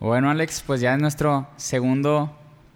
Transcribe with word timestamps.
Bueno, 0.00 0.30
Alex, 0.30 0.62
pues 0.64 0.80
ya 0.80 0.94
es 0.94 1.00
nuestro 1.00 1.48
segundo 1.56 2.32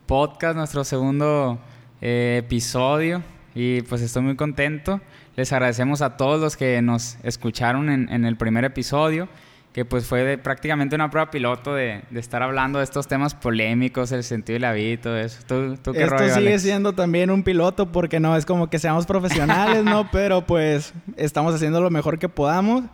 podcast, 0.06 0.56
nuestro 0.56 0.82
segundo 0.82 1.56
eh, 2.00 2.40
episodio 2.44 3.22
y 3.54 3.82
pues 3.82 4.02
estoy 4.02 4.22
muy 4.22 4.34
contento. 4.34 5.00
Les 5.36 5.52
agradecemos 5.52 6.02
a 6.02 6.16
todos 6.16 6.40
los 6.40 6.56
que 6.56 6.82
nos 6.82 7.18
escucharon 7.22 7.90
en, 7.90 8.08
en 8.12 8.24
el 8.24 8.36
primer 8.36 8.64
episodio 8.64 9.28
que 9.72 9.86
pues 9.86 10.06
fue 10.06 10.22
de, 10.22 10.38
prácticamente 10.38 10.94
una 10.94 11.10
prueba 11.10 11.30
piloto 11.30 11.74
de, 11.74 12.02
de, 12.10 12.20
estar 12.20 12.42
hablando 12.42 12.78
de 12.78 12.84
estos 12.84 13.08
temas 13.08 13.34
polémicos, 13.34 14.12
el 14.12 14.22
sentido 14.22 14.56
de 14.56 14.60
la 14.60 14.72
vida 14.72 14.90
y 14.92 14.96
todo 14.98 15.16
eso. 15.16 15.40
¿Tú, 15.46 15.76
tú 15.82 15.92
qué 15.92 16.02
Esto 16.02 16.18
rollo, 16.18 16.34
sigue 16.34 16.48
Alex? 16.48 16.62
siendo 16.62 16.92
también 16.92 17.30
un 17.30 17.42
piloto 17.42 17.90
porque 17.90 18.20
no 18.20 18.36
es 18.36 18.44
como 18.44 18.68
que 18.68 18.78
seamos 18.78 19.06
profesionales, 19.06 19.82
¿no? 19.82 20.10
Pero 20.12 20.46
pues 20.46 20.92
estamos 21.16 21.54
haciendo 21.54 21.80
lo 21.80 21.90
mejor 21.90 22.18
que 22.18 22.28
podamos. 22.28 22.84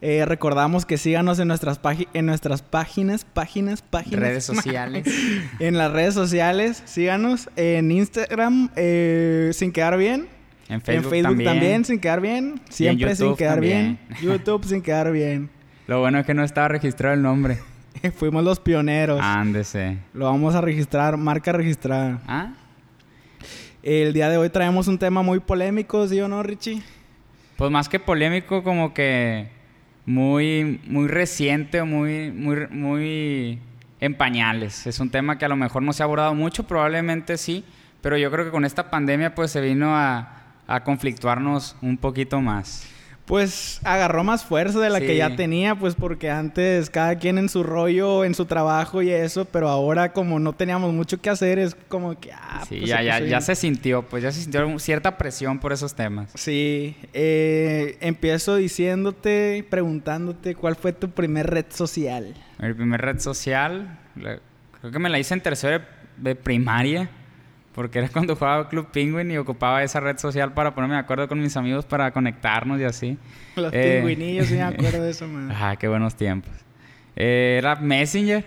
Eh, 0.00 0.24
recordamos 0.24 0.86
que 0.86 0.96
síganos 0.96 1.40
en 1.40 1.48
nuestras, 1.48 1.80
en 2.14 2.26
nuestras 2.26 2.62
páginas, 2.62 3.24
páginas, 3.24 3.82
páginas. 3.82 4.20
Redes 4.20 4.44
sociales. 4.44 5.06
en 5.58 5.76
las 5.76 5.92
redes 5.92 6.14
sociales, 6.14 6.82
síganos. 6.84 7.50
En 7.56 7.90
Instagram, 7.90 8.70
eh, 8.76 9.50
sin 9.54 9.72
quedar 9.72 9.98
bien. 9.98 10.28
En 10.68 10.82
Facebook, 10.82 11.04
en 11.06 11.10
Facebook 11.10 11.22
también. 11.22 11.50
también. 11.50 11.84
sin 11.84 11.98
quedar 11.98 12.20
bien. 12.20 12.60
Siempre 12.68 13.16
sin 13.16 13.34
quedar 13.34 13.54
también. 13.54 13.98
bien. 14.08 14.20
YouTube 14.22 14.64
sin 14.64 14.82
quedar 14.82 15.10
bien. 15.10 15.57
Lo 15.88 16.00
bueno 16.00 16.18
es 16.18 16.26
que 16.26 16.34
no 16.34 16.44
estaba 16.44 16.68
registrado 16.68 17.14
el 17.14 17.22
nombre. 17.22 17.60
Fuimos 18.14 18.44
los 18.44 18.60
pioneros. 18.60 19.20
Ándese. 19.22 19.96
Lo 20.12 20.26
vamos 20.26 20.54
a 20.54 20.60
registrar, 20.60 21.16
marca 21.16 21.50
registrada. 21.50 22.20
¿Ah? 22.28 22.52
El 23.82 24.12
día 24.12 24.28
de 24.28 24.36
hoy 24.36 24.50
traemos 24.50 24.86
un 24.86 24.98
tema 24.98 25.22
muy 25.22 25.40
polémico, 25.40 26.06
¿sí 26.06 26.20
o 26.20 26.28
no, 26.28 26.42
Richie? 26.42 26.82
Pues 27.56 27.70
más 27.70 27.88
que 27.88 27.98
polémico, 27.98 28.62
como 28.62 28.92
que 28.92 29.48
muy, 30.04 30.78
muy 30.86 31.08
reciente 31.08 31.80
o 31.80 31.86
muy, 31.86 32.32
muy, 32.32 32.66
muy 32.68 33.58
en 33.98 34.14
pañales. 34.14 34.86
Es 34.86 35.00
un 35.00 35.08
tema 35.08 35.38
que 35.38 35.46
a 35.46 35.48
lo 35.48 35.56
mejor 35.56 35.82
no 35.82 35.94
se 35.94 36.02
ha 36.02 36.04
abordado 36.04 36.34
mucho, 36.34 36.66
probablemente 36.66 37.38
sí, 37.38 37.64
pero 38.02 38.18
yo 38.18 38.30
creo 38.30 38.44
que 38.44 38.50
con 38.50 38.66
esta 38.66 38.90
pandemia 38.90 39.34
pues 39.34 39.52
se 39.52 39.62
vino 39.62 39.96
a, 39.96 40.42
a 40.66 40.84
conflictuarnos 40.84 41.76
un 41.80 41.96
poquito 41.96 42.42
más. 42.42 42.97
Pues 43.28 43.78
agarró 43.84 44.24
más 44.24 44.44
fuerza 44.44 44.80
de 44.80 44.88
la 44.90 44.98
Sí. 45.00 45.06
que 45.06 45.16
ya 45.18 45.36
tenía, 45.36 45.74
pues 45.74 45.94
porque 45.94 46.30
antes 46.30 46.88
cada 46.90 47.16
quien 47.18 47.36
en 47.38 47.48
su 47.50 47.62
rollo, 47.62 48.24
en 48.24 48.34
su 48.34 48.46
trabajo 48.46 49.02
y 49.02 49.10
eso, 49.10 49.44
pero 49.44 49.68
ahora 49.68 50.12
como 50.14 50.40
no 50.40 50.54
teníamos 50.54 50.92
mucho 50.94 51.20
que 51.20 51.28
hacer, 51.30 51.58
es 51.58 51.76
como 51.88 52.18
que... 52.18 52.32
Ah, 52.32 52.64
Sí, 52.66 52.78
pues, 52.78 52.88
ya, 52.88 52.98
se 52.98 53.04
ya, 53.04 53.20
ya 53.20 53.40
se 53.42 53.54
sintió, 53.54 54.02
pues 54.02 54.22
ya 54.22 54.32
se 54.32 54.40
sintió 54.40 54.78
cierta 54.78 55.18
presión 55.18 55.58
por 55.58 55.72
esos 55.72 55.94
temas. 55.94 56.30
Sí, 56.34 56.96
eh, 57.12 57.98
empiezo 58.00 58.56
diciéndote, 58.56 59.64
preguntándote 59.68 60.54
cuál 60.54 60.74
fue 60.76 60.92
tu 60.94 61.10
primer 61.10 61.48
red 61.50 61.66
social. 61.68 62.34
Mi 62.58 62.72
primer 62.72 63.00
red 63.00 63.20
social, 63.20 63.98
creo 64.80 64.90
que 64.90 64.98
me 64.98 65.08
la 65.10 65.18
hice 65.18 65.34
en 65.34 65.42
tercero 65.42 65.84
de 66.16 66.34
primaria, 66.34 67.10
porque 67.78 68.00
era 68.00 68.08
cuando 68.12 68.34
jugaba 68.34 68.68
Club 68.68 68.88
Penguin 68.92 69.30
y 69.30 69.36
ocupaba 69.36 69.84
esa 69.84 70.00
red 70.00 70.18
social 70.18 70.52
para 70.52 70.74
ponerme 70.74 70.94
de 70.96 71.00
acuerdo 71.00 71.28
con 71.28 71.40
mis 71.40 71.56
amigos 71.56 71.84
para 71.86 72.10
conectarnos 72.10 72.80
y 72.80 72.84
así. 72.84 73.16
Los 73.54 73.72
Eh. 73.72 73.98
pingüinillos, 73.98 74.48
sí 74.48 74.54
me 74.54 74.62
acuerdo 74.64 75.04
de 75.04 75.10
eso, 75.10 75.28
man. 75.28 75.48
Ah, 75.54 75.76
qué 75.78 75.86
buenos 75.86 76.16
tiempos. 76.16 76.50
Eh, 77.14 77.54
era 77.58 77.76
Messenger. 77.76 78.44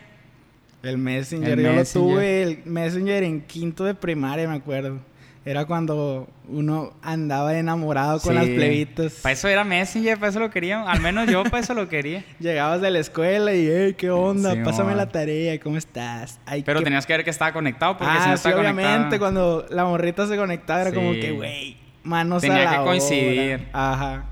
El 0.83 0.97
Messenger, 0.97 1.57
El 1.59 1.63
yo 1.65 1.73
Messenger. 1.73 2.09
lo 2.09 2.15
tuve, 2.15 2.43
el 2.43 2.59
Messenger 2.65 3.23
en 3.23 3.39
quinto 3.41 3.85
de 3.85 3.95
primaria, 3.95 4.49
me 4.49 4.55
acuerdo. 4.55 4.99
Era 5.43 5.65
cuando 5.65 6.27
uno 6.47 6.93
andaba 7.01 7.57
enamorado 7.57 8.19
con 8.19 8.35
las 8.35 8.45
plebitas. 8.45 9.13
Para 9.23 9.33
eso 9.33 9.47
era 9.47 9.63
Messenger, 9.63 10.19
para 10.19 10.29
eso 10.29 10.39
lo 10.39 10.51
quería. 10.51 10.83
Al 10.83 11.01
menos 11.01 11.27
yo 11.27 11.41
para 11.43 11.59
eso 11.59 11.73
lo 11.73 11.89
quería. 11.89 12.23
Llegabas 12.39 12.79
de 12.81 12.91
la 12.91 12.99
escuela 12.99 13.51
y, 13.51 13.67
hey, 13.67 13.95
¿qué 13.97 14.11
onda? 14.11 14.53
Sí, 14.53 14.59
Pásame 14.63 14.89
mon. 14.89 14.97
la 14.97 15.09
tarea, 15.09 15.59
¿cómo 15.59 15.77
estás? 15.77 16.39
Ay, 16.45 16.61
Pero 16.63 16.79
qué- 16.79 16.83
tenías 16.85 17.07
que 17.07 17.13
ver 17.13 17.23
que 17.23 17.31
estaba 17.31 17.53
conectado, 17.53 17.97
porque 17.97 18.13
si 18.13 18.19
Ah, 18.19 18.27
no 18.27 18.37
sí, 18.37 18.47
estaba 18.47 18.61
obviamente, 18.61 18.91
conectado... 19.17 19.19
cuando 19.19 19.65
la 19.71 19.85
morrita 19.85 20.27
se 20.27 20.37
conectaba 20.37 20.81
era 20.81 20.93
como 20.93 21.11
Sí. 21.13 21.19
que, 21.21 21.31
güey, 21.31 21.77
manos 22.03 22.41
Tenía 22.43 22.69
a 22.69 22.71
la 22.73 22.77
que 22.79 22.83
coincidir. 22.85 23.55
obra. 23.55 23.91
Ajá. 23.93 24.25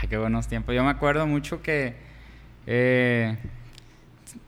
Ay, 0.00 0.08
qué 0.08 0.16
buenos 0.16 0.48
tiempos. 0.48 0.74
Yo 0.74 0.82
me 0.82 0.90
acuerdo 0.90 1.26
mucho 1.26 1.60
que 1.60 1.94
eh, 2.66 3.36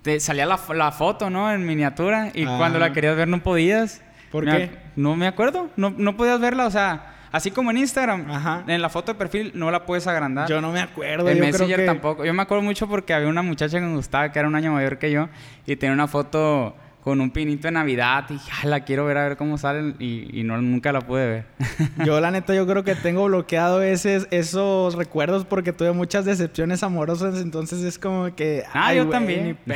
te 0.00 0.18
salía 0.20 0.46
la, 0.46 0.58
la 0.74 0.92
foto, 0.92 1.28
¿no? 1.28 1.52
En 1.52 1.66
miniatura. 1.66 2.30
Y 2.34 2.44
Ah. 2.46 2.54
cuando 2.56 2.78
la 2.78 2.92
querías 2.94 3.16
ver 3.16 3.28
no 3.28 3.42
podías. 3.42 4.02
¿Por 4.30 4.44
Me 4.44 4.50
qué? 4.56 4.70
No 4.96 5.16
me 5.16 5.26
acuerdo. 5.26 5.68
No, 5.76 5.90
no 5.96 6.16
podías 6.16 6.40
verla. 6.40 6.66
O 6.66 6.70
sea, 6.70 7.14
así 7.32 7.50
como 7.50 7.70
en 7.70 7.78
Instagram. 7.78 8.30
Ajá. 8.30 8.64
En 8.66 8.82
la 8.82 8.88
foto 8.88 9.12
de 9.12 9.18
perfil 9.18 9.52
no 9.54 9.70
la 9.70 9.86
puedes 9.86 10.06
agrandar. 10.06 10.48
Yo 10.48 10.60
no 10.60 10.72
me 10.72 10.80
acuerdo. 10.80 11.28
En 11.28 11.40
Messenger 11.40 11.80
que- 11.80 11.86
tampoco. 11.86 12.24
Yo 12.24 12.34
me 12.34 12.42
acuerdo 12.42 12.62
mucho 12.62 12.88
porque 12.88 13.14
había 13.14 13.28
una 13.28 13.42
muchacha 13.42 13.78
que 13.78 13.84
me 13.86 13.94
gustaba, 13.96 14.32
que 14.32 14.38
era 14.38 14.48
un 14.48 14.54
año 14.54 14.72
mayor 14.72 14.98
que 14.98 15.10
yo, 15.10 15.28
y 15.66 15.76
tenía 15.76 15.92
una 15.94 16.08
foto 16.08 16.74
con 17.02 17.20
un 17.20 17.30
pinito 17.30 17.68
de 17.68 17.72
Navidad. 17.72 18.24
Y 18.30 18.32
dije, 18.32 18.50
"Ay, 18.64 18.68
la 18.68 18.80
quiero 18.80 19.04
ver 19.04 19.16
a 19.18 19.28
ver 19.28 19.36
cómo 19.36 19.58
sale. 19.58 19.94
Y, 20.00 20.40
y 20.40 20.42
no, 20.42 20.60
nunca 20.60 20.90
la 20.92 21.02
pude 21.02 21.24
ver. 21.24 21.44
Yo, 22.04 22.18
la 22.20 22.32
neta, 22.32 22.52
yo 22.52 22.66
creo 22.66 22.82
que 22.82 22.96
tengo 22.96 23.26
bloqueado 23.26 23.80
ese, 23.80 24.26
esos 24.32 24.96
recuerdos 24.96 25.44
porque 25.44 25.72
tuve 25.72 25.92
muchas 25.92 26.24
decepciones 26.24 26.82
amorosas. 26.82 27.40
Entonces 27.40 27.84
es 27.84 27.96
como 28.00 28.34
que. 28.34 28.64
Ah, 28.74 28.86
ay, 28.88 28.96
yo 28.96 29.08
también. 29.08 29.56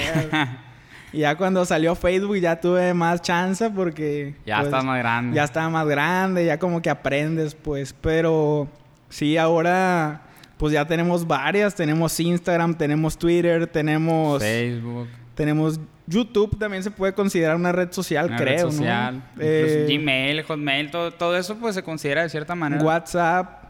ya 1.12 1.36
cuando 1.36 1.64
salió 1.64 1.94
Facebook 1.94 2.36
ya 2.38 2.60
tuve 2.60 2.94
más 2.94 3.22
chance 3.22 3.68
porque. 3.70 4.34
ya 4.46 4.56
pues, 4.56 4.66
estás 4.68 4.84
más 4.84 4.98
grande. 4.98 5.36
Ya 5.36 5.44
estaba 5.44 5.68
más 5.68 5.86
grande, 5.86 6.44
ya 6.46 6.58
como 6.58 6.80
que 6.82 6.90
aprendes, 6.90 7.54
pues. 7.54 7.92
Pero 8.00 8.68
sí, 9.08 9.36
ahora. 9.36 10.22
Pues 10.56 10.74
ya 10.74 10.84
tenemos 10.86 11.26
varias. 11.26 11.74
Tenemos 11.74 12.18
Instagram, 12.20 12.74
tenemos 12.74 13.16
Twitter, 13.16 13.66
tenemos. 13.66 14.42
Facebook. 14.42 15.08
Tenemos 15.34 15.80
YouTube, 16.06 16.58
también 16.58 16.82
se 16.82 16.90
puede 16.90 17.14
considerar 17.14 17.56
una 17.56 17.72
red 17.72 17.90
social, 17.92 18.26
Una 18.26 18.36
creo. 18.36 18.56
red 18.56 18.64
¿no? 18.64 18.72
social, 18.72 19.22
Eh, 19.38 19.86
Gmail, 19.88 20.42
Hotmail, 20.42 20.90
todo, 20.90 21.12
todo 21.12 21.36
eso 21.36 21.56
pues 21.56 21.74
se 21.76 21.82
considera 21.84 22.22
de 22.24 22.28
cierta 22.28 22.54
manera. 22.54 22.82
WhatsApp. 22.82 23.64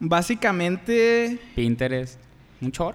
Básicamente, 0.00 1.38
Pinterest, 1.54 2.18
un 2.60 2.72
chor. 2.72 2.94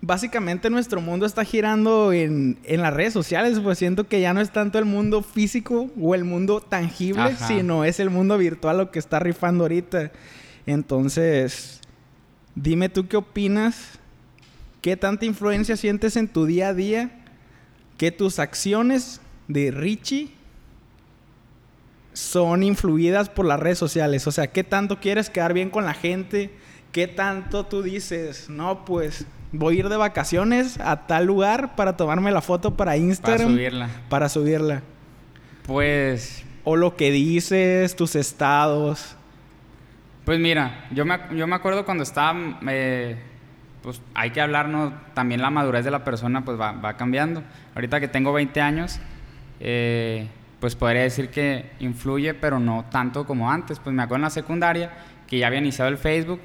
Básicamente 0.00 0.70
nuestro 0.70 1.00
mundo 1.00 1.26
está 1.26 1.44
girando 1.44 2.12
en, 2.12 2.58
en 2.64 2.82
las 2.82 2.92
redes 2.92 3.12
sociales, 3.12 3.60
pues 3.60 3.78
siento 3.78 4.06
que 4.08 4.20
ya 4.20 4.34
no 4.34 4.40
es 4.40 4.50
tanto 4.52 4.78
el 4.78 4.84
mundo 4.84 5.22
físico 5.22 5.90
o 6.00 6.14
el 6.14 6.24
mundo 6.24 6.60
tangible, 6.60 7.22
Ajá. 7.22 7.48
sino 7.48 7.84
es 7.84 8.00
el 8.00 8.10
mundo 8.10 8.38
virtual 8.38 8.78
lo 8.78 8.90
que 8.90 8.98
está 8.98 9.18
rifando 9.18 9.64
ahorita. 9.64 10.12
Entonces, 10.66 11.80
dime 12.54 12.88
tú 12.88 13.08
qué 13.08 13.16
opinas, 13.16 13.98
qué 14.82 14.96
tanta 14.96 15.24
influencia 15.24 15.76
sientes 15.76 16.16
en 16.16 16.28
tu 16.28 16.46
día 16.46 16.68
a 16.68 16.74
día, 16.74 17.10
que 17.98 18.10
tus 18.10 18.38
acciones 18.38 19.20
de 19.48 19.70
Richie 19.70 20.30
son 22.12 22.62
influidas 22.62 23.28
por 23.28 23.46
las 23.46 23.60
redes 23.60 23.78
sociales. 23.78 24.26
O 24.26 24.32
sea, 24.32 24.48
¿qué 24.48 24.64
tanto 24.64 25.00
quieres 25.00 25.30
quedar 25.30 25.52
bien 25.52 25.70
con 25.70 25.84
la 25.84 25.94
gente? 25.94 26.50
¿Qué 26.92 27.06
tanto 27.06 27.66
tú 27.66 27.82
dices, 27.82 28.48
no, 28.48 28.84
pues 28.84 29.26
voy 29.52 29.76
a 29.76 29.78
ir 29.80 29.88
de 29.88 29.96
vacaciones 29.96 30.78
a 30.80 31.06
tal 31.06 31.26
lugar 31.26 31.76
para 31.76 31.96
tomarme 31.96 32.30
la 32.32 32.40
foto 32.42 32.70
para 32.76 32.90
Para 32.92 32.96
Instagram? 32.96 33.50
subirla. 33.52 33.88
Para 34.08 34.28
subirla. 34.28 34.82
Pues, 35.66 36.44
O 36.64 36.76
lo 36.76 36.96
que 36.96 37.10
dices, 37.10 37.96
tus 37.96 38.14
estados. 38.16 39.16
pues 40.24 40.38
mira, 40.38 40.86
yo 40.90 41.04
me, 41.04 41.18
yo 41.36 41.46
me 41.46 41.54
acuerdo 41.56 41.84
cuando 41.84 42.02
estaba, 42.02 42.58
eh, 42.68 43.16
pues 43.82 44.00
hay 44.14 44.30
que 44.30 44.40
hablarnos, 44.40 44.92
también 45.14 45.40
la 45.42 45.50
madurez 45.50 45.84
de 45.84 45.90
la 45.92 46.02
persona 46.04 46.44
pues 46.44 46.60
va, 46.60 46.72
va 46.72 46.96
cambiando. 46.96 47.42
Ahorita 47.74 48.00
que 48.00 48.08
tengo 48.08 48.32
20 48.32 48.60
años, 48.60 48.98
eh, 49.60 50.28
pues 50.60 50.74
podría 50.74 51.02
decir 51.02 51.28
que 51.30 51.70
influye, 51.80 52.34
pero 52.34 52.58
no 52.58 52.84
tanto 52.90 53.26
como 53.26 53.50
antes. 53.50 53.78
Pues 53.78 53.94
me 53.94 54.02
acuerdo 54.02 54.16
en 54.16 54.22
la 54.22 54.30
secundaria 54.30 54.90
que 55.28 55.38
ya 55.38 55.46
había 55.48 55.58
iniciado 55.60 55.90
el 55.90 55.98
Facebook, 55.98 56.40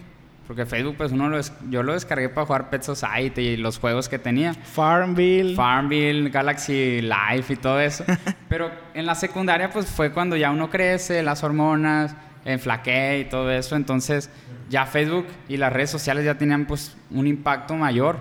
porque 0.51 0.65
Facebook 0.65 0.95
pues 0.97 1.13
uno 1.13 1.29
lo 1.29 1.39
yo 1.69 1.81
lo 1.81 1.93
descargué 1.93 2.27
para 2.27 2.45
jugar 2.45 2.69
Pet 2.69 2.83
Society 2.83 3.39
y 3.41 3.55
los 3.55 3.79
juegos 3.79 4.09
que 4.09 4.19
tenía. 4.19 4.53
Farmville. 4.53 5.55
Farmville, 5.55 6.29
Galaxy 6.29 6.99
Life 7.01 7.53
y 7.53 7.55
todo 7.55 7.79
eso. 7.79 8.03
Pero 8.49 8.69
en 8.93 9.05
la 9.05 9.15
secundaria, 9.15 9.69
pues 9.69 9.85
fue 9.85 10.11
cuando 10.11 10.35
ya 10.35 10.51
uno 10.51 10.69
crece, 10.69 11.23
las 11.23 11.41
hormonas, 11.45 12.17
enflaqué 12.43 13.19
y 13.19 13.29
todo 13.29 13.49
eso. 13.49 13.77
Entonces, 13.77 14.29
ya 14.69 14.85
Facebook 14.85 15.25
y 15.47 15.55
las 15.55 15.71
redes 15.71 15.89
sociales 15.89 16.25
ya 16.25 16.35
tenían 16.37 16.65
pues 16.65 16.97
un 17.11 17.27
impacto 17.27 17.75
mayor 17.75 18.19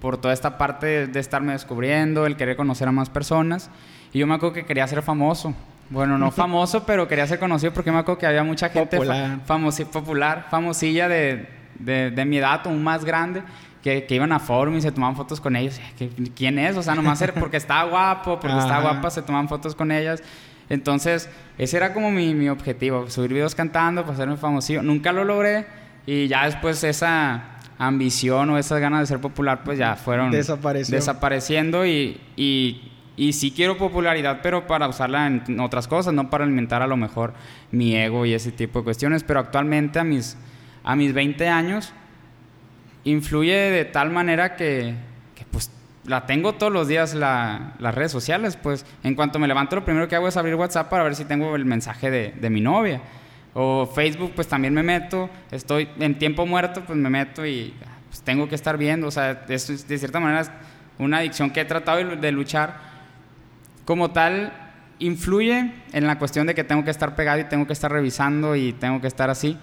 por 0.00 0.16
toda 0.18 0.32
esta 0.32 0.56
parte 0.56 0.86
de, 0.86 1.06
de 1.08 1.20
estarme 1.20 1.52
descubriendo, 1.52 2.24
el 2.24 2.36
querer 2.36 2.56
conocer 2.56 2.88
a 2.88 2.92
más 2.92 3.10
personas. 3.10 3.68
Y 4.14 4.18
yo 4.20 4.26
me 4.26 4.34
acuerdo 4.34 4.54
que 4.54 4.64
quería 4.64 4.86
ser 4.86 5.02
famoso. 5.02 5.54
Bueno, 5.90 6.16
no 6.16 6.30
famoso, 6.32 6.86
pero 6.86 7.06
quería 7.06 7.26
ser 7.26 7.38
conocido 7.38 7.74
porque 7.74 7.92
me 7.92 7.98
acuerdo 7.98 8.18
que 8.18 8.26
había 8.26 8.42
mucha 8.44 8.70
gente 8.70 8.96
fa- 8.96 9.02
Popular. 9.02 9.38
famosi- 9.46 9.84
popular, 9.86 10.46
famosilla 10.50 11.06
de, 11.08 11.55
de, 11.78 12.10
de 12.10 12.24
mi 12.24 12.38
edad 12.38 12.66
o 12.66 12.70
un 12.70 12.82
más 12.82 13.04
grande 13.04 13.42
que, 13.82 14.04
que 14.04 14.14
iban 14.14 14.32
a 14.32 14.38
forum 14.38 14.76
y 14.76 14.80
se 14.80 14.90
tomaban 14.92 15.16
fotos 15.16 15.40
con 15.40 15.54
ellos. 15.56 15.80
¿Qué- 15.98 16.10
¿Quién 16.34 16.58
es? 16.58 16.76
O 16.76 16.82
sea, 16.82 16.94
nomás 16.94 17.20
era 17.22 17.34
porque 17.40 17.56
estaba 17.56 17.88
guapo, 17.88 18.40
porque 18.40 18.58
estaba 18.58 18.80
guapa, 18.82 19.10
se 19.10 19.22
tomaban 19.22 19.48
fotos 19.48 19.74
con 19.74 19.92
ellas. 19.92 20.22
Entonces, 20.68 21.28
ese 21.58 21.76
era 21.76 21.94
como 21.94 22.10
mi, 22.10 22.34
mi 22.34 22.48
objetivo, 22.48 23.08
subir 23.08 23.32
videos 23.32 23.54
cantando, 23.54 24.02
para 24.02 24.14
hacerme 24.14 24.36
famosillo. 24.36 24.82
Nunca 24.82 25.12
lo 25.12 25.24
logré 25.24 25.66
y 26.06 26.26
ya 26.26 26.44
después 26.46 26.82
esa, 26.82 27.56
ambición 27.78 28.48
o 28.50 28.58
esas 28.58 28.80
ganas 28.80 29.00
de 29.00 29.06
ser 29.06 29.20
popular 29.20 29.62
pues 29.62 29.78
ya 29.78 29.96
fueron 29.96 30.30
desapareciendo 30.96 31.84
y, 31.86 32.18
y, 32.36 32.90
y, 33.16 33.32
sí 33.34 33.52
quiero 33.54 33.76
popularidad, 33.76 34.40
pero 34.42 34.66
para 34.66 34.88
usarla 34.88 35.26
en 35.26 35.60
otras 35.60 35.86
cosas, 35.86 36.14
no 36.14 36.30
para 36.30 36.44
alimentar 36.44 36.80
a 36.82 36.86
lo 36.86 36.96
mejor 36.96 37.34
mi 37.70 37.94
ego 37.94 38.24
y 38.24 38.32
ese 38.32 38.50
tipo 38.50 38.78
de 38.80 38.84
cuestiones. 38.84 39.22
Pero 39.24 39.40
actualmente 39.40 39.98
a 39.98 40.04
mis, 40.04 40.36
a 40.86 40.96
mis 40.96 41.12
20 41.12 41.48
años 41.48 41.92
influye 43.04 43.54
de 43.54 43.84
tal 43.84 44.10
manera 44.10 44.56
que, 44.56 44.94
pues 45.50 45.70
la 46.04 46.26
tengo 46.26 46.54
todos 46.54 46.72
los 46.72 46.88
días 46.88 47.14
la, 47.14 47.74
las 47.80 47.94
redes 47.94 48.12
sociales, 48.12 48.56
pues 48.56 48.86
en 49.02 49.16
cuanto 49.16 49.38
me 49.38 49.48
levanto 49.48 49.76
lo 49.76 49.84
primero 49.84 50.08
que 50.08 50.14
hago 50.14 50.28
es 50.28 50.36
abrir 50.36 50.54
WhatsApp 50.54 50.88
para 50.88 51.02
ver 51.02 51.16
si 51.16 51.24
tengo 51.24 51.54
el 51.56 51.64
mensaje 51.64 52.10
de, 52.10 52.50
mi 52.50 52.60
novia. 52.60 53.02
O 53.52 53.86
Facebook, 53.86 54.32
pues 54.34 54.48
también 54.48 54.74
me 54.74 54.82
meto, 54.82 55.28
estoy 55.50 55.88
en 55.98 56.18
tiempo 56.18 56.46
muerto, 56.46 56.82
pues 56.84 56.96
me 56.96 57.10
meto 57.10 57.44
y 57.44 57.74
pues, 58.08 58.22
tengo 58.22 58.48
que 58.48 58.54
estar 58.54 58.78
viendo, 58.78 59.08
o 59.08 59.10
sea, 59.10 59.44
es 59.48 59.88
de 59.88 59.98
cierta 59.98 60.20
manera 60.20 60.60
una 60.98 61.18
adicción 61.18 61.50
que 61.50 61.62
he 61.62 61.64
tratado 61.64 62.16
de 62.16 62.32
luchar. 62.32 62.76
Como 63.84 64.10
tal, 64.10 64.52
influye 64.98 65.72
en 65.92 66.06
la 66.06 66.18
cuestión 66.18 66.46
de 66.46 66.54
que 66.54 66.64
tengo 66.64 66.84
que 66.84 66.90
estar 66.90 67.16
pegado 67.16 67.40
y 67.40 67.44
tengo 67.44 67.66
que 67.66 67.72
estar 67.72 67.90
revisando 67.90 68.54
y 68.54 68.72
tengo 68.72 69.00
que 69.00 69.06
estar 69.06 69.30
así, 69.30 69.58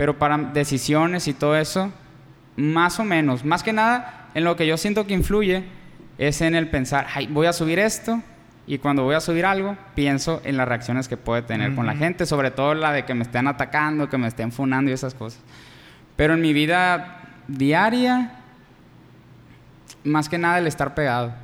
pero 0.00 0.18
para 0.18 0.38
decisiones 0.38 1.28
y 1.28 1.34
todo 1.34 1.58
eso, 1.58 1.92
más 2.56 2.98
o 2.98 3.04
menos, 3.04 3.44
más 3.44 3.62
que 3.62 3.74
nada, 3.74 4.30
en 4.32 4.44
lo 4.44 4.56
que 4.56 4.66
yo 4.66 4.78
siento 4.78 5.06
que 5.06 5.12
influye 5.12 5.62
es 6.16 6.40
en 6.40 6.54
el 6.54 6.70
pensar, 6.70 7.06
Ay, 7.14 7.26
voy 7.26 7.46
a 7.46 7.52
subir 7.52 7.78
esto, 7.78 8.22
y 8.66 8.78
cuando 8.78 9.02
voy 9.02 9.14
a 9.14 9.20
subir 9.20 9.44
algo, 9.44 9.76
pienso 9.94 10.40
en 10.42 10.56
las 10.56 10.66
reacciones 10.66 11.06
que 11.06 11.18
puede 11.18 11.42
tener 11.42 11.74
con 11.74 11.84
la 11.84 11.94
gente, 11.94 12.24
sobre 12.24 12.50
todo 12.50 12.72
la 12.72 12.92
de 12.92 13.04
que 13.04 13.12
me 13.12 13.24
estén 13.24 13.46
atacando, 13.46 14.08
que 14.08 14.16
me 14.16 14.26
estén 14.26 14.52
funando 14.52 14.90
y 14.90 14.94
esas 14.94 15.12
cosas. 15.12 15.38
Pero 16.16 16.32
en 16.32 16.40
mi 16.40 16.54
vida 16.54 17.20
diaria, 17.46 18.38
más 20.02 20.30
que 20.30 20.38
nada 20.38 20.60
el 20.60 20.66
estar 20.66 20.94
pegado, 20.94 21.34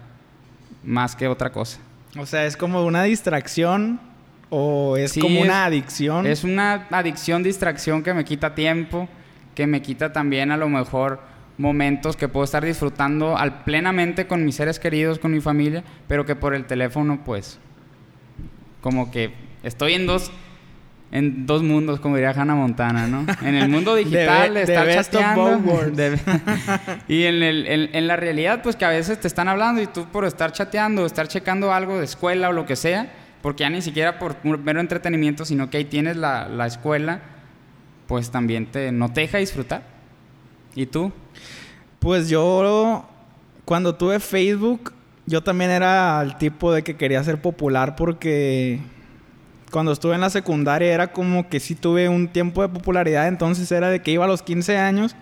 más 0.82 1.14
que 1.14 1.28
otra 1.28 1.52
cosa. 1.52 1.78
O 2.18 2.24
sea, 2.24 2.46
es 2.46 2.56
como 2.56 2.86
una 2.86 3.02
distracción 3.02 4.00
o 4.50 4.96
es 4.96 5.18
como 5.18 5.40
una 5.40 5.64
adicción. 5.64 6.26
Es 6.26 6.44
una 6.44 6.86
adicción, 6.90 7.42
distracción 7.42 8.02
que 8.02 8.14
me 8.14 8.24
quita 8.24 8.54
tiempo, 8.54 9.08
que 9.54 9.66
me 9.66 9.82
quita 9.82 10.12
también 10.12 10.50
a 10.50 10.56
lo 10.56 10.68
mejor 10.68 11.20
momentos 11.58 12.16
que 12.16 12.28
puedo 12.28 12.44
estar 12.44 12.64
disfrutando 12.64 13.36
al 13.36 13.64
plenamente 13.64 14.26
con 14.26 14.44
mis 14.44 14.56
seres 14.56 14.78
queridos, 14.78 15.18
con 15.18 15.32
mi 15.32 15.40
familia, 15.40 15.82
pero 16.06 16.26
que 16.26 16.36
por 16.36 16.54
el 16.54 16.66
teléfono 16.66 17.20
pues 17.24 17.58
como 18.82 19.10
que 19.10 19.32
estoy 19.62 19.94
en 19.94 20.06
dos 20.06 20.30
en 21.12 21.46
dos 21.46 21.62
mundos, 21.62 22.00
como 22.00 22.16
diría 22.16 22.30
Hannah 22.30 22.56
Montana, 22.56 23.06
¿no? 23.06 23.24
En 23.42 23.54
el 23.54 23.68
mundo 23.68 23.94
digital 23.96 24.54
de, 24.54 24.62
estar 24.62 24.88
chateando 24.88 25.62
y 27.08 27.22
en, 27.22 27.42
el, 27.42 27.90
en, 27.92 28.06
la 28.06 28.16
realidad 28.16 28.60
pues 28.62 28.76
que 28.76 28.84
a 28.84 28.90
veces 28.90 29.20
te 29.20 29.28
están 29.28 29.48
hablando 29.48 29.80
y 29.80 29.86
tú 29.86 30.04
por 30.06 30.24
estar 30.24 30.52
chateando, 30.52 31.06
estar 31.06 31.28
checando 31.28 31.72
algo 31.72 31.98
de 31.98 32.04
escuela 32.04 32.48
o 32.48 32.52
lo 32.52 32.66
que 32.66 32.76
sea, 32.76 33.12
porque 33.46 33.62
ya 33.62 33.70
ni 33.70 33.80
siquiera 33.80 34.18
por 34.18 34.44
mero 34.58 34.80
entretenimiento, 34.80 35.44
sino 35.44 35.70
que 35.70 35.76
ahí 35.76 35.84
tienes 35.84 36.16
la, 36.16 36.48
la 36.48 36.66
escuela, 36.66 37.20
pues 38.08 38.32
también 38.32 38.66
te, 38.66 38.90
no 38.90 39.12
te 39.12 39.20
deja 39.20 39.38
disfrutar. 39.38 39.84
¿Y 40.74 40.86
tú? 40.86 41.12
Pues 42.00 42.28
yo, 42.28 43.08
cuando 43.64 43.94
tuve 43.94 44.18
Facebook, 44.18 44.92
yo 45.26 45.44
también 45.44 45.70
era 45.70 46.20
el 46.22 46.36
tipo 46.38 46.72
de 46.72 46.82
que 46.82 46.96
quería 46.96 47.22
ser 47.22 47.40
popular 47.40 47.94
porque 47.94 48.80
cuando 49.70 49.92
estuve 49.92 50.16
en 50.16 50.22
la 50.22 50.30
secundaria 50.30 50.92
era 50.92 51.12
como 51.12 51.48
que 51.48 51.60
sí 51.60 51.76
tuve 51.76 52.08
un 52.08 52.26
tiempo 52.26 52.62
de 52.62 52.68
popularidad, 52.68 53.28
entonces 53.28 53.70
era 53.70 53.90
de 53.90 54.02
que 54.02 54.10
iba 54.10 54.24
a 54.24 54.28
los 54.28 54.42
15 54.42 54.76
años 54.76 55.14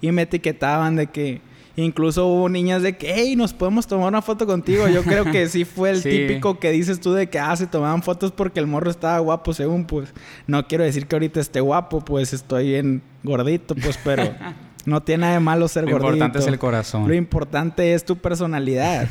y 0.00 0.12
me 0.12 0.22
etiquetaban 0.22 0.94
de 0.94 1.08
que 1.08 1.40
incluso 1.76 2.26
hubo 2.26 2.48
niñas 2.48 2.82
de 2.82 2.96
que, 2.96 3.12
hey, 3.14 3.36
nos 3.36 3.52
podemos 3.52 3.86
tomar 3.86 4.08
una 4.08 4.22
foto 4.22 4.46
contigo. 4.46 4.88
Yo 4.88 5.02
creo 5.02 5.24
que 5.24 5.48
sí 5.48 5.64
fue 5.64 5.90
el 5.90 6.02
típico 6.02 6.58
que 6.58 6.70
dices 6.70 7.00
tú 7.00 7.12
de 7.12 7.28
que, 7.28 7.38
ah, 7.38 7.54
se 7.56 7.66
tomaban 7.66 8.02
fotos 8.02 8.32
porque 8.32 8.60
el 8.60 8.66
morro 8.66 8.90
estaba 8.90 9.18
guapo, 9.18 9.54
según 9.54 9.84
pues. 9.84 10.12
No 10.46 10.66
quiero 10.66 10.84
decir 10.84 11.06
que 11.06 11.16
ahorita 11.16 11.40
esté 11.40 11.60
guapo, 11.60 12.00
pues 12.04 12.32
estoy 12.32 12.74
en 12.74 13.02
gordito, 13.22 13.74
pues, 13.74 13.98
pero 14.02 14.24
No 14.84 15.02
tiene 15.02 15.22
nada 15.22 15.34
de 15.34 15.40
malo 15.40 15.68
ser 15.68 15.84
gordito. 15.84 16.08
Lo 16.08 16.12
importante 16.12 16.38
es 16.38 16.46
el 16.46 16.58
corazón. 16.58 17.08
Lo 17.08 17.14
importante 17.14 17.94
es 17.94 18.04
tu 18.04 18.16
personalidad. 18.16 19.08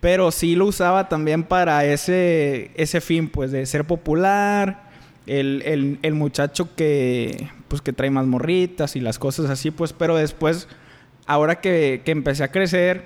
Pero 0.00 0.30
sí 0.30 0.56
lo 0.56 0.64
usaba 0.64 1.10
también 1.10 1.42
para 1.42 1.84
ese, 1.84 2.70
ese 2.74 3.02
fin, 3.02 3.28
pues, 3.28 3.52
de 3.52 3.66
ser 3.66 3.84
popular. 3.84 4.88
El, 5.26 5.98
el, 6.02 6.14
muchacho 6.14 6.74
que, 6.74 7.50
pues, 7.68 7.82
que 7.82 7.92
trae 7.92 8.10
más 8.10 8.26
morritas 8.26 8.96
y 8.96 9.00
las 9.00 9.18
cosas 9.18 9.50
así, 9.50 9.70
pues. 9.70 9.92
Pero 9.92 10.16
después, 10.16 10.68
ahora 11.30 11.60
que, 11.60 12.02
que 12.04 12.10
empecé 12.10 12.42
a 12.42 12.50
crecer, 12.50 13.04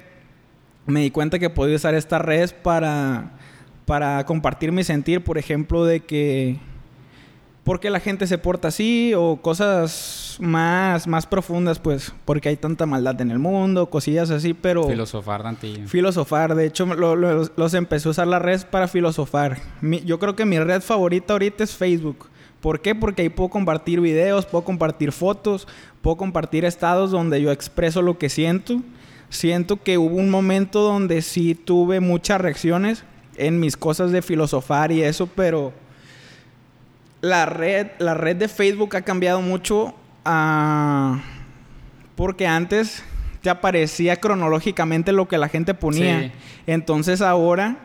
me 0.86 1.00
di 1.00 1.10
cuenta 1.10 1.38
que 1.38 1.50
podía 1.50 1.76
usar 1.76 1.94
estas 1.94 2.22
redes 2.22 2.52
para, 2.52 3.32
para 3.84 4.24
compartir 4.24 4.72
mi 4.72 4.82
sentir, 4.82 5.22
por 5.22 5.36
ejemplo, 5.36 5.84
de 5.84 6.00
que 6.00 6.58
por 7.64 7.80
qué 7.80 7.90
la 7.90 8.00
gente 8.00 8.26
se 8.26 8.38
porta 8.38 8.68
así 8.68 9.12
o 9.14 9.36
cosas 9.36 10.36
más, 10.40 11.06
más 11.06 11.26
profundas, 11.26 11.78
pues, 11.78 12.12
porque 12.24 12.48
hay 12.48 12.56
tanta 12.56 12.86
maldad 12.86 13.20
en 13.20 13.30
el 13.30 13.38
mundo, 13.38 13.90
cosillas 13.90 14.30
así, 14.30 14.54
pero... 14.54 14.84
Filosofar, 14.84 15.42
Dantillo. 15.42 15.86
Filosofar, 15.86 16.54
de 16.54 16.66
hecho, 16.66 16.86
los 16.86 17.74
empecé 17.74 18.08
a 18.08 18.10
usar 18.10 18.26
la 18.26 18.38
red 18.38 18.62
para 18.70 18.88
filosofar. 18.88 19.58
yo 20.04 20.18
creo 20.18 20.34
que 20.34 20.46
mi 20.46 20.58
red 20.58 20.80
favorita 20.80 21.34
ahorita 21.34 21.64
es 21.64 21.74
Facebook. 21.74 22.28
¿Por 22.64 22.80
qué? 22.80 22.94
Porque 22.94 23.20
ahí 23.20 23.28
puedo 23.28 23.50
compartir 23.50 24.00
videos, 24.00 24.46
puedo 24.46 24.64
compartir 24.64 25.12
fotos, 25.12 25.68
puedo 26.00 26.16
compartir 26.16 26.64
estados 26.64 27.10
donde 27.10 27.42
yo 27.42 27.52
expreso 27.52 28.00
lo 28.00 28.16
que 28.16 28.30
siento. 28.30 28.80
Siento 29.28 29.82
que 29.82 29.98
hubo 29.98 30.16
un 30.16 30.30
momento 30.30 30.80
donde 30.80 31.20
sí 31.20 31.54
tuve 31.54 32.00
muchas 32.00 32.40
reacciones 32.40 33.04
en 33.36 33.60
mis 33.60 33.76
cosas 33.76 34.12
de 34.12 34.22
filosofar 34.22 34.92
y 34.92 35.02
eso, 35.02 35.26
pero 35.26 35.74
la 37.20 37.44
red, 37.44 37.88
la 37.98 38.14
red 38.14 38.36
de 38.36 38.48
Facebook 38.48 38.96
ha 38.96 39.02
cambiado 39.02 39.42
mucho 39.42 39.94
ah, 40.24 41.20
porque 42.16 42.46
antes 42.46 43.04
te 43.42 43.50
aparecía 43.50 44.16
cronológicamente 44.16 45.12
lo 45.12 45.28
que 45.28 45.36
la 45.36 45.50
gente 45.50 45.74
ponía. 45.74 46.32
Entonces 46.66 47.20
ahora, 47.20 47.83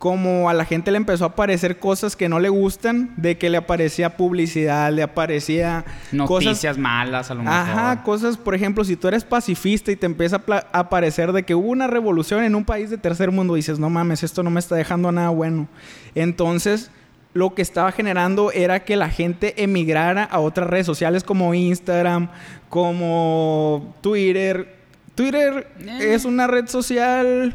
como 0.00 0.48
a 0.48 0.54
la 0.54 0.64
gente 0.64 0.90
le 0.90 0.96
empezó 0.96 1.24
a 1.24 1.28
aparecer 1.28 1.78
cosas 1.78 2.16
que 2.16 2.30
no 2.30 2.40
le 2.40 2.48
gustan, 2.48 3.12
de 3.18 3.36
que 3.36 3.50
le 3.50 3.58
aparecía 3.58 4.16
publicidad, 4.16 4.90
le 4.90 5.02
aparecía 5.02 5.84
noticias 6.10 6.78
malas 6.78 7.30
a 7.30 7.34
lo 7.34 7.42
mejor. 7.42 7.58
Ajá, 7.58 8.02
cosas, 8.02 8.38
por 8.38 8.54
ejemplo, 8.54 8.82
si 8.82 8.96
tú 8.96 9.08
eres 9.08 9.24
pacifista 9.24 9.92
y 9.92 9.96
te 9.96 10.06
empieza 10.06 10.40
a 10.48 10.78
aparecer 10.78 11.32
de 11.32 11.42
que 11.42 11.54
hubo 11.54 11.68
una 11.68 11.86
revolución 11.86 12.44
en 12.44 12.54
un 12.54 12.64
país 12.64 12.88
de 12.88 12.96
tercer 12.96 13.30
mundo, 13.30 13.56
dices, 13.56 13.78
no 13.78 13.90
mames, 13.90 14.22
esto 14.22 14.42
no 14.42 14.48
me 14.48 14.58
está 14.58 14.74
dejando 14.74 15.12
nada 15.12 15.28
bueno. 15.28 15.68
Entonces, 16.14 16.90
lo 17.34 17.54
que 17.54 17.60
estaba 17.60 17.92
generando 17.92 18.52
era 18.52 18.82
que 18.84 18.96
la 18.96 19.10
gente 19.10 19.62
emigrara 19.62 20.24
a 20.24 20.40
otras 20.40 20.70
redes 20.70 20.86
sociales 20.86 21.24
como 21.24 21.52
Instagram, 21.52 22.30
como 22.70 23.94
Twitter. 24.00 24.78
Twitter 25.14 25.70
eh. 25.78 26.14
es 26.14 26.24
una 26.24 26.46
red 26.46 26.68
social, 26.68 27.54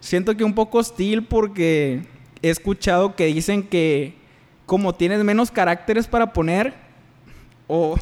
siento 0.00 0.36
que 0.36 0.44
un 0.44 0.54
poco 0.54 0.78
hostil 0.78 1.24
porque 1.24 2.02
he 2.42 2.50
escuchado 2.50 3.16
que 3.16 3.26
dicen 3.26 3.62
que 3.62 4.14
como 4.66 4.94
tienes 4.94 5.22
menos 5.22 5.50
caracteres 5.50 6.06
para 6.08 6.32
poner, 6.32 6.74
o, 7.68 7.96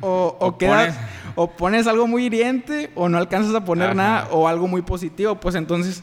o, 0.00 0.58
quedas, 0.58 0.96
o 1.34 1.50
pones 1.50 1.86
algo 1.86 2.06
muy 2.06 2.26
hiriente, 2.26 2.90
o 2.94 3.08
no 3.08 3.16
alcanzas 3.18 3.54
a 3.54 3.64
poner 3.64 3.96
nada, 3.96 4.28
o 4.30 4.46
algo 4.46 4.68
muy 4.68 4.82
positivo, 4.82 5.34
pues 5.36 5.54
entonces 5.54 6.02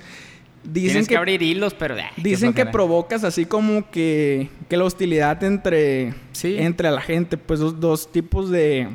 Dicen 0.66 0.94
Tienes 0.94 1.08
que, 1.08 1.18
abrir 1.18 1.44
hilos, 1.44 1.76
pero... 1.76 1.96
dicen 2.18 2.54
que 2.54 2.66
provocas 2.66 3.24
así 3.24 3.46
como 3.46 3.90
que, 3.92 4.50
que 4.68 4.78
la 4.78 4.86
hostilidad 4.86 5.44
entre, 5.44 6.16
sí. 6.32 6.56
entre 6.58 6.90
la 6.90 7.02
gente. 7.02 7.38
Pues 7.38 7.60
dos, 7.60 8.12
tipos 8.12 8.50
de... 8.50 8.88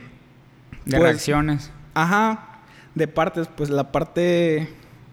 De 0.84 0.96
pues, 0.96 1.02
reacciones. 1.02 1.70
Ajá. 1.94 2.62
De 2.96 3.06
partes. 3.06 3.46
Pues 3.46 3.70
la 3.70 3.92
parte 3.92 4.68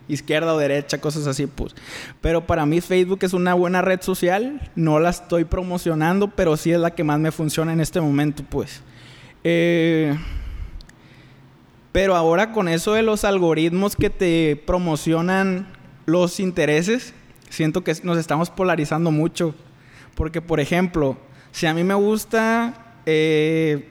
izquierda 0.07 0.53
o 0.53 0.57
derecha, 0.57 0.99
cosas 0.99 1.27
así, 1.27 1.47
pues. 1.47 1.75
Pero 2.21 2.45
para 2.45 2.65
mí 2.65 2.81
Facebook 2.81 3.19
es 3.21 3.33
una 3.33 3.53
buena 3.53 3.81
red 3.81 4.01
social. 4.01 4.71
No 4.75 4.99
la 4.99 5.09
estoy 5.09 5.45
promocionando, 5.45 6.29
pero 6.29 6.57
sí 6.57 6.71
es 6.71 6.79
la 6.79 6.91
que 6.91 7.03
más 7.03 7.19
me 7.19 7.31
funciona 7.31 7.73
en 7.73 7.79
este 7.79 8.01
momento, 8.01 8.43
pues. 8.49 8.81
Eh... 9.43 10.17
Pero 11.97 12.15
ahora 12.15 12.51
con 12.51 12.67
eso 12.67 12.93
de 12.93 13.01
los 13.01 13.23
algoritmos 13.23 13.95
que 13.95 14.11
te 14.11 14.61
promocionan 14.67 15.67
los 16.05 16.39
intereses, 16.39 17.15
siento 17.49 17.83
que 17.83 17.95
nos 18.03 18.19
estamos 18.19 18.51
polarizando 18.51 19.09
mucho. 19.09 19.55
Porque, 20.13 20.39
por 20.39 20.59
ejemplo, 20.59 21.17
si 21.51 21.65
a 21.65 21.73
mí 21.73 21.83
me 21.83 21.95
gusta, 21.95 22.99
eh, 23.07 23.89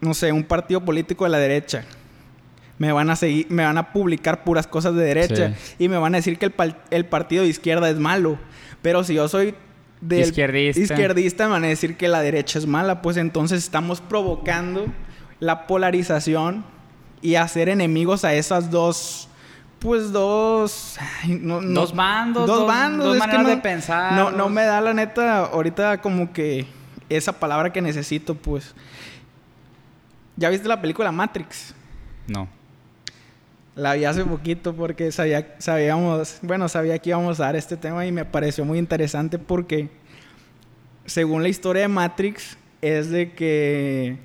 no 0.00 0.14
sé, 0.14 0.32
un 0.32 0.42
partido 0.42 0.84
político 0.84 1.22
de 1.22 1.30
la 1.30 1.38
derecha, 1.38 1.84
me 2.82 2.90
van 2.90 3.10
a 3.10 3.14
seguir, 3.16 3.46
me 3.48 3.62
van 3.64 3.78
a 3.78 3.92
publicar 3.92 4.42
puras 4.42 4.66
cosas 4.66 4.92
de 4.96 5.04
derecha 5.04 5.54
y 5.78 5.88
me 5.88 5.98
van 5.98 6.14
a 6.14 6.18
decir 6.18 6.36
que 6.36 6.46
el, 6.46 6.74
el, 6.90 7.04
partido 7.06 7.44
de 7.44 7.48
izquierda 7.48 7.88
es 7.88 7.96
malo. 7.96 8.38
Pero 8.82 9.04
si 9.04 9.14
yo 9.14 9.28
soy 9.28 9.54
izquierdista. 10.10 10.80
izquierdista, 10.80 11.44
me 11.44 11.52
van 11.52 11.62
a 11.64 11.68
decir 11.68 11.96
que 11.96 12.08
la 12.08 12.20
derecha 12.22 12.58
es 12.58 12.66
mala. 12.66 13.00
Pues 13.00 13.18
entonces 13.18 13.62
estamos 13.62 14.00
provocando 14.00 14.86
la 15.38 15.68
polarización 15.68 16.64
y 17.20 17.36
hacer 17.36 17.68
enemigos 17.68 18.24
a 18.24 18.34
esas 18.34 18.68
dos 18.72 19.28
pues 19.78 20.10
dos 20.10 20.96
no- 21.28 21.60
no- 21.60 21.80
Dos 21.82 21.94
bandos, 21.94 22.46
dos 22.48 22.58
dos- 22.58 22.66
bandos 22.68 23.04
dos 23.04 23.14
que 23.14 23.18
maneras 23.20 23.42
no- 23.44 23.48
de 23.48 23.56
pensar, 23.58 24.12
no 24.14 24.30
no 24.32 24.44
dos- 24.44 24.52
me 24.52 24.64
da 24.64 24.80
la 24.80 24.92
neta 24.92 25.44
ahorita 25.44 25.98
como 26.00 26.32
que 26.32 26.66
esa 27.08 27.32
palabra 27.32 27.72
que 27.72 27.80
necesito 27.80 28.34
pues 28.34 28.74
ya 30.36 30.48
viste 30.50 30.66
la 30.66 30.80
película 30.80 31.12
Matrix 31.12 31.74
No. 32.26 32.48
La 33.74 33.94
vi 33.94 34.04
hace 34.04 34.24
poquito 34.24 34.74
porque 34.74 35.10
sabía, 35.12 35.54
sabíamos, 35.58 36.38
bueno, 36.42 36.68
sabía 36.68 36.98
que 36.98 37.10
íbamos 37.10 37.40
a 37.40 37.44
dar 37.44 37.56
este 37.56 37.76
tema 37.76 38.06
y 38.06 38.12
me 38.12 38.24
pareció 38.24 38.64
muy 38.64 38.78
interesante 38.78 39.38
porque 39.38 39.88
según 41.06 41.42
la 41.42 41.48
historia 41.48 41.82
de 41.82 41.88
Matrix 41.88 42.58
es 42.82 43.10
de 43.10 43.32
que 43.32 44.18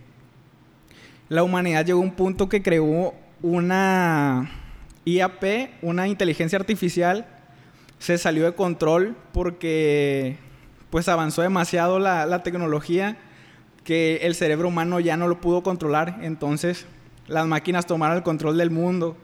la 1.30 1.44
humanidad 1.44 1.86
llegó 1.86 2.00
a 2.00 2.04
un 2.04 2.12
punto 2.12 2.50
que 2.50 2.62
creó 2.62 3.13
una 3.42 4.50
IAP, 5.06 5.70
una 5.82 6.08
inteligencia 6.08 6.60
artificial, 6.60 7.25
se 8.00 8.18
salió 8.18 8.46
de 8.46 8.54
control 8.54 9.16
porque 9.32 10.38
pues 10.89 11.08
avanzó 11.08 11.42
demasiado 11.42 12.00
la, 12.00 12.25
la 12.25 12.44
tecnología 12.44 13.18
que 13.84 14.18
el 14.24 14.36
cerebro 14.36 14.68
humano 14.68 15.00
ya 15.00 15.16
no 15.16 15.27
lo 15.27 15.39
pudo 15.39 15.63
controlar. 15.63 16.20
Entonces 16.22 16.86
las 17.27 17.48
máquinas 17.48 17.86
tomaron 17.86 18.18
el 18.18 18.24
control 18.24 18.58
del 18.58 18.72
mundo 18.72 19.18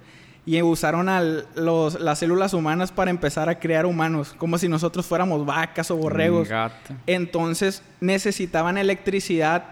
y 0.45 0.61
usaron 0.61 1.07
a 1.07 1.21
los, 1.21 1.99
las 1.99 2.19
células 2.19 2.53
humanas 2.53 2.91
para 2.91 3.11
empezar 3.11 3.47
a 3.47 3.59
crear 3.59 3.85
humanos, 3.85 4.35
como 4.37 4.57
si 4.57 4.67
nosotros 4.67 5.05
fuéramos 5.05 5.45
vacas 5.45 5.89
o 5.91 5.95
borregos. 5.95 6.49
Gato. 6.49 6.93
Entonces 7.07 7.81
necesitaban 8.01 8.77
electricidad 8.77 9.63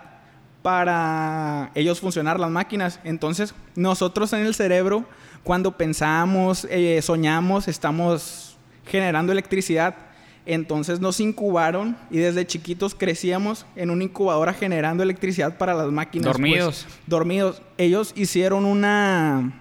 para 0.62 1.72
ellos 1.76 2.00
funcionar 2.00 2.40
las 2.40 2.52
máquinas. 2.52 3.00
Entonces 3.04 3.54
nosotros 3.76 4.32
en 4.34 4.46
el 4.46 4.54
cerebro, 4.54 5.06
cuando 5.44 5.76
pensamos, 5.76 6.66
eh, 6.70 7.02
soñamos, 7.02 7.68
estamos 7.68 8.58
generando 8.86 9.32
electricidad. 9.32 9.96
Entonces 10.46 11.00
nos 11.00 11.20
incubaron 11.20 11.98
y 12.10 12.18
desde 12.18 12.48
chiquitos 12.48 12.96
crecíamos 12.96 13.66
en 13.76 13.92
una 13.92 14.06
incubadora 14.06 14.54
generando 14.54 15.04
electricidad 15.04 15.58
para 15.58 15.74
las 15.74 15.92
máquinas. 15.92 16.26
pues, 16.26 16.34
Dormidos. 16.34 16.88
dormidos. 17.06 17.62
Ellos 17.78 18.14
hicieron 18.16 18.66
una 18.66 19.61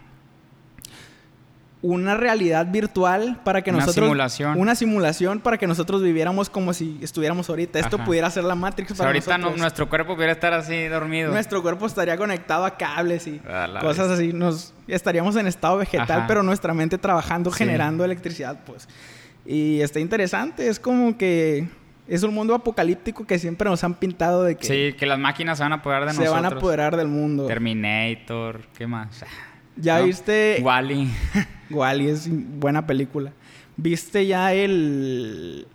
una 1.82 2.14
realidad 2.14 2.66
virtual 2.70 3.40
para 3.42 3.62
que 3.62 3.70
Una 3.70 3.80
nosotros 3.80 4.04
simulación. 4.04 4.58
una 4.60 4.74
simulación 4.74 5.40
para 5.40 5.56
que 5.56 5.66
nosotros 5.66 6.02
viviéramos 6.02 6.50
como 6.50 6.74
si 6.74 6.98
estuviéramos 7.00 7.48
ahorita. 7.48 7.78
Esto 7.78 7.96
Ajá. 7.96 8.04
pudiera 8.04 8.28
ser 8.30 8.44
la 8.44 8.54
Matrix 8.54 8.90
O 8.90 8.94
sea, 8.94 8.98
para 9.04 9.08
ahorita 9.10 9.32
no- 9.38 9.44
nosotros. 9.44 9.60
nuestro 9.62 9.88
cuerpo 9.88 10.14
pudiera 10.14 10.32
estar 10.34 10.52
así 10.52 10.88
dormido. 10.88 11.30
Nuestro 11.32 11.62
cuerpo 11.62 11.86
estaría 11.86 12.18
conectado 12.18 12.66
a 12.66 12.76
cables 12.76 13.26
y 13.26 13.40
A 13.48 13.78
cosas 13.80 14.10
así. 14.10 14.34
Nos 14.34 14.74
estaríamos 14.88 15.36
en 15.36 15.46
estado 15.46 15.78
vegetal, 15.78 16.18
Ajá. 16.18 16.26
pero 16.26 16.42
nuestra 16.42 16.74
mente 16.74 16.98
trabajando, 16.98 17.50
Sí. 17.50 17.58
generando 17.64 18.04
electricidad, 18.04 18.58
pues. 18.66 18.86
Y 19.46 19.80
está 19.80 20.00
interesante. 20.00 20.68
Es 20.68 20.78
como 20.78 21.16
que 21.16 21.66
es 22.06 22.22
un 22.24 22.34
mundo 22.34 22.54
apocalíptico 22.54 23.26
que 23.26 23.38
siempre 23.38 23.70
nos 23.70 23.82
han 23.84 23.94
pintado 23.94 24.42
de 24.42 24.56
que 24.56 24.66
Sí, 24.66 24.96
que 24.98 25.06
las 25.06 25.18
máquinas 25.18 25.56
se 25.56 25.64
van 25.64 25.72
a 25.72 25.76
apoderar 25.76 26.04
de 26.04 26.10
se 26.12 26.18
nosotros. 26.18 26.42
van 26.42 26.52
a 26.52 26.56
apoderar 26.56 26.96
del 26.98 27.08
mundo. 27.08 27.46
Terminator, 27.46 28.60
¿qué 28.76 28.86
más? 28.86 29.24
Ya 29.76 29.98
¿No? 29.98 30.04
viste 30.06 30.58
Wally. 30.62 31.10
Wally 31.70 32.08
es 32.08 32.28
buena 32.30 32.86
película. 32.86 33.32
¿Viste 33.76 34.26
ya 34.26 34.52
el 34.52 35.66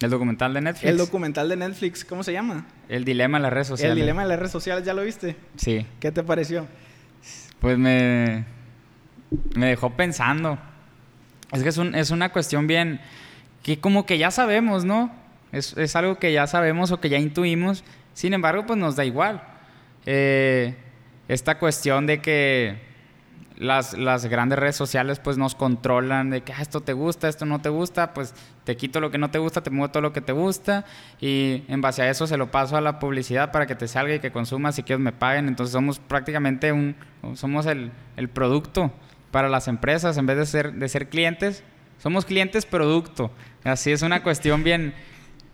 El 0.00 0.10
documental 0.10 0.52
de 0.54 0.60
Netflix. 0.60 0.90
el 0.90 0.96
documental 0.98 1.48
de 1.48 1.56
Netflix? 1.56 2.04
¿Cómo 2.04 2.22
se 2.22 2.32
llama? 2.32 2.66
El 2.88 3.04
dilema 3.04 3.38
de 3.38 3.42
las 3.42 3.52
redes 3.52 3.66
sociales. 3.68 3.92
El 3.96 4.00
dilema 4.00 4.22
de 4.22 4.28
las 4.28 4.38
redes 4.38 4.52
sociales, 4.52 4.84
¿ya 4.84 4.92
lo 4.94 5.02
viste? 5.02 5.36
Sí. 5.56 5.86
¿Qué 6.00 6.10
te 6.12 6.22
pareció? 6.22 6.66
Pues 7.60 7.78
me, 7.78 8.44
me 9.54 9.66
dejó 9.68 9.90
pensando. 9.90 10.58
Es 11.52 11.62
que 11.62 11.68
es, 11.68 11.78
un- 11.78 11.94
es 11.94 12.10
una 12.10 12.30
cuestión 12.32 12.66
bien 12.66 13.00
que 13.62 13.78
como 13.78 14.04
que 14.04 14.18
ya 14.18 14.30
sabemos, 14.30 14.84
¿no? 14.84 15.10
Es, 15.52 15.76
es 15.78 15.94
algo 15.96 16.18
que 16.18 16.32
ya 16.32 16.46
sabemos 16.46 16.90
o 16.90 17.00
que 17.00 17.08
ya 17.08 17.18
intuimos. 17.18 17.84
Sin 18.12 18.34
embargo, 18.34 18.66
pues 18.66 18.78
nos 18.78 18.96
da 18.96 19.04
igual. 19.04 19.42
Eh, 20.04 20.74
esta 21.28 21.58
cuestión 21.58 22.06
de 22.06 22.20
que 22.20 22.78
las, 23.56 23.96
las 23.96 24.26
grandes 24.26 24.58
redes 24.58 24.74
sociales 24.74 25.20
pues 25.20 25.38
nos 25.38 25.54
controlan 25.54 26.28
de 26.30 26.40
que 26.42 26.52
"Ah, 26.52 26.60
esto 26.60 26.80
te 26.80 26.92
gusta, 26.92 27.28
esto 27.28 27.46
no 27.46 27.60
te 27.60 27.68
gusta, 27.68 28.12
pues 28.12 28.34
te 28.64 28.76
quito 28.76 28.98
lo 29.00 29.10
que 29.12 29.18
no 29.18 29.30
te 29.30 29.38
gusta, 29.38 29.62
te 29.62 29.70
muevo 29.70 29.90
todo 29.92 30.00
lo 30.02 30.12
que 30.12 30.20
te 30.20 30.32
gusta 30.32 30.84
y 31.20 31.62
en 31.68 31.80
base 31.80 32.02
a 32.02 32.10
eso 32.10 32.26
se 32.26 32.36
lo 32.36 32.50
paso 32.50 32.76
a 32.76 32.80
la 32.80 32.98
publicidad 32.98 33.52
para 33.52 33.66
que 33.66 33.74
te 33.76 33.86
salga 33.86 34.14
y 34.14 34.18
que 34.20 34.32
consumas 34.32 34.78
y 34.78 34.82
que 34.82 34.92
ellos 34.94 35.02
me 35.04 35.12
paguen. 35.12 35.46
Entonces 35.46 35.72
somos 35.72 36.00
prácticamente 36.00 36.72
un, 36.72 36.96
somos 37.34 37.66
el, 37.66 37.92
el 38.16 38.28
producto 38.28 38.92
para 39.30 39.48
las 39.48 39.68
empresas 39.68 40.16
en 40.16 40.26
vez 40.26 40.36
de 40.36 40.46
ser, 40.46 40.72
de 40.74 40.88
ser 40.88 41.08
clientes. 41.08 41.62
Somos 42.02 42.24
clientes 42.24 42.66
producto. 42.66 43.30
Así 43.62 43.92
es 43.92 44.02
una 44.02 44.22
cuestión 44.24 44.64
bien, 44.64 44.94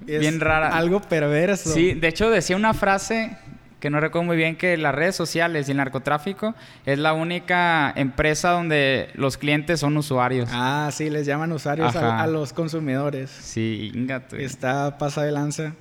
Es 0.07 0.21
bien 0.21 0.41
rara. 0.41 0.69
Algo 0.77 1.00
perverso. 1.03 1.71
Sí, 1.71 1.93
de 1.93 2.09
hecho 2.09 2.31
decía 2.31 2.57
una 2.57 2.73
frase 2.73 3.37
que 3.81 3.91
no 3.91 3.99
recuerdo 3.99 4.27
muy 4.27 4.37
bien 4.37 4.57
que 4.57 4.77
las 4.77 4.95
redes 4.95 5.17
sociales 5.17 5.67
y 5.67 5.71
el 5.73 5.79
narcotráfico 5.79 6.55
es 6.87 6.99
la 6.99 7.13
única 7.15 7.91
empresa 7.97 8.51
donde 8.51 9.09
los 9.15 9.37
clientes 9.39 9.81
son 9.81 9.97
usuarios. 9.97 10.49
Ah, 10.53 10.91
sí, 10.93 11.09
les 11.11 11.27
llaman 11.27 11.51
usuarios 11.53 11.97
a, 11.97 12.23
a 12.23 12.27
los 12.27 12.53
consumidores. 12.53 13.31
Sí, 13.31 13.91
ingato. 13.95 14.37
Está 14.37 14.99
pasa 14.99 15.23
de 15.23 15.33
lanza. 15.33 15.75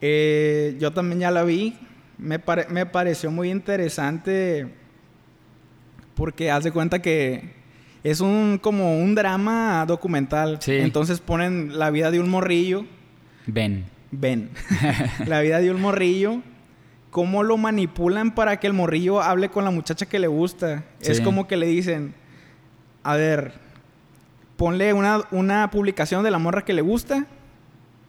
Eh, 0.00 0.76
yo 0.78 0.92
también 0.92 1.20
ya 1.20 1.30
la 1.30 1.42
vi. 1.42 1.76
Me, 2.18 2.38
pare- 2.38 2.66
me 2.70 2.86
pareció 2.86 3.30
muy 3.30 3.50
interesante 3.50 4.68
porque 6.14 6.50
haz 6.50 6.64
de 6.64 6.72
cuenta 6.72 7.02
que 7.02 7.50
es 8.04 8.20
un 8.20 8.58
como 8.62 8.98
un 8.98 9.14
drama 9.14 9.84
documental. 9.86 10.58
Sí. 10.60 10.76
Entonces 10.76 11.20
ponen 11.20 11.78
la 11.78 11.90
vida 11.90 12.10
de 12.10 12.20
un 12.20 12.28
morrillo. 12.28 12.86
Ven. 13.46 13.84
Ven. 14.12 14.50
la 15.26 15.40
vida 15.40 15.58
de 15.60 15.70
un 15.70 15.80
morrillo. 15.80 16.40
Cómo 17.16 17.42
lo 17.42 17.56
manipulan 17.56 18.34
para 18.34 18.60
que 18.60 18.66
el 18.66 18.74
morrillo 18.74 19.22
hable 19.22 19.48
con 19.48 19.64
la 19.64 19.70
muchacha 19.70 20.04
que 20.04 20.18
le 20.18 20.26
gusta. 20.26 20.84
Es 21.00 21.16
Sí. 21.16 21.22
como 21.22 21.48
que 21.48 21.56
le 21.56 21.64
dicen, 21.64 22.14
a 23.02 23.16
ver, 23.16 23.54
ponle 24.58 24.92
una, 24.92 25.22
una 25.30 25.70
publicación 25.70 26.22
de 26.24 26.30
la 26.30 26.38
morra 26.38 26.62
que 26.66 26.74
le 26.74 26.82
gusta 26.82 27.24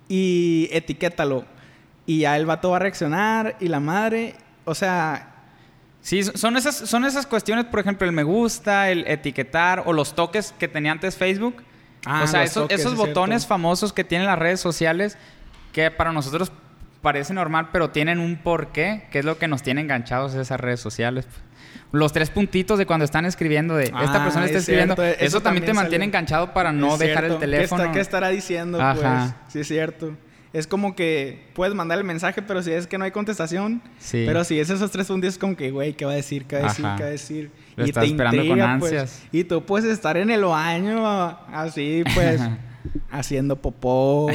y 0.10 0.68
etiquétalo. 0.74 1.46
Y 2.06 2.20
ya 2.20 2.36
el 2.36 2.46
vato 2.46 2.72
va 2.72 2.76
a 2.76 2.80
reaccionar 2.80 3.56
y 3.62 3.70
la 3.70 3.80
madre, 3.80 4.36
o 4.66 4.76
sea, 4.76 5.36
Sí, 6.02 6.24
son 6.24 6.58
esas, 6.58 6.76
son 6.76 7.06
esas 7.06 7.26
cuestiones, 7.26 7.64
por 7.64 7.80
ejemplo, 7.80 8.06
el 8.06 8.12
me 8.14 8.24
gusta, 8.24 8.90
el 8.92 9.08
etiquetar 9.08 9.84
o 9.86 9.94
los 9.94 10.16
toques 10.16 10.54
que 10.60 10.68
tenía 10.68 10.92
antes 10.92 11.16
Facebook. 11.16 11.64
Ah, 12.06 12.24
o 12.26 12.28
sea, 12.28 12.44
esos, 12.44 12.64
toques, 12.64 12.82
esos 12.82 12.92
es 12.92 12.98
botones 12.98 13.44
cierto. 13.44 13.48
famosos 13.56 13.94
que 13.94 14.04
tienen 14.04 14.28
las 14.28 14.38
redes 14.38 14.60
sociales 14.60 15.18
que 15.72 15.92
para 15.92 16.12
nosotros 16.12 16.52
parece 17.02 17.34
normal, 17.34 17.70
pero 17.72 17.90
tienen 17.92 18.20
un 18.20 18.38
porqué, 18.38 19.08
que 19.12 19.20
es 19.20 19.26
lo 19.26 19.38
que 19.38 19.48
nos 19.48 19.64
tiene 19.64 19.82
enganchados 19.82 20.34
esas 20.36 20.60
redes 20.60 20.80
sociales. 20.80 21.28
Los 21.92 22.12
tres 22.12 22.30
puntitos 22.30 22.78
de 22.78 22.86
cuando 22.86 23.06
están 23.06 23.26
escribiendo 23.26 23.76
de 23.76 23.86
esta 23.86 23.98
Ah, 23.98 24.24
persona 24.24 24.46
está 24.46 24.58
es 24.58 24.64
escribiendo, 24.64 24.96
cierto, 24.96 25.16
eso, 25.16 25.26
eso 25.26 25.42
también 25.42 25.64
te 25.64 25.68
también 25.68 25.84
mantiene 25.84 26.04
salió. 26.06 26.10
enganchado 26.20 26.54
para 26.54 26.72
no 26.74 26.94
es 26.94 27.00
dejar 27.00 27.26
cierto. 27.26 27.34
el 27.36 27.40
¿Qué 27.40 27.46
teléfono. 27.46 27.84
está- 27.84 27.94
¿Qué, 27.94 28.00
estará 28.02 28.30
diciendo? 28.30 28.82
Ajá. 28.82 28.96
Pues, 28.96 29.54
sí, 29.54 29.60
es 29.60 29.68
cierto. 29.68 30.14
Es 30.54 30.66
como 30.66 30.96
que 30.96 31.46
puedes 31.54 31.76
mandar 31.76 31.98
el 31.98 32.04
mensaje, 32.04 32.42
pero 32.42 32.62
si 32.64 32.72
es 32.72 32.88
que 32.88 32.98
no 32.98 33.06
hay 33.06 33.12
contestación. 33.12 33.82
Sí. 34.00 34.24
Pero 34.26 34.44
si 34.44 34.60
es 34.60 34.70
esos 34.70 34.90
tres 34.92 35.08
puntos, 35.08 35.30
es 35.30 35.38
como 35.38 35.56
que, 35.56 35.72
güey, 35.72 35.94
¿qué 35.94 36.06
va 36.06 36.12
a 36.14 36.16
decir? 36.16 36.46
¿Qué 36.46 36.56
va 36.58 36.66
a 36.66 36.68
decir? 36.70 36.86
Ajá. 36.86 36.96
¿Qué 36.98 37.04
va 37.04 37.10
a 37.10 37.12
decir? 37.12 37.52
Lo 37.76 37.86
estás 37.86 38.06
esperando 38.06 38.48
con 38.48 38.58
pues. 38.80 38.94
ansias. 38.94 39.24
Y 39.32 39.44
tú 39.44 39.64
puedes 39.66 39.90
estar 39.92 40.18
en 40.18 40.30
el 40.32 40.44
baño, 40.46 41.06
así, 41.54 42.04
pues, 42.16 42.42
haciendo 43.12 43.56
popó. 43.56 44.28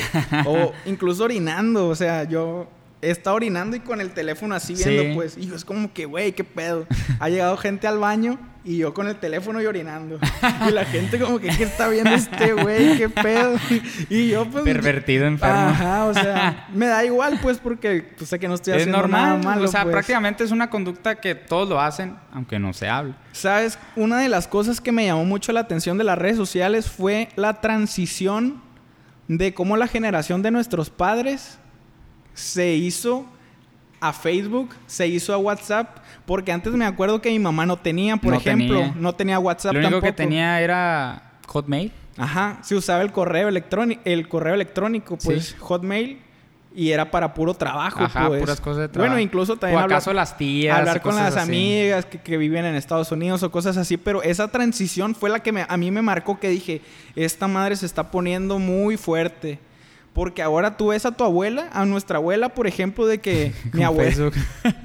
o 0.46 0.72
incluso 0.86 1.24
orinando. 1.24 1.88
O 1.88 1.94
sea, 1.94 2.24
yo 2.24 2.68
está 3.02 3.32
orinando 3.34 3.76
y 3.76 3.80
con 3.80 4.00
el 4.00 4.10
teléfono 4.12 4.54
así 4.54 4.74
viendo, 4.74 5.02
Sí. 5.02 5.10
pues. 5.14 5.36
Y 5.36 5.46
yo 5.48 5.54
es 5.56 5.64
como 5.64 5.92
que, 5.92 6.06
güey, 6.06 6.32
qué 6.32 6.44
pedo. 6.44 6.86
Ha 7.20 7.28
llegado 7.28 7.56
gente 7.56 7.86
al 7.86 7.98
baño 7.98 8.38
y 8.64 8.76
yo 8.78 8.94
con 8.94 9.08
el 9.08 9.16
teléfono 9.16 9.60
y 9.60 9.66
orinando. 9.66 10.20
Y 10.68 10.70
la 10.70 10.84
gente 10.84 11.18
como 11.18 11.40
que, 11.40 11.48
¿qué 11.48 11.64
está 11.64 11.88
viendo 11.88 12.10
este 12.12 12.52
güey? 12.52 12.96
¿Qué 12.96 13.08
pedo? 13.08 13.56
Y 14.08 14.28
yo, 14.28 14.44
pues... 14.48 14.62
Pervertido, 14.64 15.26
enfermo. 15.26 15.54
Ajá, 15.56 16.04
o 16.04 16.14
sea, 16.14 16.68
me 16.72 16.86
da 16.86 17.04
igual, 17.04 17.40
pues, 17.42 17.58
porque 17.58 18.12
pues, 18.16 18.30
sé 18.30 18.38
que 18.38 18.46
no 18.46 18.54
estoy 18.54 18.74
es 18.74 18.78
haciendo 18.82 18.98
normal, 18.98 19.20
nada 19.40 19.42
malo. 19.42 19.64
o 19.64 19.68
sea, 19.68 19.82
pues. 19.82 19.92
prácticamente 19.92 20.44
es 20.44 20.52
una 20.52 20.70
conducta 20.70 21.16
que 21.16 21.34
todos 21.34 21.68
lo 21.68 21.80
hacen, 21.80 22.16
aunque 22.32 22.60
no 22.60 22.72
se 22.72 22.88
hable. 22.88 23.14
¿Sabes? 23.32 23.78
Una 23.96 24.20
de 24.20 24.28
las 24.28 24.46
cosas 24.46 24.80
que 24.80 24.92
me 24.92 25.04
llamó 25.06 25.24
mucho 25.24 25.50
la 25.52 25.60
atención 25.60 25.98
de 25.98 26.04
las 26.04 26.16
redes 26.18 26.36
sociales 26.36 26.88
fue 26.88 27.28
la 27.34 27.60
transición 27.60 28.62
de 29.26 29.54
cómo 29.54 29.76
la 29.76 29.88
generación 29.88 30.42
de 30.42 30.50
nuestros 30.52 30.88
padres 30.90 31.58
se 32.34 32.74
hizo 32.74 33.26
a 34.00 34.12
Facebook, 34.12 34.70
se 34.86 35.06
hizo 35.06 35.32
a 35.32 35.38
WhatsApp, 35.38 35.98
porque 36.26 36.50
antes 36.52 36.72
me 36.72 36.84
acuerdo 36.84 37.20
que 37.22 37.30
mi 37.30 37.38
mamá 37.38 37.66
no 37.66 37.76
tenía, 37.76 38.16
por 38.16 38.32
No 38.32 38.38
ejemplo, 38.38 38.78
tenía. 38.78 38.94
no 38.96 39.14
tenía 39.14 39.38
WhatsApp 39.38 39.74
Lo 39.74 39.78
único 39.80 39.90
tampoco. 39.92 40.06
que 40.06 40.12
tenía 40.12 40.60
era 40.60 41.32
Hotmail. 41.46 41.92
Ajá, 42.16 42.58
se 42.62 42.74
usaba 42.74 43.02
el 43.02 43.12
correo 43.12 43.48
electrónico, 43.48 44.02
el 44.04 44.28
correo 44.28 44.54
electrónico, 44.54 45.16
pues 45.16 45.46
Sí. 45.50 45.54
Hotmail, 45.60 46.20
y 46.74 46.90
era 46.90 47.10
para 47.10 47.32
puro 47.34 47.54
trabajo, 47.54 48.02
Ajá, 48.02 48.28
pues. 48.28 48.40
puras 48.40 48.60
cosas 48.60 48.78
de 48.82 48.88
trabajo. 48.88 49.10
Bueno, 49.10 49.20
incluso 49.22 49.56
también 49.56 49.78
¿O 49.78 49.82
hablar- 49.82 49.98
acaso 49.98 50.12
las 50.12 50.36
tías? 50.36 50.78
hablar 50.78 51.00
con 51.02 51.14
las 51.14 51.36
así? 51.36 51.48
amigas 51.48 52.06
que, 52.06 52.18
que 52.20 52.36
viven 52.38 52.64
en 52.64 52.74
Estados 52.74 53.12
Unidos 53.12 53.42
o 53.42 53.50
cosas 53.50 53.76
así, 53.76 53.98
pero 53.98 54.22
esa 54.22 54.48
transición 54.48 55.14
fue 55.14 55.30
la 55.30 55.40
que 55.40 55.52
me- 55.52 55.66
a 55.68 55.76
mí 55.76 55.90
me 55.90 56.02
marcó 56.02 56.40
que 56.40 56.48
dije, 56.48 56.80
esta 57.14 57.46
madre 57.46 57.76
se 57.76 57.86
está 57.86 58.10
poniendo 58.10 58.58
muy 58.58 58.96
fuerte. 58.96 59.58
Porque 60.12 60.42
ahora 60.42 60.76
tú 60.76 60.88
ves 60.88 61.06
a 61.06 61.12
tu 61.12 61.24
abuela, 61.24 61.70
a 61.72 61.86
nuestra 61.86 62.18
abuela, 62.18 62.50
por 62.50 62.66
ejemplo, 62.66 63.06
de 63.06 63.18
que 63.18 63.52
mi 63.72 63.82
abuela, 63.82 64.30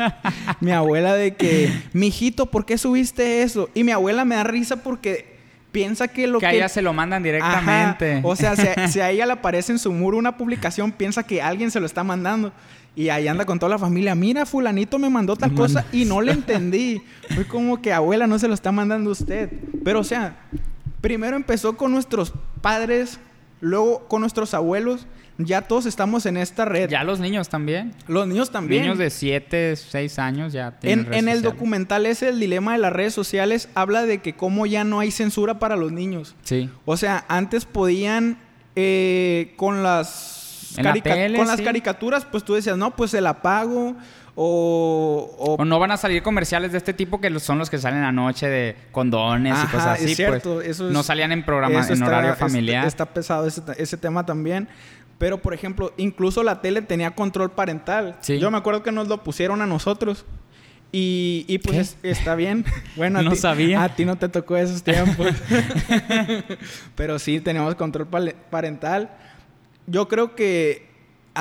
mi 0.62 0.72
abuela 0.72 1.13
de 1.15 1.36
que, 1.36 1.72
mijito, 1.93 2.46
¿por 2.46 2.65
qué 2.65 2.77
subiste 2.77 3.41
eso? 3.41 3.69
Y 3.74 3.84
mi 3.84 3.91
abuela 3.91 4.24
me 4.24 4.36
da 4.36 4.43
risa 4.46 4.77
porque 4.77 5.38
piensa 5.72 6.07
que 6.07 6.27
lo 6.27 6.39
que 6.39 6.46
que... 6.46 6.48
a 6.48 6.53
ella 6.53 6.69
se 6.69 6.81
lo 6.81 6.93
mandan 6.93 7.22
Ajá. 7.22 7.24
directamente. 7.24 8.22
O 8.24 8.36
sea, 8.36 8.55
si 8.55 8.67
a, 8.67 8.88
si 8.88 9.00
a 9.00 9.10
ella 9.10 9.25
le 9.25 9.34
aparece 9.34 9.74
en 9.74 9.79
su 9.79 9.91
muro 9.91 10.17
una 10.17 10.38
publicación, 10.38 10.91
piensa 10.91 11.24
que 11.24 11.41
alguien 11.41 11.72
se 11.72 11.79
lo 11.79 11.86
está 11.86 12.03
mandando. 12.03 12.53
Y 12.96 13.10
ahí 13.10 13.27
anda 13.27 13.46
con 13.46 13.60
toda 13.60 13.69
la 13.69 13.77
familia. 13.77 14.15
Mira, 14.15 14.48
fulanito 14.48 14.98
me 14.98 15.07
mandó 15.07 15.36
tal 15.36 15.53
cosa 15.53 15.86
y 15.91 16.05
no 16.05 16.19
le 16.19 16.31
entendí. 16.31 17.00
Fue 17.36 17.46
como 17.46 17.79
que 17.79 17.93
abuela 17.93 18.25
no 18.25 18.39
se 18.39 18.48
lo 18.48 18.55
está 18.55 18.72
mandando 18.72 19.12
usted. 19.12 19.51
Pero 19.84 20.00
o 20.00 20.03
sea, 20.03 20.36
primero 21.00 21.36
empezó 21.36 21.77
con 21.77 21.91
nuestros 21.91 22.34
padres, 22.60 23.19
luego 23.61 24.07
con 24.07 24.21
nuestros 24.21 24.53
abuelos. 24.53 25.07
Ya 25.39 25.61
todos 25.61 25.85
estamos 25.85 26.25
en 26.25 26.35
esta 26.35 26.65
red. 26.65 26.89
ya 26.89 27.03
los 27.03 27.19
niños 27.19 27.47
también. 27.47 27.93
Los 28.07 28.27
niños 28.27 28.49
también. 28.49 28.81
Niños 28.81 28.97
de 28.97 29.11
7, 29.11 29.75
6 29.75 30.17
años 30.17 30.51
ya 30.51 30.79
tienen 30.79 30.99
En, 30.99 31.05
redes 31.05 31.19
en 31.19 31.29
el 31.29 31.35
sociales. 31.35 31.53
documental 31.53 32.05
ese, 32.07 32.29
el 32.29 32.39
dilema 32.39 32.71
de 32.73 32.79
las 32.79 32.91
redes 32.91 33.13
sociales, 33.13 33.69
habla 33.75 34.07
de 34.07 34.17
que 34.17 34.33
cómo 34.33 34.65
ya 34.65 34.83
no 34.83 34.99
hay 34.99 35.11
censura 35.11 35.59
para 35.59 35.75
los 35.75 35.91
niños. 35.91 36.35
Sí. 36.41 36.71
O 36.85 36.97
sea, 36.97 37.23
antes 37.27 37.65
podían 37.65 38.39
eh, 38.75 39.53
con 39.57 39.83
las 39.83 40.75
la 40.77 40.93
tele, 40.93 41.37
con 41.37 41.47
las 41.47 41.57
sí. 41.57 41.63
caricaturas, 41.63 42.25
pues 42.25 42.43
tú 42.43 42.55
decías, 42.55 42.77
no, 42.77 42.95
pues 42.95 43.11
se 43.11 43.21
la 43.21 43.41
pago 43.41 43.95
o, 44.39 45.36
o- 45.39 45.56
O 45.56 45.65
no 45.65 45.79
van 45.79 45.89
a 45.91 45.98
salir 45.98 46.22
comerciales 46.22 46.72
de 46.72 46.77
este 46.77 46.94
tipo 46.94 47.20
que 47.20 47.39
son 47.39 47.58
los 47.58 47.72
que 47.72 47.79
salen 47.79 48.03
anoche 48.03 48.48
de 48.48 48.75
condones 48.91 49.58
y 49.63 49.65
cosas 49.67 50.00
así. 50.00 50.12
es 50.12 50.15
cierto, 50.15 50.56
pues. 50.56 50.67
eso 50.67 50.88
es- 50.88 50.94
no 50.94 51.01
salían 51.01 51.32
en 51.32 51.44
programa, 51.44 51.84
en 51.86 51.91
está- 51.94 52.06
horario 52.06 52.36
familiar. 52.36 52.86
Está, 52.86 53.06
pesado 53.08 53.48
ese, 53.48 53.62
ese 53.77 53.98
tema 53.98 54.25
también. 54.25 54.67
Pero, 55.17 55.39
por 55.41 55.56
ejemplo, 55.56 55.91
incluso 55.98 56.44
la 56.44 56.62
tele 56.62 56.84
tenía 56.84 57.10
control 57.12 57.50
parental. 57.50 58.17
Sí. 58.22 58.38
Yo 58.38 58.51
me 58.51 58.58
acuerdo 58.60 58.84
que 58.84 58.91
nos 58.91 59.08
lo 59.08 59.24
pusieron 59.24 59.63
a 59.63 59.65
nosotros. 59.65 60.25
Y, 60.91 61.44
y 61.48 61.58
pues 61.58 61.98
está 62.03 62.36
bien. 62.36 62.63
Bueno, 62.96 63.20
a 63.20 63.22
No 63.24 63.32
ti, 63.32 63.38
sabía. 63.38 63.84
A 63.84 63.89
ti 63.96 64.06
no 64.06 64.15
te 64.17 64.29
tocó 64.29 64.56
esos 64.56 64.84
tiempos. 64.84 65.27
Pero 66.96 67.17
sí, 67.20 67.39
teníamos 67.39 67.74
control 67.75 68.08
parental. 68.08 69.10
Yo 69.88 70.08
creo 70.08 70.36
que 70.36 70.87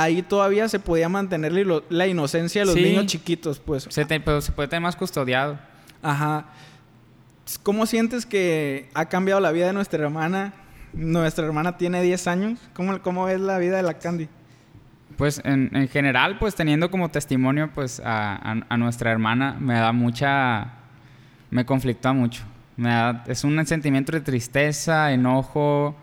ahí 0.03 0.23
todavía 0.23 0.69
se 0.69 0.79
podía 0.79 1.09
mantener 1.09 1.53
la 1.89 2.07
inocencia 2.07 2.63
de 2.63 2.67
los 2.67 2.75
Sí. 2.75 2.83
niños 2.83 3.07
chiquitos, 3.07 3.59
pues. 3.59 3.87
Se, 3.91 4.05
te- 4.05 4.21
pero 4.21 4.41
se 4.41 4.53
puede 4.53 4.69
tener 4.69 4.83
más 4.83 4.97
custodiado. 4.97 5.59
Ajá. 6.03 6.47
¿Cómo 7.63 7.87
sientes 7.87 8.27
que 8.27 8.89
ha 8.95 9.07
cambiado 9.07 9.41
la 9.41 9.53
vida 9.53 9.67
de 9.67 9.73
nuestra 9.73 10.03
hermana? 10.03 10.53
Nuestra 10.93 11.45
hermana 11.47 11.77
tiene 11.77 12.03
10 12.03 12.27
años. 12.27 12.59
¿Cómo, 12.75 13.01
cómo 13.03 13.25
ves 13.27 13.41
la 13.41 13.59
vida 13.59 13.77
de 13.77 13.83
la 13.83 13.95
Candy? 13.95 14.29
Pues 15.17 15.41
en, 15.45 15.71
en 15.75 15.89
general, 15.89 16.39
pues 16.39 16.55
teniendo 16.55 16.91
como 16.91 17.09
testimonio 17.11 17.71
pues 17.75 18.01
a, 18.01 18.35
a- 18.37 18.67
a 18.69 18.77
nuestra 18.77 19.11
hermana, 19.13 19.57
me 19.61 19.75
da 19.75 19.93
mucha... 19.93 20.73
Me 21.51 21.65
conflictúa 21.65 22.13
mucho. 22.13 22.43
Me 22.77 22.89
da- 22.91 23.25
es 23.29 23.45
un 23.45 23.65
sentimiento 23.67 24.13
de 24.13 24.21
tristeza, 24.21 25.13
enojo, 25.13 25.95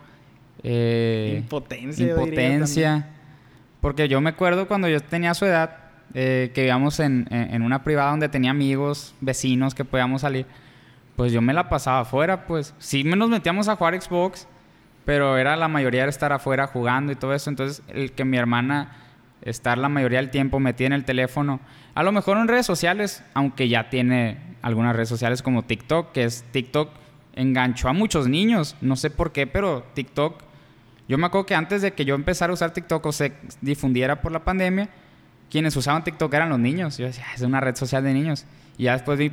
eh, 0.62 1.36
Impotencia. 1.42 2.06
impotencia. 2.08 3.08
Porque 3.84 4.08
yo 4.08 4.18
me 4.22 4.30
acuerdo 4.30 4.66
cuando 4.66 4.88
yo 4.88 4.98
tenía 5.02 5.34
su 5.34 5.44
edad, 5.44 5.76
eh, 6.14 6.52
que 6.54 6.64
íbamos 6.64 7.00
en, 7.00 7.28
en- 7.30 7.60
una 7.60 7.84
privada 7.84 8.12
donde 8.12 8.30
tenía 8.30 8.50
amigos, 8.50 9.14
vecinos 9.20 9.74
que 9.74 9.84
podíamos 9.84 10.22
salir. 10.22 10.46
Pues 11.16 11.32
yo 11.32 11.42
me 11.42 11.52
la 11.52 11.68
pasaba 11.68 12.00
afuera, 12.00 12.46
pues. 12.46 12.72
Sí 12.78 13.04
nos 13.04 13.28
metíamos 13.28 13.68
a 13.68 13.76
jugar 13.76 14.00
Xbox, 14.00 14.48
pero 15.04 15.36
era 15.36 15.54
la 15.56 15.68
mayoría 15.68 16.00
era 16.04 16.08
estar 16.08 16.32
afuera 16.32 16.66
jugando 16.66 17.12
y 17.12 17.16
todo 17.16 17.34
eso. 17.34 17.50
Entonces, 17.50 17.82
el 17.88 18.12
que 18.12 18.24
mi 18.24 18.38
hermana 18.38 18.96
estar 19.42 19.76
la 19.76 19.90
mayoría 19.90 20.18
del 20.20 20.30
tiempo 20.30 20.60
metida 20.60 20.86
en 20.86 20.92
el 20.94 21.04
teléfono, 21.04 21.60
a 21.94 22.02
lo 22.02 22.10
mejor 22.10 22.38
en 22.38 22.48
redes 22.48 22.64
sociales, 22.64 23.22
aunque 23.34 23.68
ya 23.68 23.90
tiene 23.90 24.38
algunas 24.62 24.96
redes 24.96 25.10
sociales 25.10 25.42
como 25.42 25.62
TikTok, 25.62 26.10
que 26.12 26.24
es 26.24 26.42
TikTok 26.52 26.88
enganchó 27.34 27.90
a 27.90 27.92
muchos 27.92 28.28
niños, 28.28 28.76
no 28.80 28.96
sé 28.96 29.10
por 29.10 29.30
qué, 29.32 29.46
pero 29.46 29.84
TikTok, 29.92 30.40
yo 31.08 31.18
me 31.18 31.26
acuerdo 31.26 31.46
que 31.46 31.54
antes 31.54 31.82
de 31.82 31.92
que 31.92 32.04
yo 32.04 32.14
empezara 32.14 32.50
a 32.50 32.54
usar 32.54 32.72
TikTok 32.72 33.04
o 33.06 33.12
se 33.12 33.32
difundiera 33.60 34.22
por 34.22 34.32
la 34.32 34.44
pandemia, 34.44 34.88
quienes 35.50 35.76
usaban 35.76 36.02
TikTok 36.04 36.32
eran 36.34 36.48
los 36.48 36.58
niños. 36.58 36.98
Yo 36.98 37.06
decía, 37.06 37.24
"Ah, 37.28 37.34
es 37.34 37.42
una 37.42 37.60
red 37.60 37.76
social 37.76 38.02
de 38.02 38.14
niños. 38.14 38.46
Y 38.76 38.84
ya 38.84 38.92
después 38.92 39.18
vi 39.18 39.32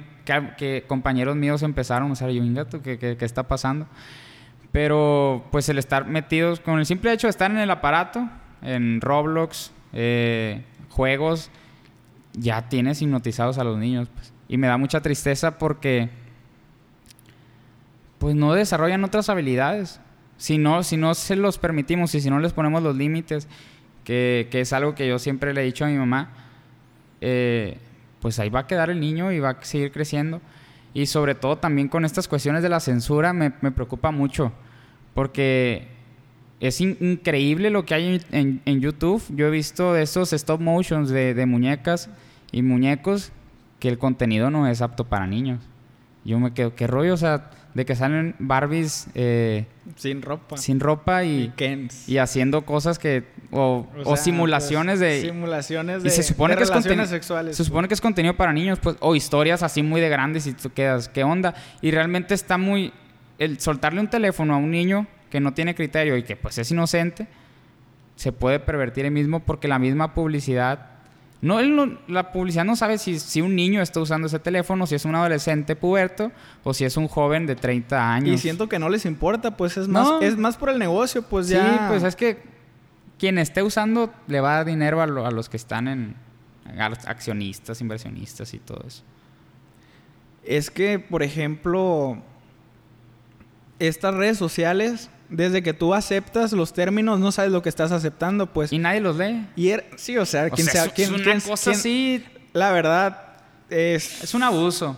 que, 0.58 0.84
compañeros 0.88 1.36
míos 1.36 1.64
empezaron 1.64 2.10
a 2.10 2.14
usar, 2.14 2.30
yo, 2.30 2.44
"Inga, 2.44 2.66
¿tú 2.66 2.82
¿qué, 2.82 3.00
qué, 3.00 3.18
qué 3.18 3.26
está 3.26 3.44
pasando? 3.44 3.88
Pero 4.72 5.46
pues 5.52 5.68
el 5.70 5.78
estar 5.78 6.08
metidos, 6.08 6.60
con 6.60 6.80
el 6.80 6.86
simple 6.86 7.12
hecho 7.12 7.28
de 7.28 7.32
estar 7.32 7.52
en 7.52 7.58
el 7.58 7.72
aparato, 7.72 8.30
en 8.62 9.02
Roblox, 9.02 9.72
eh, 9.94 10.64
juegos, 10.90 11.50
ya 12.34 12.70
tienes 12.70 13.02
hipnotizados 13.02 13.58
a 13.58 13.64
los 13.64 13.78
niños. 13.78 14.08
pues. 14.14 14.34
Y 14.48 14.58
me 14.58 14.68
da 14.68 14.78
mucha 14.78 15.02
tristeza 15.02 15.58
porque 15.58 16.10
pues 18.18 18.36
no 18.36 18.54
desarrollan 18.54 19.04
otras 19.04 19.30
habilidades. 19.30 20.00
Si 20.42 20.58
no, 20.58 20.82
si 20.82 20.98
no 20.98 21.14
se 21.14 21.36
los 21.36 21.60
permitimos 21.60 22.16
y 22.16 22.20
si 22.20 22.32
no 22.32 22.40
les 22.40 22.52
ponemos 22.52 22.82
los 22.82 22.96
límites, 22.96 23.48
que, 24.04 24.48
que 24.50 24.62
es 24.62 24.74
algo 24.74 24.96
que 24.96 25.08
yo 25.08 25.20
siempre 25.20 25.54
le 25.54 25.62
he 25.62 25.66
dicho 25.66 25.86
a 25.86 25.88
mi 25.88 25.98
mamá, 25.98 26.32
eh, 27.22 27.78
pues 28.22 28.40
ahí 28.40 28.50
va 28.50 28.62
a 28.62 28.66
quedar 28.68 28.90
el 28.90 29.00
niño 29.00 29.32
y 29.32 29.40
va 29.40 29.52
a 29.52 29.64
seguir 29.64 29.92
creciendo. 29.92 30.42
Y 30.96 31.06
sobre 31.06 31.36
todo 31.36 31.60
también 31.60 31.90
con 31.90 32.06
estas 32.06 32.28
cuestiones 32.28 32.64
de 32.64 32.70
la 32.70 32.80
censura 32.80 33.34
me, 33.34 33.54
me 33.62 33.70
preocupa 33.72 34.10
mucho, 34.10 34.52
porque 35.14 35.88
es 36.60 36.82
in- 36.82 36.98
increíble 37.00 37.70
lo 37.70 37.86
que 37.86 37.94
hay 37.94 38.20
en, 38.32 38.62
en- 38.66 38.82
YouTube. 38.82 39.22
Yo 39.36 39.46
he 39.46 39.52
visto 39.52 39.96
esos 39.96 40.34
stop 40.34 40.60
motions 40.60 41.10
de, 41.10 41.36
de 41.36 41.46
muñecas 41.46 42.10
y 42.52 42.64
muñecos 42.64 43.32
que 43.80 43.90
el 43.90 44.00
contenido 44.00 44.50
no 44.50 44.66
es 44.68 44.82
apto 44.82 45.04
para 45.06 45.28
niños. 45.28 45.60
Yo 46.26 46.40
me 46.40 46.52
quedo, 46.52 46.74
¿qué 46.76 46.88
rollo? 46.88 47.14
O 47.14 47.18
sea, 47.18 47.52
de 47.74 47.86
que 47.86 47.96
salen 47.96 48.36
Barbies 48.40 49.08
eh, 49.16 49.66
Sin 49.96 50.22
ropa. 50.22 50.58
sin 50.58 50.80
ropa 50.80 51.24
Y 51.24 51.54
y, 52.08 52.18
haciendo 52.18 52.66
cosas 52.66 53.00
que... 53.00 53.24
O, 53.52 53.88
O 54.04 54.12
o 54.12 54.16
sea, 54.16 54.24
simulaciones 54.24 55.00
pues, 55.00 55.22
de... 55.22 55.30
Simulaciones 55.30 56.04
de, 56.04 56.10
Y 56.10 56.12
se 56.12 56.24
supone 56.24 56.54
de 56.54 56.58
que 56.58 56.64
es 56.64 56.70
relaciones 56.70 57.10
sexuales. 57.10 57.58
Se 57.58 57.64
supone 57.64 57.88
que 57.88 57.94
es 57.94 58.02
contenido 58.02 58.36
para 58.36 58.54
niños, 58.54 58.80
pues, 58.80 58.98
o 59.00 59.16
historias 59.16 59.64
así 59.64 59.84
muy 59.84 60.02
de 60.02 60.10
grandes 60.10 60.48
y 60.48 60.54
tú 60.54 60.72
quedas, 60.72 61.10
¿qué 61.10 61.24
onda? 61.24 61.54
Y 61.82 61.92
realmente 61.92 62.34
está 62.34 62.58
muy 62.58 62.94
el 63.40 63.60
soltarle 63.60 64.00
un 64.00 64.10
teléfono 64.10 64.54
a 64.54 64.58
un 64.58 64.72
niño 64.72 65.08
que 65.30 65.40
no 65.40 65.54
tiene 65.54 65.74
criterio 65.76 66.18
y 66.18 66.24
que 66.24 66.36
pues 66.36 66.58
es 66.58 66.70
inocente 66.72 67.28
se 68.22 68.32
puede 68.32 68.60
pervertir 68.60 69.06
el 69.06 69.12
mismo 69.12 69.40
porque 69.40 69.68
la 69.68 69.80
misma 69.80 70.14
publicidad 70.14 70.91
no, 71.42 71.60
él 71.60 71.76
no- 71.76 71.98
la 72.08 72.32
publicidad 72.32 72.66
no 72.66 72.76
sabe 72.76 72.98
si, 72.98 73.20
si 73.20 73.42
un 73.42 73.56
niño 73.56 73.82
está 73.82 74.00
usando 74.00 74.28
ese 74.28 74.40
teléfono, 74.40 74.86
si 74.86 74.96
es 74.96 75.06
un 75.06 75.16
adolescente 75.16 75.76
puberto 75.76 76.32
o 76.64 76.74
si 76.74 76.86
es 76.86 76.98
un 76.98 77.08
joven 77.08 77.48
de 77.48 77.56
30 77.56 78.14
años. 78.14 78.36
Y 78.36 78.38
siento 78.38 78.70
que 78.70 78.78
no 78.80 78.90
les 78.90 79.06
importa, 79.06 79.58
pues 79.58 79.76
es 79.78 79.88
más, 79.88 80.08
No. 80.08 80.22
es 80.22 80.38
más 80.38 80.58
por 80.58 80.70
el 80.70 80.78
negocio, 80.80 81.24
pues 81.24 81.48
Sí, 81.48 81.54
ya. 81.54 81.88
pues 81.90 82.04
es 82.04 82.16
que 82.16 82.44
quien 83.18 83.38
esté 83.38 83.64
usando 83.64 84.14
le 84.28 84.40
va 84.42 84.54
a 84.54 84.56
dar 84.58 84.66
dinero 84.66 85.02
a, 85.02 85.08
lo- 85.08 85.26
a 85.26 85.32
los 85.32 85.50
que 85.50 85.58
están 85.58 85.88
en 85.88 86.16
a 86.78 86.90
los 86.90 87.06
accionistas, 87.08 87.82
inversionistas 87.82 88.54
y 88.54 88.60
todo 88.60 88.84
eso. 88.88 89.04
Es 90.44 90.70
que, 90.72 91.00
por 91.00 91.22
ejemplo, 91.24 92.18
estas 93.80 94.14
redes 94.16 94.38
sociales, 94.38 95.10
desde 95.32 95.64
que 95.64 95.74
tú 95.74 95.94
aceptas 95.96 96.52
los 96.52 96.74
términos, 96.74 97.20
no 97.20 97.32
sabes 97.32 97.52
lo 97.52 97.62
que 97.64 97.70
estás 97.70 97.92
aceptando, 97.92 98.46
pues. 98.48 98.72
Y 98.72 98.78
nadie 98.78 99.00
los 99.00 99.18
lee. 99.18 99.48
Y 99.56 99.70
er- 99.70 99.86
sí, 99.96 100.18
o 100.18 100.26
sea, 100.26 100.46
O 100.46 100.50
quien 100.52 100.68
sea, 100.68 100.84
sea, 100.84 100.94
quien, 100.94 101.08
es 101.10 101.16
una 101.16 101.24
quien- 101.24 101.40
cosa 101.42 101.72
quien- 101.72 101.76
así, 101.80 102.26
La 102.54 102.72
verdad, 102.72 103.18
es. 103.70 104.24
es 104.24 104.34
un 104.34 104.44
abuso. 104.44 104.96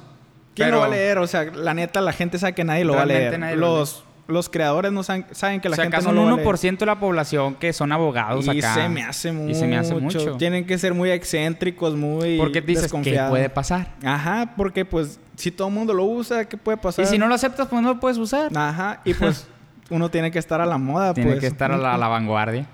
¿Quién 0.55 0.67
pero- 0.67 0.77
lo 0.77 0.81
va 0.81 0.87
a 0.87 0.89
leer? 0.89 1.17
O 1.19 1.27
sea, 1.27 1.45
la 1.45 1.73
neta, 1.73 2.01
la 2.01 2.11
gente 2.13 2.37
sabe 2.37 2.53
que 2.53 2.63
nadie 2.63 2.83
lo 2.83 2.93
va 2.95 3.03
a 3.03 3.05
Realmente 3.05 3.29
leer. 3.29 3.39
nadie 3.39 3.55
lo 3.55 3.77
los, 3.79 4.03
los 4.27 4.49
creadores 4.49 4.91
no 4.91 5.03
saben, 5.03 5.25
saben 5.31 5.59
que 5.61 5.67
la 5.69 5.73
o 5.73 5.75
sea, 5.75 5.83
gente 5.85 5.97
acaso 5.97 6.09
no 6.11 6.15
lo 6.15 6.21
un 6.21 6.27
va 6.29 6.33
a 6.33 6.35
leer. 6.37 6.47
1% 6.47 6.79
de 6.79 6.85
la 6.85 6.99
población 6.99 7.55
que 7.55 7.73
son 7.73 7.91
abogados 7.91 8.45
Y 8.45 8.57
acá. 8.59 8.73
se 8.75 8.89
me 8.89 9.03
hace 9.03 9.31
mucho. 9.31 9.51
Y 9.51 9.55
se 9.55 9.67
me 9.67 9.77
hace 9.77 9.93
mucho. 9.95 10.37
Tienen 10.37 10.65
que 10.65 10.77
ser 10.77 10.93
muy 10.93 11.11
excéntricos, 11.11 11.95
muy 11.95 12.37
Porque 12.37 12.61
dices, 12.61 12.91
¿qué 13.03 13.21
puede 13.29 13.49
pasar? 13.49 13.93
Ajá, 14.03 14.53
porque 14.55 14.85
pues 14.85 15.19
si 15.35 15.51
todo 15.51 15.67
el 15.67 15.73
mundo 15.73 15.93
lo 15.93 16.05
usa, 16.05 16.45
¿qué 16.47 16.55
puede 16.57 16.77
pasar? 16.77 17.05
Y 17.05 17.07
si 17.07 17.17
no 17.17 17.27
lo 17.27 17.35
aceptas, 17.35 17.67
pues 17.67 17.81
no 17.81 17.93
lo 17.95 17.99
puedes 17.99 18.17
usar. 18.17 18.49
Ajá, 18.55 19.01
y 19.05 19.13
pues 19.13 19.47
uno 19.93 20.09
tiene 20.09 20.31
que 20.31 20.39
estar 20.39 20.59
a 20.61 20.65
la 20.65 20.77
moda, 20.77 21.13
Tiene 21.13 21.31
pues. 21.31 21.41
que 21.41 21.47
estar 21.47 21.71
a 21.71 21.77
la, 21.77 21.93
a 21.93 21.97
la 21.97 22.07
vanguardia. 22.07 22.65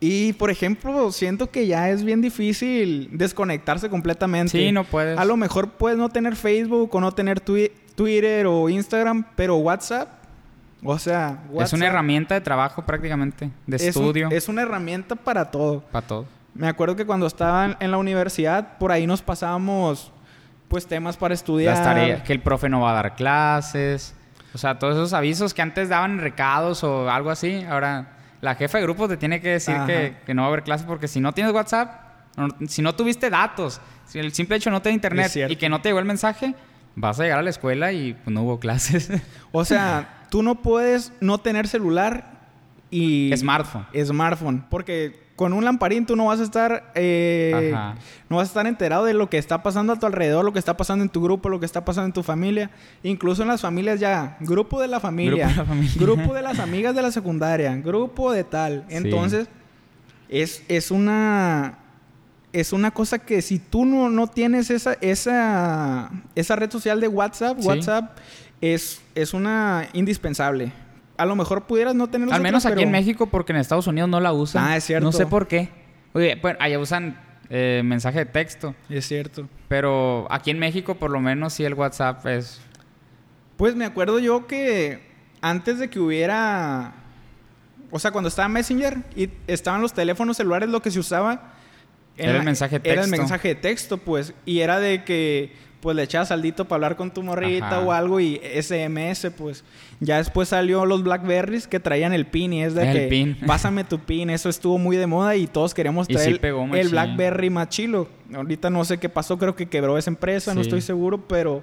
Y 0.00 0.32
por 0.32 0.50
ejemplo, 0.50 1.12
siento 1.12 1.50
que 1.50 1.66
ya 1.66 1.88
es 1.90 2.02
bien 2.04 2.20
difícil 2.20 3.08
desconectarse 3.12 3.88
completamente. 3.88 4.50
Sí, 4.58 4.72
no 4.72 4.82
puedes. 4.84 5.16
A 5.18 5.24
lo 5.24 5.36
mejor 5.36 5.70
puedes 5.72 5.96
no 5.98 6.08
tener 6.08 6.34
Facebook 6.34 6.92
o 6.94 7.00
no 7.00 7.12
tener 7.12 7.40
twi- 7.44 7.70
Twitter 7.94 8.46
o 8.46 8.68
Instagram, 8.68 9.24
pero 9.36 9.56
WhatsApp, 9.58 10.08
o 10.82 10.98
sea, 10.98 11.42
Es 11.44 11.50
WhatsApp 11.54 11.76
una 11.76 11.86
herramienta 11.86 12.34
de 12.34 12.40
trabajo 12.40 12.84
prácticamente, 12.84 13.50
de 13.66 13.76
es 13.76 13.82
un- 13.82 13.88
estudio, 13.88 14.28
es 14.32 14.48
una 14.48 14.62
herramienta 14.62 15.14
para 15.14 15.50
todo. 15.50 15.80
para 15.92 16.04
todo. 16.06 16.26
Me 16.54 16.66
acuerdo 16.66 16.96
que 16.96 17.06
cuando 17.06 17.26
estaba 17.26 17.64
en- 17.66 17.76
en 17.78 17.90
la 17.92 17.96
universidad, 17.98 18.76
por 18.78 18.90
ahí 18.90 19.06
nos 19.06 19.22
pasábamos 19.22 20.10
pues 20.66 20.86
temas 20.86 21.16
para 21.16 21.34
estudiar. 21.34 21.76
Las 21.76 21.84
tareas, 21.84 22.22
que 22.22 22.32
el 22.32 22.40
profe 22.40 22.68
no 22.68 22.80
va 22.80 22.90
a 22.90 22.94
dar 22.94 23.14
clases. 23.14 24.14
O 24.54 24.58
sea, 24.58 24.78
todos 24.78 24.94
esos 24.96 25.12
avisos 25.12 25.54
que 25.54 25.62
antes 25.62 25.88
daban 25.88 26.18
recados 26.18 26.84
o 26.84 27.08
algo 27.10 27.30
así. 27.30 27.64
Ahora, 27.68 28.16
la 28.40 28.54
jefa 28.54 28.78
de 28.78 28.84
grupo 28.84 29.08
te 29.08 29.16
tiene 29.16 29.40
que 29.40 29.48
decir 29.50 29.74
que, 29.86 30.16
que 30.26 30.34
no 30.34 30.42
va 30.42 30.46
a 30.46 30.50
haber 30.50 30.62
clases 30.62 30.86
porque 30.86 31.08
si 31.08 31.20
no 31.20 31.32
tienes 31.32 31.52
WhatsApp, 31.52 32.00
no- 32.36 32.48
si 32.68 32.82
no 32.82 32.94
tuviste 32.94 33.30
datos, 33.30 33.80
si 34.06 34.18
el 34.18 34.32
simple 34.32 34.56
hecho 34.56 34.70
no 34.70 34.82
te 34.82 34.90
internet 34.90 35.30
y 35.48 35.56
que 35.56 35.68
no 35.68 35.80
te 35.80 35.88
llegó 35.88 35.98
el 36.00 36.04
mensaje, 36.04 36.54
vas 36.96 37.18
a 37.20 37.22
llegar 37.22 37.38
a 37.38 37.42
la 37.42 37.50
escuela 37.50 37.92
y 37.92 38.14
pues, 38.14 38.32
no 38.34 38.42
hubo 38.42 38.58
clases. 38.60 39.10
O 39.52 39.64
sea, 39.64 40.24
tú 40.30 40.42
no 40.42 40.56
puedes 40.56 41.12
no 41.20 41.38
tener 41.38 41.66
celular 41.68 42.30
y... 42.90 43.30
Smartphone. 43.36 43.86
Smartphone. 44.04 44.64
Porque 44.68 45.21
con 45.36 45.52
un 45.52 45.64
lamparín 45.64 46.06
tú 46.06 46.14
no 46.14 46.26
vas 46.26 46.40
a 46.40 46.42
estar... 46.42 46.92
eh, 46.94 47.74
no 48.28 48.36
vas 48.36 48.48
a 48.48 48.50
estar 48.50 48.66
enterado 48.66 49.04
de 49.04 49.14
lo 49.14 49.28
que 49.30 49.38
está 49.38 49.62
pasando 49.62 49.92
a 49.92 49.98
tu 49.98 50.06
alrededor, 50.06 50.44
lo 50.44 50.52
que 50.52 50.58
está 50.58 50.76
pasando 50.76 51.02
en 51.02 51.08
tu 51.10 51.22
grupo, 51.22 51.48
lo 51.48 51.58
que 51.60 51.66
está 51.66 51.84
pasando 51.84 52.06
en 52.06 52.12
tu 52.12 52.22
familia. 52.22 52.70
Incluso 53.02 53.42
en 53.42 53.48
las 53.48 53.60
familias 53.60 53.98
ya. 54.00 54.36
Grupo 54.40 54.80
de 54.80 54.88
la 54.88 55.00
familia. 55.00 55.46
Grupo 55.46 55.52
de 55.52 55.56
la 55.56 55.64
familia. 55.64 55.94
grupo 56.00 56.34
de 56.34 56.42
las 56.42 56.58
amigas 56.58 56.94
de 56.94 57.02
la 57.02 57.10
secundaria. 57.10 57.74
Grupo 57.76 58.30
de 58.32 58.44
tal. 58.44 58.84
Sí. 58.88 58.96
Entonces, 58.96 59.48
es, 60.28 60.62
es 60.68 60.90
una... 60.90 61.78
Es 62.52 62.74
una 62.74 62.90
cosa 62.90 63.18
que 63.18 63.40
si 63.40 63.58
tú 63.58 63.86
no, 63.86 64.10
no 64.10 64.26
tienes 64.26 64.68
esa, 64.68 64.92
esa, 65.00 66.10
esa 66.34 66.54
red 66.56 66.70
social 66.70 67.00
de 67.00 67.08
WhatsApp, 67.08 67.58
Sí. 67.58 67.66
WhatsApp 67.66 68.18
es, 68.60 69.00
es 69.14 69.32
una 69.32 69.88
indispensable. 69.94 70.70
A 71.22 71.26
lo 71.26 71.36
mejor 71.36 71.66
pudieras 71.66 71.94
no 71.94 72.08
tener 72.10 72.32
Al 72.32 72.40
menos 72.42 72.66
aquí 72.66 72.74
pero- 72.74 72.86
en 72.86 72.90
México, 72.92 73.26
porque 73.28 73.52
en 73.52 73.58
Estados 73.58 73.86
Unidos 73.86 74.10
no 74.10 74.20
la 74.20 74.32
usan. 74.32 74.64
Ah, 74.64 74.76
es 74.76 74.84
cierto. 74.84 75.04
No 75.04 75.12
sé 75.12 75.26
por 75.26 75.46
qué. 75.48 75.68
Oye, 76.14 76.36
bueno, 76.42 76.58
allá 76.60 76.78
usan 76.78 77.18
eh, 77.48 77.82
mensaje 77.84 78.18
de 78.20 78.26
texto. 78.26 78.74
Es 78.88 79.06
cierto. 79.06 79.48
Pero 79.68 80.26
aquí 80.30 80.50
en 80.50 80.58
México, 80.58 80.94
por 80.96 81.10
lo 81.10 81.20
menos, 81.20 81.52
sí 81.54 81.64
el 81.64 81.74
WhatsApp 81.74 82.26
es. 82.26 82.60
Pues 83.56 83.76
me 83.76 83.84
acuerdo 83.84 84.18
yo 84.18 84.46
que 84.46 85.00
antes 85.40 85.78
de 85.78 85.88
que 85.90 86.00
hubiera. 86.00 86.94
O 87.90 87.98
sea, 87.98 88.10
cuando 88.10 88.28
estaba 88.28 88.48
Messenger 88.48 88.98
y 89.14 89.28
estaban 89.46 89.80
los 89.82 89.92
teléfonos 89.92 90.36
celulares, 90.38 90.68
lo 90.70 90.80
que 90.82 90.90
se 90.90 90.98
usaba. 90.98 91.52
en 92.16 92.28
Era 92.30 92.38
el 92.38 92.44
mensaje 92.44 92.78
de 92.78 92.90
Era 92.90 93.02
el 93.02 93.10
texto. 93.10 93.22
mensaje 93.22 93.48
de 93.48 93.54
texto, 93.54 93.98
pues. 93.98 94.34
Y 94.44 94.60
era 94.60 94.80
de 94.80 95.04
que, 95.04 95.52
pues, 95.82 95.94
le 95.96 96.04
echabas 96.04 96.28
saldito 96.28 96.64
para 96.64 96.76
hablar 96.76 96.96
con 96.96 97.10
tu 97.10 97.22
morrita 97.22 97.66
Ajá. 97.66 97.80
o 97.80 97.92
algo 97.92 98.20
y 98.20 98.40
SMS, 98.58 99.30
pues. 99.36 99.64
Ya 100.00 100.16
después 100.16 100.48
salió 100.48 100.86
los 100.86 101.02
Blackberries 101.02 101.66
que 101.66 101.78
traían 101.80 102.12
el 102.14 102.24
pin 102.26 102.52
y 102.54 102.62
es 102.62 102.74
de 102.74 102.90
El 102.90 102.96
que. 102.96 103.06
pin. 103.08 103.36
Pásame 103.46 103.84
tu 103.84 103.98
pin. 103.98 104.30
Eso 104.30 104.48
estuvo 104.48 104.78
muy 104.78 104.96
de 104.96 105.06
moda 105.06 105.36
y 105.36 105.46
todos 105.46 105.74
queremos 105.74 106.08
Y 106.08 106.14
traer 106.14 106.28
sí 106.28 106.32
el- 106.34 106.40
pegó 106.40 106.64
el. 106.74 106.88
Blackberry 106.88 107.50
más 107.50 107.68
chilo. 107.68 108.08
Ahorita 108.34 108.70
no 108.70 108.84
sé 108.86 108.96
qué 108.98 109.08
pasó, 109.10 109.36
creo 109.38 109.54
que 109.56 109.66
quebró 109.66 109.98
esa 109.98 110.08
empresa, 110.10 110.54
no 110.54 110.60
Sí. 110.62 110.68
estoy 110.68 110.80
seguro, 110.80 111.26
pero 111.26 111.62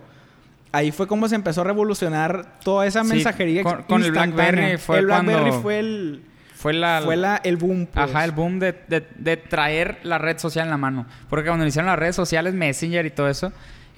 ahí 0.71 0.91
fue 0.91 1.07
como 1.07 1.27
se 1.27 1.35
empezó 1.35 1.61
a 1.61 1.63
revolucionar 1.63 2.59
toda 2.63 2.85
esa 2.85 3.03
Sí, 3.03 3.09
mensajería 3.09 3.63
con- 3.63 3.83
con 3.83 4.03
el. 4.03 4.11
Blackberry 4.11 4.77
fue 4.77 4.99
el 4.99 5.05
Blackberry 5.05 5.39
cuando- 5.41 5.61
fue 5.61 5.79
el 5.79 6.21
Fue 6.55 6.73
la. 6.73 7.01
fue 7.05 7.15
la, 7.15 7.37
el 7.43 7.55
boom 7.57 7.87
pues. 7.91 8.09
Ajá, 8.09 8.25
el 8.25 8.31
boom 8.31 8.59
de, 8.59 8.75
de- 8.89 9.07
de 9.17 9.37
traer 9.37 9.99
la 10.03 10.17
red 10.17 10.37
social 10.37 10.65
en 10.65 10.71
la 10.71 10.77
mano. 10.77 11.05
Porque 11.29 11.47
cuando 11.47 11.63
iniciaron 11.63 11.87
las 11.89 11.97
redes 11.97 12.15
sociales, 12.17 12.53
Messenger 12.53 13.05
y 13.05 13.11
todo 13.11 13.29
eso, 13.29 13.51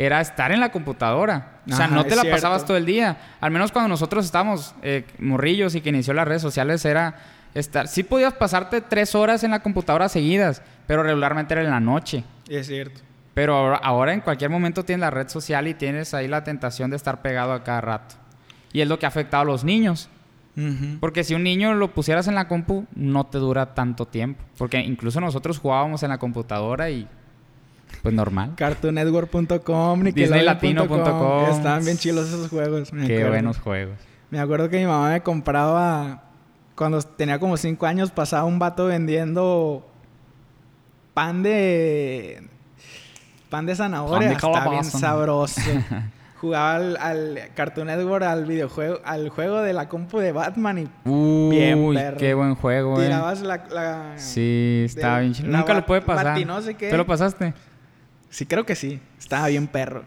era 0.05 0.19
estar 0.19 0.51
en 0.51 0.59
la 0.59 0.71
computadora. 0.71 1.59
O 1.67 1.75
sea, 1.75 1.85
Ajá, 1.85 1.95
no 1.95 2.03
te 2.03 2.15
la 2.15 2.21
cierto. 2.23 2.35
pasabas 2.37 2.65
todo 2.65 2.75
el 2.75 2.85
día. 2.85 3.17
Al 3.39 3.51
menos 3.51 3.71
cuando 3.71 3.87
nosotros 3.89 4.25
estábamos 4.25 4.73
eh, 4.81 5.05
morrillos 5.19 5.75
y 5.75 5.81
que 5.81 5.89
inició 5.89 6.13
las 6.13 6.27
redes 6.27 6.41
sociales, 6.41 6.83
era 6.85 7.15
estar. 7.53 7.87
Sí 7.87 8.01
podías 8.03 8.33
pasarte 8.33 8.81
tres 8.81 9.13
horas 9.13 9.43
en 9.43 9.51
la 9.51 9.61
computadora 9.61 10.09
seguidas, 10.09 10.63
pero 10.87 11.03
regularmente 11.03 11.53
era 11.53 11.63
en 11.63 11.69
la 11.69 11.79
noche. 11.79 12.23
es 12.49 12.65
cierto 12.65 13.01
Pero 13.35 13.55
ahora, 13.55 13.77
ahora 13.77 14.13
en 14.13 14.21
cualquier 14.21 14.49
momento 14.49 14.83
tienes 14.83 15.01
la 15.01 15.11
red 15.11 15.29
social 15.29 15.67
y 15.67 15.75
tienes 15.75 16.13
ahí 16.15 16.27
la 16.27 16.43
tentación 16.43 16.89
de 16.89 16.95
estar 16.95 17.21
pegado 17.21 17.53
a 17.53 17.63
cada 17.63 17.81
rato. 17.81 18.15
Y 18.73 18.81
es 18.81 18.87
lo 18.87 18.97
que 18.97 19.05
ha 19.05 19.09
afectado 19.09 19.43
a 19.43 19.45
los 19.45 19.63
niños. 19.63 20.09
Porque 20.99 21.23
si 21.23 21.33
un 21.33 21.43
niño 21.43 21.73
lo 21.75 21.93
pusieras 21.93 22.27
en 22.27 22.35
la 22.35 22.47
compu, 22.47 22.85
no 22.93 23.25
te 23.25 23.37
dura 23.37 23.73
tanto 23.73 24.05
tiempo. 24.05 24.43
Porque 24.57 24.79
incluso 24.79 25.21
nosotros 25.21 25.59
jugábamos 25.59 26.03
en 26.03 26.09
la 26.09 26.17
computadora 26.17 26.89
y 26.89 27.07
pues 28.01 28.13
normal. 28.15 28.53
cartoonnetwork.com 28.55 30.03
Disneylatino.com. 30.03 31.49
estaban 31.51 31.83
bien 31.85 31.97
chilos 31.97 32.27
esos 32.27 32.49
juegos 32.49 32.91
me 32.93 33.05
Qué 33.07 33.13
acuerdo. 33.15 33.31
buenos 33.31 33.57
juegos. 33.59 33.95
me 34.29 34.39
acuerdo 34.39 34.69
que 34.69 34.79
mi 34.79 34.85
mamá 34.85 35.09
me 35.11 35.21
compraba 35.21 36.23
cuando 36.75 37.01
tenía 37.01 37.39
como 37.39 37.57
cinco 37.57 37.85
años 37.85 38.11
pasaba 38.11 38.45
un 38.45 38.57
vato 38.59 38.85
vendiendo 38.87 39.87
pan 41.13 41.43
de 41.43 42.41
pan 43.49 43.65
de 43.65 43.75
zanahoria 43.75 44.19
Pan 44.19 44.27
de 44.29 44.33
estaba 44.35 44.69
bien 44.71 44.83
sabroso 44.85 45.61
jugaba 46.41 46.75
al, 46.75 46.97
al 46.97 47.39
Cartoon 47.53 47.87
Network 47.87 48.23
al 48.23 48.45
videojuego 48.45 48.99
al 49.03 49.29
juego 49.29 49.61
de 49.61 49.73
la 49.73 49.87
compu 49.89 50.19
de 50.19 50.31
Batman 50.31 50.79
y 50.79 50.87
Uy, 51.09 51.49
Bien, 51.55 51.93
perro. 51.93 52.17
qué 52.17 52.33
buen 52.33 52.55
juego, 52.55 52.99
eh. 52.99 53.05
tirabas 53.05 53.41
la, 53.41 53.63
la- 53.69 54.13
Sí, 54.17 54.83
estaba 54.85 55.19
bien 55.19 55.33
chido. 55.33 55.49
Nunca 55.49 55.73
lo 55.75 55.85
puede 55.85 56.01
pasar. 56.01 56.25
bati 56.27 56.45
no 56.45 56.59
sé 56.61 56.73
qué. 56.75 56.89
¿Te 56.89 56.97
lo 56.97 57.05
pasaste? 57.05 57.53
Sí, 58.31 58.47
creo 58.47 58.65
que 58.65 58.75
sí. 58.75 58.99
Estaba 59.19 59.47
bien 59.49 59.67
perro. 59.67 60.03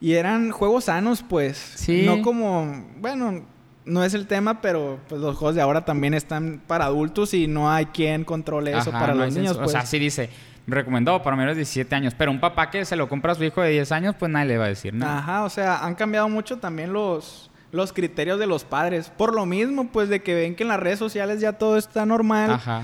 Y 0.00 0.14
eran 0.14 0.50
juegos 0.50 0.84
sanos, 0.84 1.22
pues. 1.22 1.56
Sí. 1.56 2.02
No 2.04 2.22
como... 2.22 2.86
Bueno, 2.96 3.44
no 3.84 4.04
es 4.04 4.14
el 4.14 4.26
tema, 4.26 4.60
pero 4.60 4.98
pues 5.08 5.20
los 5.20 5.36
juegos 5.36 5.54
de 5.54 5.62
ahora 5.62 5.84
también 5.84 6.14
están 6.14 6.60
para 6.66 6.86
adultos 6.86 7.34
y 7.34 7.46
no 7.46 7.70
hay 7.70 7.86
quien 7.86 8.24
controle 8.24 8.70
eso 8.70 8.90
Ajá, 8.90 9.00
para 9.00 9.14
no 9.14 9.24
los 9.24 9.34
niños, 9.34 9.56
pues. 9.56 9.68
O 9.68 9.70
sea, 9.70 9.86
sí 9.86 9.98
dice, 9.98 10.30
recomendado 10.66 11.22
para 11.22 11.36
menores 11.36 11.56
de 11.56 11.60
17 11.60 11.94
años. 11.94 12.14
Pero 12.16 12.30
un 12.30 12.40
papá 12.40 12.70
que 12.70 12.84
se 12.84 12.96
lo 12.96 13.08
compra 13.08 13.32
a 13.32 13.34
su 13.34 13.44
hijo 13.44 13.60
de 13.60 13.70
10 13.70 13.92
años, 13.92 14.14
pues 14.18 14.30
nadie 14.30 14.48
le 14.48 14.58
va 14.58 14.66
a 14.66 14.68
decir 14.68 14.94
nada. 14.94 15.18
Ajá, 15.18 15.44
o 15.44 15.50
sea, 15.50 15.84
han 15.84 15.94
cambiado 15.94 16.28
mucho 16.28 16.58
también 16.58 16.92
los, 16.92 17.50
los 17.72 17.92
criterios 17.92 18.38
de 18.38 18.46
los 18.46 18.64
padres. 18.64 19.10
Por 19.10 19.34
lo 19.34 19.46
mismo, 19.46 19.88
pues, 19.88 20.08
de 20.08 20.22
que 20.22 20.34
ven 20.34 20.54
que 20.54 20.62
en 20.62 20.68
las 20.68 20.80
redes 20.80 20.98
sociales 20.98 21.40
ya 21.40 21.54
todo 21.54 21.76
está 21.76 22.06
normal. 22.06 22.52
Ajá. 22.52 22.82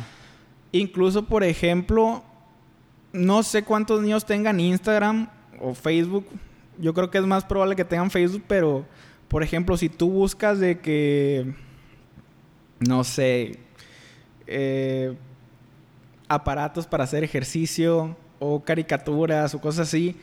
Incluso, 0.72 1.26
por 1.26 1.44
ejemplo, 1.44 2.24
no 3.14 3.42
sé 3.42 3.62
cuántos 3.62 4.02
niños 4.02 4.26
tengan 4.26 4.60
Instagram 4.60 5.28
o 5.60 5.72
Facebook. 5.74 6.26
Yo 6.78 6.92
creo 6.92 7.10
que 7.10 7.18
es 7.18 7.24
más 7.24 7.44
probable 7.44 7.76
que 7.76 7.84
tengan 7.84 8.10
Facebook, 8.10 8.42
pero, 8.46 8.84
por 9.28 9.42
ejemplo, 9.42 9.76
si 9.78 9.88
tú 9.88 10.10
buscas 10.10 10.58
de 10.58 10.80
que, 10.80 11.54
no 12.80 13.04
sé, 13.04 13.58
eh, 14.46 15.14
aparatos 16.28 16.86
para 16.86 17.04
hacer 17.04 17.22
ejercicio 17.24 18.16
o 18.40 18.62
caricaturas 18.64 19.54
o 19.54 19.60
cosas 19.60 19.88
así, 19.88 20.16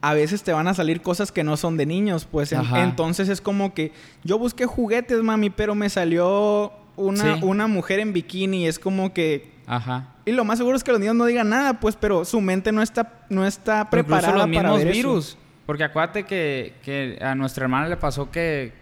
a 0.00 0.14
veces 0.14 0.42
te 0.42 0.52
van 0.52 0.68
a 0.68 0.74
salir 0.74 1.00
cosas 1.00 1.32
que 1.32 1.42
no 1.42 1.56
son 1.56 1.76
de 1.76 1.86
niños, 1.86 2.24
pues 2.30 2.52
en- 2.52 2.62
entonces 2.76 3.28
es 3.28 3.40
como 3.40 3.74
que 3.74 3.92
yo 4.22 4.38
busqué 4.38 4.66
juguetes, 4.66 5.22
mami, 5.22 5.50
pero 5.50 5.74
me 5.74 5.88
salió 5.88 6.72
una, 6.96 7.36
Sí. 7.38 7.40
una 7.44 7.66
mujer 7.66 7.98
en 8.00 8.12
bikini, 8.12 8.66
es 8.66 8.78
como 8.78 9.12
que 9.12 9.50
Ajá. 9.68 10.08
y 10.24 10.32
lo 10.32 10.44
más 10.44 10.58
seguro 10.58 10.76
es 10.76 10.82
que 10.82 10.90
los 10.90 10.98
niños 11.00 11.14
no 11.14 11.26
digan 11.26 11.48
nada, 11.50 11.74
pues, 11.78 11.94
pero 11.94 12.24
su 12.24 12.40
mente 12.40 12.72
no 12.72 12.80
está 12.82 13.12
no 13.28 13.46
está 13.46 13.88
Pero 13.90 14.00
incluso 14.00 14.20
preparada 14.20 14.46
los 14.46 14.56
para 14.56 14.68
mismos 14.70 14.84
ver 14.84 14.92
virus. 14.94 15.28
eso. 15.28 15.38
Porque 15.66 15.84
acuérdate 15.84 16.24
que, 16.24 16.74
que 16.82 17.18
a 17.20 17.34
nuestra 17.34 17.64
hermana 17.64 17.86
le 17.88 17.96
pasó 17.98 18.30
que, 18.30 18.72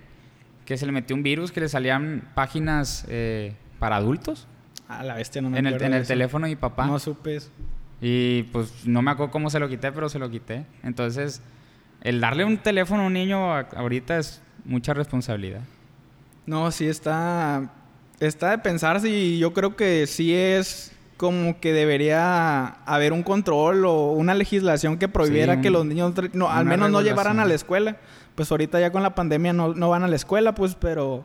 que 0.64 0.76
se 0.78 0.86
le 0.86 0.92
metió 0.92 1.16
un 1.16 1.24
virus 1.24 1.50
que 1.50 1.60
le 1.60 1.68
salían 1.68 2.30
páginas 2.36 3.04
eh, 3.08 3.54
para 3.80 3.96
adultos 3.96 4.46
A 4.88 5.02
la 5.02 5.14
bestia 5.14 5.42
no 5.42 5.50
me 5.50 5.58
en 5.58 5.66
el, 5.66 5.82
en 5.82 5.94
el 5.94 6.06
teléfono 6.06 6.46
de 6.46 6.52
mi 6.52 6.56
papá. 6.56 6.86
No 6.86 6.98
supe 7.00 7.36
eso. 7.36 7.50
Y 8.00 8.44
pues 8.44 8.86
no 8.86 9.02
me 9.02 9.10
acuerdo 9.10 9.32
cómo 9.32 9.50
se 9.50 9.58
lo 9.58 9.68
quité, 9.68 9.90
pero 9.90 10.08
se 10.08 10.18
lo 10.20 10.30
quité. 10.30 10.64
Entonces, 10.84 11.42
el 12.02 12.20
darle 12.20 12.44
un 12.44 12.58
teléfono 12.58 13.02
a 13.02 13.06
un 13.06 13.14
niño 13.14 13.52
ahorita 13.52 14.18
es 14.18 14.40
mucha 14.64 14.94
responsabilidad. 14.94 15.62
No, 16.46 16.70
sí 16.70 16.86
está 16.86 17.72
está 18.20 18.50
de 18.50 18.58
pensarse 18.58 19.08
y 19.08 19.38
yo 19.38 19.52
creo 19.52 19.76
que 19.76 20.06
sí 20.06 20.34
es 20.34 20.92
como 21.16 21.58
que 21.60 21.72
debería 21.72 22.66
haber 22.84 23.12
un 23.12 23.22
control 23.22 23.86
o 23.86 24.12
una 24.12 24.34
legislación 24.34 24.98
que 24.98 25.08
prohibiera 25.08 25.56
Sí, 25.56 25.62
que 25.62 25.70
los 25.70 25.86
niños 25.86 26.12
no, 26.32 26.50
al 26.50 26.66
menos 26.66 26.90
no 26.90 27.00
llevaran 27.00 27.40
a 27.40 27.44
la 27.44 27.54
escuela. 27.54 27.96
Pues 28.34 28.50
ahorita 28.50 28.78
ya 28.80 28.92
con 28.92 29.02
la 29.02 29.14
pandemia 29.14 29.54
no, 29.54 29.74
no 29.74 29.88
van 29.88 30.02
a 30.02 30.08
la 30.08 30.16
escuela, 30.16 30.54
pues, 30.54 30.74
pero 30.74 31.24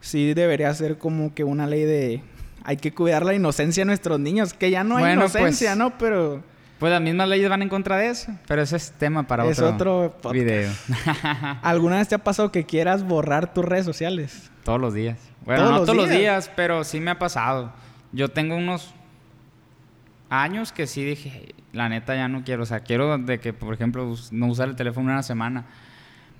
sí 0.00 0.34
debería 0.34 0.72
ser 0.74 0.98
como 0.98 1.32
que 1.32 1.44
una 1.44 1.66
ley 1.66 1.84
de 1.84 2.22
hay 2.64 2.76
que 2.76 2.92
cuidar 2.92 3.24
la 3.24 3.34
inocencia 3.34 3.80
de 3.80 3.86
nuestros 3.86 4.20
niños, 4.20 4.52
que 4.52 4.70
ya 4.70 4.84
no 4.84 4.96
hay 4.96 5.02
Bueno, 5.02 5.22
inocencia, 5.22 5.70
pues, 5.70 5.78
¿no? 5.78 5.98
Pero 5.98 6.42
Pues 6.78 6.92
las 6.92 7.00
mismas 7.00 7.28
leyes 7.28 7.48
van 7.48 7.62
en 7.62 7.68
contra 7.68 7.96
de 7.96 8.08
eso, 8.08 8.32
pero 8.46 8.62
ese 8.62 8.76
es 8.76 8.92
tema 8.92 9.26
para 9.26 9.46
Es 9.46 9.60
otro, 9.60 10.06
otro 10.18 10.30
video. 10.30 10.70
¿Alguna 11.62 11.96
vez 11.96 12.08
te 12.08 12.14
ha 12.14 12.22
pasado 12.22 12.52
que 12.52 12.64
quieras 12.64 13.02
borrar 13.02 13.52
tus 13.54 13.64
redes 13.64 13.84
sociales? 13.86 14.51
Todos 14.64 14.80
los 14.80 14.94
días. 14.94 15.18
Bueno, 15.44 15.62
¿Todos 15.62 15.72
no 15.72 15.78
los 15.78 15.86
todos 15.86 15.96
los 15.96 16.08
días? 16.08 16.20
días, 16.20 16.50
pero 16.54 16.84
sí 16.84 17.00
me 17.00 17.10
ha 17.10 17.18
pasado. 17.18 17.72
Yo 18.12 18.28
tengo 18.28 18.56
unos 18.56 18.94
años 20.30 20.72
que 20.72 20.86
sí 20.86 21.04
dije, 21.04 21.54
la 21.72 21.88
neta 21.88 22.14
ya 22.14 22.28
no 22.28 22.44
quiero. 22.44 22.62
O 22.62 22.66
sea, 22.66 22.80
quiero 22.80 23.18
de 23.18 23.40
que, 23.40 23.52
por 23.52 23.74
ejemplo, 23.74 24.14
no 24.30 24.46
usar 24.46 24.68
el 24.68 24.76
teléfono 24.76 25.10
una 25.10 25.22
semana. 25.22 25.64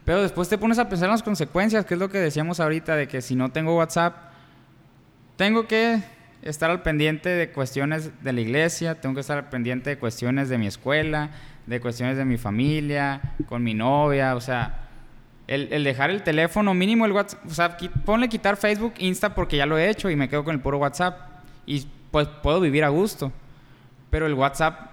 Pero 0.05 0.23
después 0.23 0.49
te 0.49 0.59
pones 0.59 0.79
a 0.79 0.89
pensar 0.89 1.07
en 1.07 1.13
las 1.13 1.23
consecuencias, 1.23 1.85
que 1.85 1.95
es 1.95 2.01
lo 2.01 2.11
que 2.11 2.19
decíamos 2.19 2.59
ahorita, 2.61 2.97
de 2.97 3.07
que 3.07 3.23
si 3.23 3.37
no 3.37 3.51
tengo 3.51 3.77
WhatsApp, 3.77 4.17
tengo 5.37 5.67
que 5.67 6.03
estar 6.43 6.71
al 6.71 6.83
pendiente 6.83 7.29
de 7.29 7.51
cuestiones 7.51 8.11
de 8.23 8.33
la 8.33 8.41
iglesia, 8.41 9.01
tengo 9.01 9.15
que 9.15 9.21
estar 9.21 9.39
al 9.39 9.49
pendiente 9.49 9.91
de 9.91 9.99
cuestiones 9.99 10.49
de 10.49 10.59
mi 10.59 10.67
escuela, 10.67 11.31
de 11.67 11.81
cuestiones 11.81 12.17
de 12.17 12.25
mi 12.25 12.37
familia, 12.37 13.21
con 13.47 13.63
mi 13.63 13.75
novia, 13.75 14.35
o 14.35 14.41
sea, 14.41 14.82
el, 15.55 15.85
dejar 15.85 16.11
el 16.11 16.23
teléfono 16.23 16.75
mínimo, 16.75 17.07
el 17.07 17.13
WhatsApp, 17.13 17.41
o 17.47 17.55
sea, 17.55 17.77
ponle 18.05 18.29
quitar 18.29 18.57
Facebook, 18.57 18.95
Insta 18.99 19.35
porque 19.35 19.57
ya 19.57 19.67
lo 19.67 19.79
he 19.79 19.89
hecho 19.89 20.11
y 20.11 20.17
me 20.17 20.29
quedo 20.29 20.45
con 20.45 20.55
el 20.55 20.61
puro 20.61 20.79
WhatsApp 20.79 21.19
y 21.67 21.87
pues 22.11 22.29
puedo 22.43 22.61
vivir 22.61 22.85
a 22.85 22.89
gusto, 22.89 23.33
pero 24.11 24.27
el 24.27 24.35
WhatsApp, 24.35 24.91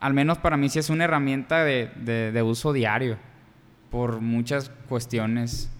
al 0.00 0.14
menos 0.14 0.38
para 0.38 0.56
mí 0.56 0.68
sí 0.68 0.78
es 0.78 0.90
una 0.90 1.04
herramienta 1.04 1.64
de, 1.64 1.88
de 1.96 2.42
uso 2.42 2.72
diario 2.72 3.18
por 3.90 4.20
muchas 4.20 4.70
cuestiones. 4.88 5.70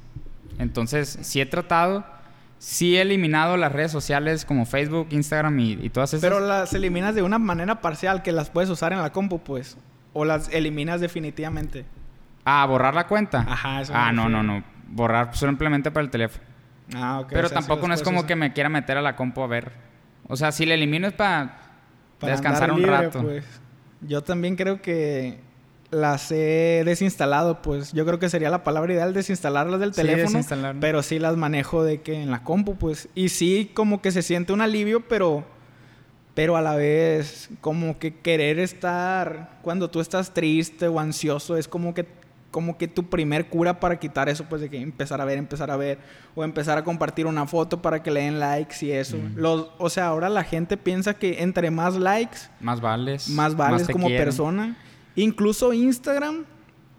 Entonces, 0.59 1.19
sí 1.23 1.41
he 1.41 1.47
tratado 1.47 2.05
sí 2.61 2.97
he 2.97 3.01
eliminado 3.01 3.57
las 3.57 3.73
redes 3.73 3.91
sociales 3.91 4.45
como 4.45 4.67
Facebook, 4.67 5.09
Instagram 5.11 5.59
y, 5.59 5.89
todas 5.89 6.11
esas. 6.11 6.21
Pero 6.21 6.39
las 6.39 6.73
eliminas 6.75 7.17
de 7.17 7.23
una 7.23 7.41
manera 7.41 7.81
parcial 7.81 8.23
que 8.23 8.31
las 8.31 8.51
puedes 8.51 8.71
usar 8.71 8.93
en 8.93 9.01
la 9.01 9.11
compu, 9.11 9.41
pues. 9.41 9.77
O 10.13 10.25
las 10.25 10.49
eliminas 10.53 11.01
definitivamente. 11.01 11.85
Ah, 12.53 12.67
borrar 12.67 12.95
la 12.95 13.07
cuenta. 13.07 13.47
Ajá, 13.49 13.81
eso. 13.81 13.93
Ah, 13.95 14.13
no, 14.13 14.29
no, 14.29 14.43
no. 14.43 14.65
Borrar 14.89 15.37
simplemente 15.37 15.91
para 15.93 16.05
el 16.05 16.11
teléfono. 16.11 16.45
Ah, 16.97 17.21
ok. 17.21 17.29
Pero 17.31 17.49
tampoco 17.49 17.87
no 17.87 17.95
es 17.95 18.03
como 18.03 18.27
que 18.27 18.35
me 18.35 18.53
quiera 18.53 18.69
meter 18.69 18.97
a 18.97 19.03
la 19.03 19.15
compu 19.15 19.43
a 19.43 19.47
ver. 19.47 19.73
O 20.27 20.37
sea, 20.37 20.51
si 20.51 20.67
le 20.67 20.75
elimino 20.75 21.07
es 21.07 21.15
para, 21.15 21.59
descansar 22.21 22.73
un 22.73 22.83
rato. 22.83 23.23
Pues. 23.23 23.45
Yo 24.01 24.23
también 24.23 24.57
creo 24.57 24.83
que 24.83 25.39
las 25.91 26.31
he 26.33 26.83
desinstalado, 26.85 27.63
pues 27.63 27.93
yo 27.93 28.05
creo 28.05 28.19
que 28.19 28.29
sería 28.29 28.51
la 28.51 28.65
palabra 28.65 28.93
ideal 28.93 29.13
desinstalarlas 29.13 29.81
del 29.81 29.93
teléfono, 29.93 30.41
pero 30.81 31.03
sí 31.03 31.19
las 31.19 31.37
manejo 31.37 31.85
de 31.85 32.01
que 32.01 32.23
en 32.23 32.31
la 32.31 32.43
compu, 32.43 32.77
pues 32.77 33.09
y 33.15 33.29
sí 33.29 33.71
como 33.75 34.01
que 34.01 34.13
se 34.13 34.23
siente 34.23 34.53
un 34.53 34.61
alivio, 34.61 35.07
pero 35.09 35.45
pero 36.35 36.57
a 36.57 36.63
la 36.63 36.77
vez 36.77 37.51
como 37.61 37.99
que 37.99 38.15
querer 38.15 38.61
estar 38.61 39.59
cuando 39.63 39.91
tú 39.91 40.01
estás 40.01 40.33
triste 40.33 40.87
o 40.87 41.01
ansioso 41.01 41.57
es 41.57 41.67
como 41.67 41.93
que 41.93 42.07
como 42.51 42.77
que 42.77 42.89
tu 42.89 43.09
primer 43.09 43.49
cura 43.49 43.79
para 43.79 43.99
quitar 43.99 44.29
eso, 44.29 44.45
pues 44.45 44.61
de 44.61 44.69
que 44.69 44.81
empezar 44.81 45.21
a 45.21 45.25
ver, 45.25 45.39
empezar 45.39 45.71
a 45.71 45.77
ver, 45.77 45.99
o 46.35 46.43
empezar 46.43 46.79
a 46.79 46.85
compartir 46.85 47.27
una 47.27 47.47
foto 47.47 47.81
para 47.81 48.03
que 48.03 48.11
le 48.11 48.23
den 48.23 48.41
likes 48.41 48.85
y 48.85 48.91
eso. 48.91 49.17
Los, 49.37 49.69
o 49.79 49.89
sea, 49.89 50.09
ahora 50.09 50.29
la 50.29 50.43
gente 50.43 50.77
piensa 50.77 51.15
que 51.15 51.43
entre 51.43 51.71
más 51.71 51.97
likes, 51.97 52.39
más 52.61 52.81
vales, 52.81 53.29
más 53.29 53.57
vales 53.57 53.89
como 53.89 54.09
persona. 54.09 54.77
Incluso 55.15 55.73
Instagram, 55.73 56.45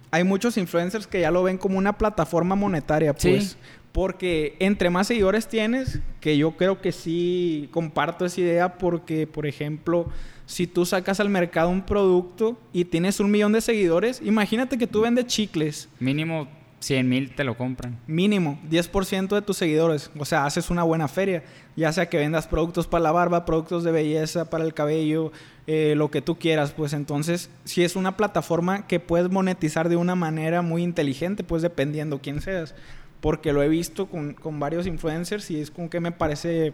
hay 0.10 0.24
muchos 0.24 0.58
influencers 0.58 1.08
que 1.08 1.22
ya 1.22 1.32
lo 1.32 1.44
ven 1.44 1.58
como 1.58 1.78
una 1.78 1.98
plataforma 1.98 2.56
monetaria, 2.56 3.14
pues. 3.14 3.58
Porque 3.92 4.56
entre 4.60 4.90
más 4.90 5.08
seguidores 5.08 5.48
tienes, 5.50 6.00
que 6.22 6.38
yo 6.38 6.52
creo 6.52 6.80
que 6.80 6.94
sí 6.94 7.68
comparto 7.74 8.26
esa 8.26 8.40
idea, 8.40 8.78
porque, 8.78 9.28
por 9.28 9.46
ejemplo, 9.46 10.08
si 10.52 10.68
tú 10.68 10.86
sacas 10.86 11.22
al 11.22 11.30
mercado 11.30 11.70
un 11.70 11.82
producto 11.82 12.60
y 12.74 12.84
tienes 12.84 13.22
un 13.22 13.32
millón 13.32 13.54
de 13.54 13.62
seguidores, 13.62 14.22
imagínate 14.22 14.78
que 14.78 14.86
tú 14.86 15.00
vendes 15.00 15.28
chicles. 15.28 15.88
Mínimo 15.98 16.50
100 16.80 17.08
mil 17.08 17.34
te 17.34 17.46
lo 17.46 17.56
compran. 17.56 17.98
Mínimo, 18.06 18.60
10% 18.70 19.30
de 19.30 19.42
tus 19.42 19.56
seguidores. 19.56 20.12
O 20.20 20.26
sea, 20.26 20.46
haces 20.46 20.70
una 20.70 20.84
buena 20.84 21.08
feria. 21.08 21.46
Ya 21.78 21.94
sea 21.94 22.10
que 22.10 22.18
vendas 22.18 22.48
productos 22.48 22.86
para 22.86 23.02
la 23.02 23.14
barba, 23.14 23.46
productos 23.46 23.86
de 23.86 23.94
belleza, 23.94 24.50
para 24.50 24.66
el 24.66 24.74
cabello, 24.74 25.32
eh, 25.68 25.94
lo 25.96 26.12
que 26.12 26.22
tú 26.22 26.38
quieras. 26.38 26.74
Pues 26.74 26.92
entonces, 26.92 27.50
si 27.64 27.86
es 27.86 27.96
una 27.96 28.18
plataforma 28.18 28.88
que 28.88 29.00
puedes 29.00 29.32
monetizar 29.32 29.88
de 29.88 29.96
una 29.96 30.16
manera 30.16 30.62
muy 30.62 30.84
inteligente, 30.84 31.46
pues 31.46 31.62
dependiendo 31.62 32.20
quién 32.20 32.42
seas. 32.42 32.76
Porque 33.22 33.54
lo 33.54 33.64
he 33.64 33.70
visto 33.70 34.08
con, 34.08 34.34
con 34.34 34.60
varios 34.60 34.86
influencers 34.86 35.50
y 35.50 35.62
es 35.62 35.72
con 35.72 35.88
que 35.88 36.02
me 36.02 36.12
parece 36.12 36.74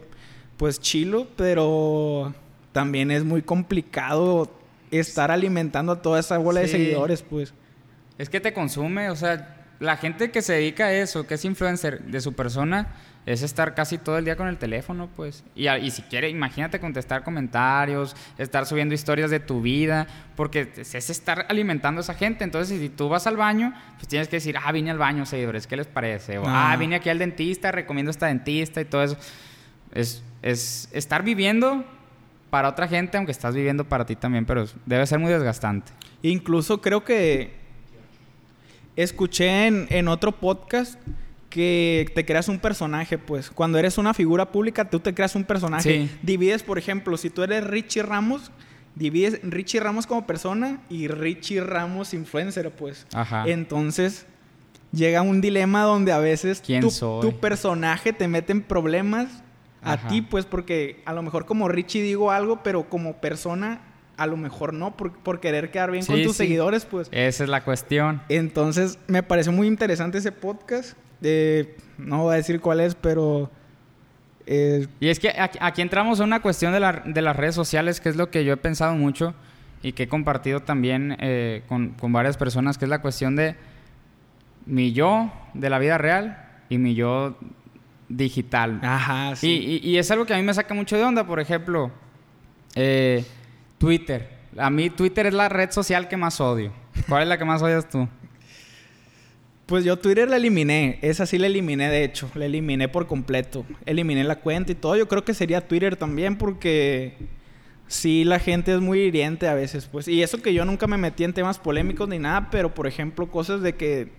pues 0.58 0.80
chilo, 0.80 1.28
pero 1.36 2.34
también 2.78 3.10
es 3.10 3.24
muy 3.24 3.42
complicado 3.42 4.52
estar 4.92 5.32
alimentando 5.32 5.94
a 5.94 6.02
toda 6.04 6.20
esa 6.20 6.38
bola 6.38 6.60
de 6.60 6.68
seguidores, 6.68 7.24
pues. 7.24 7.52
Es 8.20 8.30
que 8.30 8.40
te 8.40 8.54
consume, 8.54 9.10
o 9.10 9.16
sea, 9.16 9.66
la 9.80 9.98
gente 9.98 10.30
que 10.30 10.44
se 10.44 10.54
dedica 10.54 10.86
a 10.86 10.94
eso, 10.94 11.26
que 11.26 11.34
es 11.34 11.44
influencer 11.44 12.04
de 12.04 12.22
su 12.22 12.34
persona, 12.34 12.94
es 13.26 13.42
estar 13.42 13.74
casi 13.74 13.98
todo 13.98 14.20
el 14.20 14.26
día 14.26 14.36
con 14.36 14.48
el 14.48 14.60
teléfono, 14.60 15.10
pues. 15.16 15.44
Y, 15.56 15.68
y, 15.68 15.90
si 15.90 16.04
quiere, 16.04 16.30
imagínate 16.30 16.80
contestar 16.80 17.24
comentarios, 17.24 18.16
estar 18.38 18.68
subiendo 18.68 18.94
historias 18.94 19.32
de 19.32 19.40
tu 19.40 19.60
vida, 19.60 20.06
porque 20.36 20.72
es 20.76 21.10
estar 21.10 21.48
alimentando 21.50 22.02
a 22.02 22.04
esa 22.04 22.14
gente. 22.14 22.44
Entonces, 22.44 22.80
si 22.80 22.90
tú 22.90 23.10
vas 23.10 23.26
al 23.26 23.38
baño, 23.38 23.74
pues 23.96 24.08
tienes 24.08 24.28
que 24.28 24.36
decir, 24.36 24.56
ah, 24.64 24.72
vine 24.72 24.92
al 24.92 25.00
baño, 25.00 25.26
seguidores, 25.26 25.66
¿qué 25.66 25.78
les 25.78 25.88
parece? 25.88 26.38
O, 26.38 26.44
ah, 26.46 26.76
vine 26.78 26.98
aquí 26.98 27.10
al 27.10 27.18
dentista, 27.18 27.72
recomiendo 27.72 28.12
a 28.12 28.14
esta 28.14 28.28
dentista 28.28 28.82
y 28.82 28.86
todo 28.86 29.02
eso. 29.02 29.18
Es, 29.96 30.24
es 30.44 30.90
estar 30.92 31.24
viviendo 31.24 31.84
para 32.50 32.70
otra 32.70 32.88
gente, 32.88 33.18
aunque 33.18 33.32
estás 33.32 33.54
viviendo 33.54 33.84
para 33.84 34.06
ti 34.06 34.16
también, 34.16 34.46
pero 34.46 34.66
debe 34.86 35.06
ser 35.06 35.20
muy 35.20 35.32
desgastante. 35.32 35.92
Incluso 36.22 36.82
creo 36.82 37.04
que 37.04 37.56
escuché 38.96 39.68
en, 39.68 40.08
otro 40.08 40.32
podcast 40.32 41.00
que 41.50 42.12
te 42.16 42.26
creas 42.26 42.48
un 42.48 42.60
personaje, 42.60 43.18
pues. 43.18 43.50
Cuando 43.50 43.78
eres 43.78 43.98
una 43.98 44.14
figura 44.14 44.52
pública, 44.52 44.90
tú 44.90 45.00
te 45.00 45.14
creas 45.14 45.36
un 45.36 45.44
personaje. 45.44 46.10
Divides, 46.22 46.64
por 46.64 46.78
ejemplo, 46.78 47.18
si 47.18 47.30
tú 47.30 47.44
eres 47.44 47.64
Richie 47.64 48.04
Ramos, 48.04 48.52
divides 48.96 49.40
Richie 49.44 49.80
Ramos 49.80 50.08
como 50.08 50.26
persona 50.26 50.80
y 50.90 51.08
Richie 51.08 51.62
Ramos 51.62 52.14
influencer, 52.14 52.72
pues. 52.72 53.06
Ajá. 53.14 53.44
Entonces, 53.48 54.26
llega 54.92 55.22
un 55.22 55.42
dilema 55.42 55.84
donde 55.84 56.12
a 56.12 56.20
veces 56.20 56.62
tu, 56.62 57.22
tu, 57.22 57.40
personaje 57.40 58.14
te 58.14 58.28
mete 58.28 58.52
en 58.52 58.62
problemas 58.62 59.44
a 59.82 60.08
ti, 60.08 60.22
pues, 60.22 60.46
porque 60.46 61.02
a 61.06 61.14
lo 61.14 61.22
mejor 61.22 61.46
como 61.46 61.68
Richie 61.68 62.02
digo 62.02 62.32
algo, 62.32 62.64
pero 62.64 62.90
como 62.90 63.18
persona 63.18 63.82
a 64.18 64.26
lo 64.26 64.36
mejor 64.36 64.74
no, 64.74 64.98
por, 64.98 65.40
querer 65.40 65.70
quedar 65.70 65.92
bien 65.92 66.06
con 66.06 66.22
tus 66.24 66.36
seguidores, 66.36 66.86
pues. 66.86 67.08
Esa 67.12 67.44
es 67.44 67.50
la 67.50 67.64
cuestión. 67.64 68.22
Entonces, 68.30 68.98
me 69.08 69.24
pareció 69.24 69.52
muy 69.52 69.68
interesante 69.68 70.18
ese 70.18 70.32
podcast. 70.32 70.98
no 71.98 72.24
voy 72.24 72.34
a 72.34 72.38
decir 72.38 72.60
cuál 72.60 72.80
es, 72.80 72.96
pero... 72.96 73.52
Eh, 74.48 74.88
y 75.00 75.10
es 75.10 75.20
que 75.20 75.34
aquí, 75.38 75.82
entramos 75.82 76.20
a 76.20 76.24
una 76.24 76.42
cuestión 76.42 76.74
de, 76.74 76.80
las 76.80 77.36
redes 77.36 77.54
sociales, 77.54 78.02
que 78.02 78.10
es 78.10 78.16
lo 78.16 78.32
que 78.32 78.44
yo 78.44 78.54
he 78.54 78.58
pensado 78.58 78.96
mucho 78.96 79.36
y 79.84 79.92
que 79.92 80.04
he 80.04 80.08
compartido 80.08 80.62
también 80.62 81.16
eh, 81.20 81.64
con, 81.68 81.96
varias 82.12 82.38
personas, 82.38 82.78
que 82.78 82.86
es 82.86 82.90
la 82.90 83.02
cuestión 83.02 83.36
de 83.36 83.56
mi 84.66 84.94
yo 84.94 85.32
de 85.54 85.70
la 85.70 85.80
vida 85.80 85.98
real 85.98 86.46
y 86.70 86.78
mi 86.78 86.96
yo 86.96 87.38
digital. 88.10 88.80
Ajá, 88.84 89.36
sí. 89.36 89.82
Y, 89.84 89.90
y, 89.90 89.98
es 89.98 90.10
algo 90.12 90.26
que 90.26 90.34
a 90.34 90.38
mí 90.38 90.44
me 90.44 90.54
saca 90.54 90.74
mucho 90.74 90.98
de 90.98 91.04
onda, 91.04 91.26
por 91.26 91.40
ejemplo, 91.40 91.92
eh, 92.76 93.26
Twitter. 93.78 94.38
A 94.58 94.70
mí 94.70 94.90
Twitter 94.90 95.28
es 95.28 95.34
la 95.34 95.50
red 95.50 95.72
social 95.72 96.08
que 96.08 96.18
más 96.18 96.40
odio. 96.42 96.72
¿Cuál 97.08 97.24
es 97.24 97.30
la 97.30 97.38
que 97.38 97.46
más 97.46 97.62
odias 97.62 97.88
tú? 97.88 98.08
Pues 99.66 99.84
yo 99.84 99.98
Twitter 99.98 100.30
la 100.30 100.38
eliminé. 100.38 100.98
Esa 101.02 101.26
sí 101.26 101.38
la 101.38 101.48
eliminé, 101.48 101.90
de 101.90 102.04
hecho. 102.04 102.30
La 102.34 102.46
eliminé 102.46 102.88
por 102.88 103.06
completo. 103.06 103.66
Eliminé 103.86 104.24
la 104.24 104.38
cuenta 104.38 104.72
y 104.72 104.76
todo. 104.76 104.96
Yo 104.96 105.08
creo 105.08 105.26
que 105.26 105.34
sería 105.34 105.68
Twitter 105.68 105.96
también 105.96 106.38
porque... 106.38 107.16
Sí, 107.90 108.26
la 108.26 108.40
gente 108.40 108.74
es 108.74 108.82
muy 108.82 109.00
hiriente 109.00 109.48
a 109.48 109.54
veces, 109.54 109.86
pues. 109.86 110.10
Y 110.10 110.22
eso 110.22 110.42
que 110.42 110.54
yo 110.54 110.66
nunca 110.66 110.88
me 110.88 110.98
metí 110.98 111.24
en 111.24 111.32
temas 111.32 111.58
polémicos 111.58 112.10
ni 112.10 112.20
nada, 112.20 112.50
pero 112.50 112.74
por 112.74 112.86
ejemplo, 112.86 113.32
cosas 113.32 113.62
de 113.62 113.76
que 113.76 114.12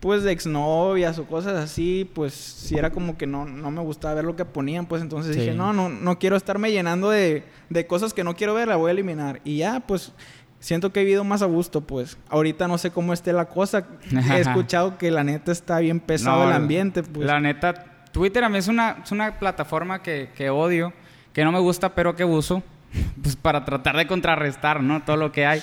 pues 0.00 0.22
de 0.22 0.32
exnovias 0.32 1.18
o 1.18 1.26
cosas 1.26 1.54
así, 1.54 2.08
pues 2.14 2.32
si 2.32 2.76
era 2.76 2.90
como 2.90 3.16
que 3.16 3.26
no, 3.26 3.44
no 3.44 3.70
me 3.70 3.80
gustaba 3.80 4.14
ver 4.14 4.24
lo 4.24 4.36
que 4.36 4.44
ponían, 4.44 4.86
pues 4.86 5.02
entonces 5.02 5.36
dije, 5.36 5.52
no, 5.52 5.72
no, 5.72 5.88
no 5.88 6.18
quiero 6.18 6.36
estarme 6.36 6.70
llenando 6.70 7.10
de, 7.10 7.44
de 7.68 7.86
cosas 7.86 8.14
que 8.14 8.22
no 8.22 8.36
quiero 8.36 8.54
ver, 8.54 8.68
la 8.68 8.76
voy 8.76 8.88
a 8.88 8.92
eliminar. 8.92 9.40
Y 9.44 9.58
ya, 9.58 9.80
pues 9.80 10.12
siento 10.60 10.92
que 10.92 11.00
he 11.00 11.04
vivido 11.04 11.24
más 11.24 11.42
a 11.42 11.46
gusto, 11.46 11.80
pues. 11.80 12.18
Ahorita 12.28 12.68
no 12.68 12.78
sé 12.78 12.90
cómo 12.90 13.12
esté 13.12 13.32
la 13.32 13.46
cosa. 13.46 13.86
He 14.32 14.40
escuchado 14.40 14.98
que 14.98 15.10
la 15.10 15.24
neta 15.24 15.52
está 15.52 15.78
bien 15.80 16.00
pesado 16.00 16.44
el 16.44 16.52
ambiente, 16.52 17.02
pues. 17.02 17.26
La 17.26 17.40
neta, 17.40 18.04
Twitter 18.12 18.44
a 18.44 18.48
mí 18.48 18.58
es 18.58 18.68
una, 18.68 18.98
es 19.02 19.10
una 19.10 19.38
plataforma 19.38 20.02
que, 20.02 20.30
que 20.36 20.50
odio, 20.50 20.92
que 21.32 21.44
no 21.44 21.52
me 21.52 21.60
gusta, 21.60 21.94
pero 21.94 22.14
que 22.14 22.24
uso, 22.24 22.62
pues 23.22 23.34
para 23.34 23.64
tratar 23.64 23.96
de 23.96 24.06
contrarrestar, 24.06 24.80
¿no? 24.82 25.02
Todo 25.02 25.16
lo 25.16 25.32
que 25.32 25.46
hay. 25.46 25.62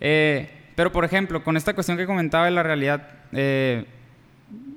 Eh, 0.00 0.50
pero, 0.74 0.92
por 0.92 1.04
ejemplo, 1.04 1.42
con 1.42 1.56
esta 1.56 1.74
cuestión 1.74 1.96
que 1.96 2.06
comentaba 2.06 2.44
de 2.44 2.50
la 2.50 2.62
realidad, 2.62 3.15
eh, 3.32 3.86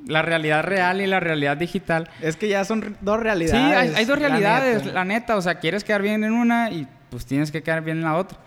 la 0.07 0.21
realidad 0.21 0.63
real 0.63 1.01
y 1.01 1.07
la 1.07 1.19
realidad 1.19 1.57
digital. 1.57 2.09
Es 2.21 2.35
que 2.35 2.47
ya 2.47 2.65
son 2.65 2.97
dos 3.01 3.19
realidades. 3.19 3.91
Sí, 3.91 3.95
hay, 3.95 4.05
dos 4.05 4.17
realidades, 4.19 4.85
la 4.85 5.05
neta. 5.05 5.37
O 5.37 5.41
sea, 5.41 5.59
quieres 5.59 5.83
quedar 5.83 6.01
bien 6.01 6.23
en 6.23 6.33
una 6.33 6.71
y 6.71 6.87
pues 7.09 7.25
tienes 7.25 7.51
que 7.51 7.61
quedar 7.61 7.83
bien 7.83 7.97
en 7.97 8.03
la 8.03 8.15
otra. 8.15 8.37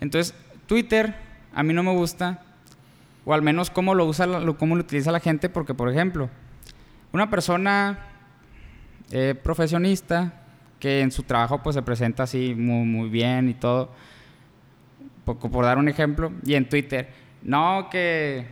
Entonces, 0.00 0.34
Twitter 0.66 1.14
a 1.54 1.62
mí 1.62 1.72
no 1.72 1.82
me 1.82 1.92
gusta, 1.92 2.42
o 3.24 3.32
al 3.32 3.42
menos 3.42 3.70
cómo 3.70 3.94
lo 3.94 4.04
usa, 4.04 4.26
cómo 4.58 4.76
lo 4.76 4.82
utiliza 4.82 5.10
la 5.10 5.20
gente, 5.20 5.48
porque, 5.48 5.74
por 5.74 5.90
ejemplo, 5.90 6.28
una 7.12 7.30
persona 7.30 7.98
eh, 9.10 9.34
profesionista 9.42 10.32
que 10.78 11.00
en 11.00 11.10
su 11.10 11.22
trabajo 11.22 11.62
pues 11.62 11.74
se 11.74 11.82
presenta 11.82 12.24
así 12.24 12.54
muy, 12.54 12.84
muy 12.84 13.08
bien 13.08 13.48
y 13.48 13.54
todo 13.54 13.90
por, 15.34 15.64
dar 15.64 15.78
un 15.78 15.88
ejemplo, 15.88 16.32
y 16.44 16.54
en 16.54 16.68
Twitter, 16.68 17.08
no, 17.42 17.88
que 17.90 18.46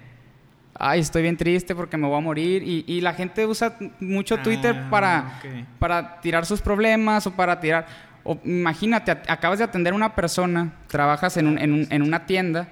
ay, 0.78 1.00
estoy 1.00 1.22
bien 1.22 1.36
triste 1.36 1.74
porque 1.74 1.96
me 1.96 2.06
voy 2.06 2.16
a 2.18 2.20
morir. 2.20 2.62
Y, 2.62 2.84
y 2.86 3.00
la 3.00 3.14
gente 3.14 3.46
usa 3.46 3.74
mucho 4.00 4.38
Twitter 4.38 4.74
Ah, 4.76 4.90
para, 4.90 5.40
ok. 5.40 5.64
para 5.78 6.20
tirar 6.20 6.46
sus 6.46 6.60
problemas 6.60 7.26
o 7.26 7.32
para 7.32 7.60
tirar... 7.60 7.86
O, 8.26 8.38
imagínate, 8.44 9.10
acabas 9.28 9.58
de 9.58 9.64
atender 9.64 9.92
a 9.92 9.96
una 9.96 10.14
persona, 10.14 10.72
trabajas 10.88 11.36
en, 11.36 11.46
un- 11.46 11.58
en, 11.58 11.72
un- 11.72 11.86
en 11.90 12.02
una 12.02 12.24
tienda 12.26 12.68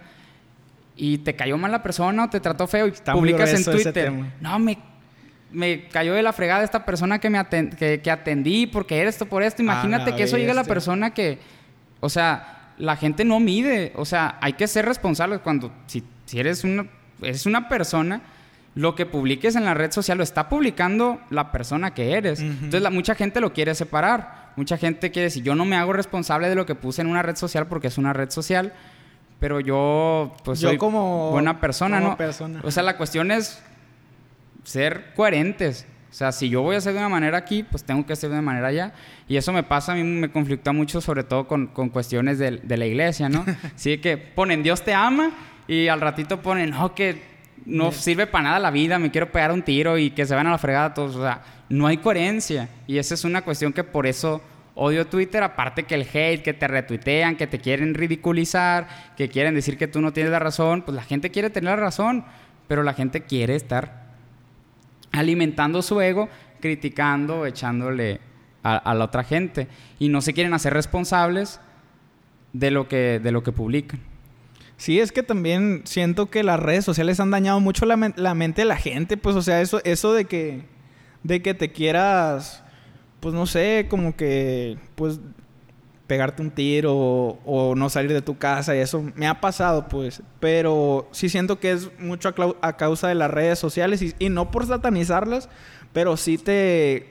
y 0.96 1.18
te 1.18 1.34
cayó 1.36 1.58
mal 1.58 1.70
la 1.72 1.82
persona 1.82 2.24
o 2.24 2.30
te 2.30 2.40
trató 2.40 2.66
feo 2.66 2.86
y 2.86 2.90
Está 2.90 3.12
publicas 3.12 3.52
en 3.52 3.64
Twitter. 3.64 4.12
No, 4.40 4.58
me, 4.58 4.78
me 5.50 5.88
cayó 5.88 6.14
de 6.14 6.22
la 6.22 6.32
fregada 6.32 6.64
esta 6.64 6.84
persona 6.86 7.18
que 7.18 7.28
me 7.30 7.44
que, 7.78 8.00
que 8.02 8.10
atendí 8.10 8.66
porque 8.66 8.98
era 8.98 9.10
esto 9.10 9.26
por 9.26 9.42
esto. 9.42 9.62
Imagínate 9.62 10.10
la 10.10 10.16
que 10.16 10.22
eso 10.24 10.36
llegue 10.38 10.50
a 10.52 10.54
la 10.54 10.64
persona 10.64 11.12
que, 11.12 11.38
o 12.00 12.08
sea, 12.08 12.72
la 12.78 12.96
gente 12.96 13.24
no 13.24 13.38
mide. 13.38 13.92
O 13.96 14.04
sea, 14.06 14.38
hay 14.40 14.54
que 14.54 14.66
ser 14.66 14.86
responsables 14.86 15.40
cuando, 15.40 15.70
si, 15.86 16.02
si 16.24 16.40
eres 16.40 16.64
una, 16.64 16.86
eres 17.20 17.46
una 17.46 17.68
persona, 17.68 18.22
lo 18.74 18.94
que 18.94 19.04
publiques 19.04 19.54
en 19.56 19.64
la 19.64 19.74
red 19.74 19.92
social 19.92 20.16
lo 20.16 20.24
está 20.24 20.48
publicando 20.48 21.20
la 21.30 21.52
persona 21.52 21.92
que 21.92 22.12
eres. 22.14 22.40
Ujú. 22.40 22.48
Entonces, 22.50 22.82
la, 22.82 22.90
mucha 22.90 23.14
gente 23.14 23.40
lo 23.40 23.52
quiere 23.52 23.74
separar. 23.74 24.52
Mucha 24.56 24.76
gente 24.78 25.10
quiere 25.10 25.24
decir, 25.24 25.42
yo 25.42 25.54
no 25.54 25.64
me 25.64 25.76
hago 25.76 25.92
responsable 25.92 26.48
de 26.48 26.54
lo 26.54 26.64
que 26.66 26.74
puse 26.74 27.02
en 27.02 27.08
una 27.08 27.22
red 27.22 27.36
social 27.36 27.66
porque 27.66 27.88
es 27.88 27.98
una 27.98 28.12
red 28.12 28.30
social, 28.30 28.72
pero 29.40 29.60
yo, 29.60 30.34
pues, 30.44 30.60
Yo 30.60 30.68
soy 30.68 30.78
como- 30.78 31.30
buena 31.32 31.58
persona, 31.60 31.98
como 31.98 32.10
¿no? 32.12 32.16
persona. 32.16 32.60
O 32.64 32.70
sea, 32.70 32.82
la 32.82 32.96
cuestión 32.96 33.30
es 33.30 33.62
ser 34.64 35.12
coherentes. 35.14 35.86
O 36.10 36.14
sea, 36.14 36.30
si 36.30 36.50
yo 36.50 36.60
voy 36.60 36.74
a 36.74 36.78
hacer 36.78 36.92
de 36.92 36.98
una 36.98 37.08
manera 37.08 37.38
aquí, 37.38 37.62
pues 37.62 37.84
tengo 37.84 38.04
que 38.04 38.12
hacer 38.12 38.28
de 38.28 38.34
una 38.34 38.42
manera 38.42 38.68
allá. 38.68 38.92
Y 39.28 39.36
eso 39.38 39.52
me 39.52 39.62
pasa, 39.62 39.92
a 39.92 39.94
mí 39.94 40.02
me 40.04 40.30
conflicta 40.30 40.72
mucho, 40.72 41.00
sobre 41.00 41.24
todo 41.24 41.48
con, 41.48 41.68
con 41.68 41.88
cuestiones 41.88 42.38
de, 42.38 42.58
de 42.58 42.76
la 42.76 42.84
iglesia, 42.84 43.30
¿no? 43.30 43.44
Así 43.74 43.96
que 43.98 44.18
ponen 44.18 44.62
Dios 44.62 44.82
te 44.82 44.92
ama 44.92 45.30
y 45.68 45.88
al 45.88 46.00
ratito 46.00 46.40
ponen, 46.40 46.70
no, 46.70 46.94
que 46.94 47.22
no 47.64 47.92
sirve 47.92 48.26
para 48.26 48.44
nada 48.44 48.58
la 48.58 48.70
vida, 48.70 48.98
me 48.98 49.10
quiero 49.10 49.30
pegar 49.30 49.52
un 49.52 49.62
tiro 49.62 49.98
y 49.98 50.10
que 50.10 50.26
se 50.26 50.34
van 50.34 50.46
a 50.46 50.50
la 50.50 50.58
fregada 50.58 50.94
todos. 50.94 51.16
O 51.16 51.22
sea, 51.22 51.42
no 51.68 51.86
hay 51.86 51.98
coherencia. 51.98 52.68
Y 52.86 52.98
esa 52.98 53.14
es 53.14 53.24
una 53.24 53.42
cuestión 53.42 53.72
que 53.72 53.84
por 53.84 54.06
eso 54.06 54.42
odio 54.74 55.06
Twitter, 55.06 55.42
aparte 55.42 55.84
que 55.84 55.94
el 55.94 56.02
hate, 56.12 56.42
que 56.42 56.54
te 56.54 56.66
retuitean, 56.66 57.36
que 57.36 57.46
te 57.46 57.58
quieren 57.58 57.94
ridiculizar, 57.94 59.14
que 59.16 59.28
quieren 59.28 59.54
decir 59.54 59.76
que 59.76 59.86
tú 59.86 60.00
no 60.00 60.12
tienes 60.12 60.32
la 60.32 60.38
razón, 60.38 60.82
pues 60.82 60.94
la 60.94 61.02
gente 61.02 61.30
quiere 61.30 61.50
tener 61.50 61.70
la 61.70 61.84
razón, 61.84 62.24
pero 62.68 62.82
la 62.82 62.94
gente 62.94 63.22
quiere 63.22 63.54
estar 63.54 64.02
alimentando 65.12 65.82
su 65.82 66.00
ego, 66.00 66.28
criticando, 66.60 67.44
echándole 67.44 68.20
a, 68.62 68.76
a 68.76 68.94
la 68.94 69.04
otra 69.04 69.24
gente. 69.24 69.68
Y 69.98 70.08
no 70.08 70.22
se 70.22 70.32
quieren 70.32 70.54
hacer 70.54 70.72
responsables 70.72 71.60
de 72.52 72.70
lo 72.70 72.88
que, 72.88 73.20
de 73.22 73.32
lo 73.32 73.42
que 73.42 73.52
publican. 73.52 74.11
Sí, 74.76 74.98
es 74.98 75.12
que 75.12 75.22
también 75.22 75.82
siento 75.84 76.26
que 76.30 76.42
las 76.42 76.58
redes 76.58 76.84
sociales 76.84 77.20
han 77.20 77.30
dañado 77.30 77.60
mucho 77.60 77.86
la, 77.86 78.12
la 78.16 78.34
mente 78.34 78.62
de 78.62 78.66
la 78.66 78.76
gente, 78.76 79.16
pues, 79.16 79.36
o 79.36 79.42
sea, 79.42 79.60
eso, 79.60 79.80
eso 79.84 80.12
de 80.12 80.24
que, 80.24 80.64
de 81.22 81.40
que 81.42 81.54
te 81.54 81.70
quieras, 81.70 82.64
pues, 83.20 83.32
no 83.34 83.46
sé, 83.46 83.86
como 83.88 84.16
que, 84.16 84.78
pues, 84.96 85.20
pegarte 86.08 86.42
un 86.42 86.50
tiro 86.50 86.94
o, 86.94 87.38
o 87.46 87.74
no 87.74 87.88
salir 87.88 88.12
de 88.12 88.20
tu 88.22 88.36
casa 88.36 88.74
y 88.76 88.80
eso 88.80 89.02
me 89.14 89.26
ha 89.28 89.40
pasado, 89.40 89.88
pues, 89.88 90.20
pero 90.40 91.08
sí 91.12 91.28
siento 91.28 91.58
que 91.60 91.72
es 91.72 91.90
mucho 92.00 92.34
a, 92.60 92.76
causa 92.76 93.08
de 93.08 93.14
las 93.14 93.30
redes 93.30 93.58
sociales 93.58 94.02
y, 94.02 94.12
y 94.18 94.28
no 94.28 94.50
por 94.50 94.66
satanizarlas, 94.66 95.48
pero 95.92 96.16
sí 96.16 96.36
te, 96.38 97.08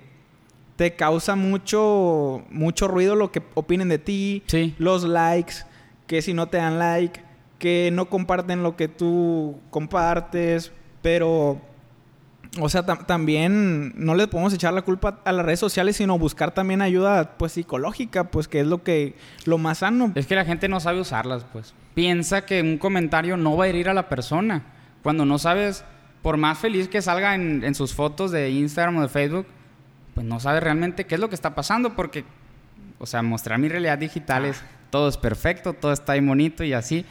te 0.76 0.95
causa 0.95 1.36
mucho, 1.36 2.43
mucho 2.50 2.88
ruido 2.89 3.15
lo 3.15 3.32
que 3.32 3.41
opinen 3.56 3.88
de 3.89 3.97
ti, 3.97 4.43
Sí. 4.47 4.76
los 4.78 5.04
likes, 5.04 5.56
que 6.06 6.21
si 6.21 6.34
no 6.34 6.50
te 6.50 6.58
dan 6.58 6.78
like, 6.78 7.21
que 7.62 7.91
no 7.93 8.10
comparten 8.10 8.63
lo 8.63 8.76
que 8.76 8.88
tú 8.88 9.60
compartes, 9.69 10.71
pero, 11.04 11.62
o 12.60 12.69
sea, 12.69 12.84
tam- 12.88 13.06
también 13.06 13.93
no 13.95 14.15
le 14.15 14.28
podemos 14.28 14.52
echar 14.52 14.74
la 14.74 14.82
culpa 14.82 15.19
a 15.24 15.32
las 15.32 15.45
redes 15.45 15.60
sociales, 15.60 15.95
sino 15.95 16.17
buscar 16.17 16.56
también 16.56 16.82
ayuda, 16.82 17.38
pues, 17.38 17.52
psicológica, 17.52 18.26
pues, 18.32 18.47
que 18.47 18.62
es 18.62 18.65
lo 18.67 18.82
que, 18.84 19.13
lo 19.45 19.60
más 19.60 19.78
sano. 19.78 20.12
Es 20.15 20.26
que 20.26 20.34
la 20.34 20.43
gente 20.43 20.67
no 20.69 20.80
sabe 20.80 21.00
usarlas, 21.00 21.45
pues. 21.54 21.76
Piensa 21.93 22.47
que 22.47 22.62
un 22.62 22.80
comentario 22.80 23.38
no 23.38 23.56
va 23.56 23.65
a 23.65 23.67
herir 23.67 23.89
a 23.89 23.93
la 23.93 24.10
persona. 24.10 24.63
Cuando 25.04 25.24
no 25.24 25.38
sabes, 25.38 25.86
por 26.24 26.38
más 26.38 26.58
feliz 26.58 26.88
que 26.88 27.04
salga 27.04 27.36
en, 27.36 27.63
en 27.63 27.76
sus 27.76 27.93
fotos 27.93 28.32
de 28.32 28.50
Instagram 28.50 28.97
o 28.97 29.02
de 29.04 29.10
Facebook, 29.10 29.45
pues 30.15 30.26
no 30.26 30.39
sabes 30.39 30.63
realmente 30.63 31.06
qué 31.06 31.13
es 31.13 31.21
lo 31.21 31.30
que 31.30 31.36
está 31.36 31.54
pasando 31.54 31.95
porque, 31.95 32.26
o 32.97 33.06
sea, 33.06 33.21
mostrar 33.21 33.60
mi 33.60 33.69
realidad 33.69 34.00
digital 34.00 34.45
es 34.45 34.63
todo 34.89 35.08
es 35.08 35.15
perfecto, 35.17 35.71
todo 35.74 35.93
está 35.93 36.12
ahí 36.13 36.19
bonito 36.19 36.65
y 36.65 36.74
así, 36.74 37.06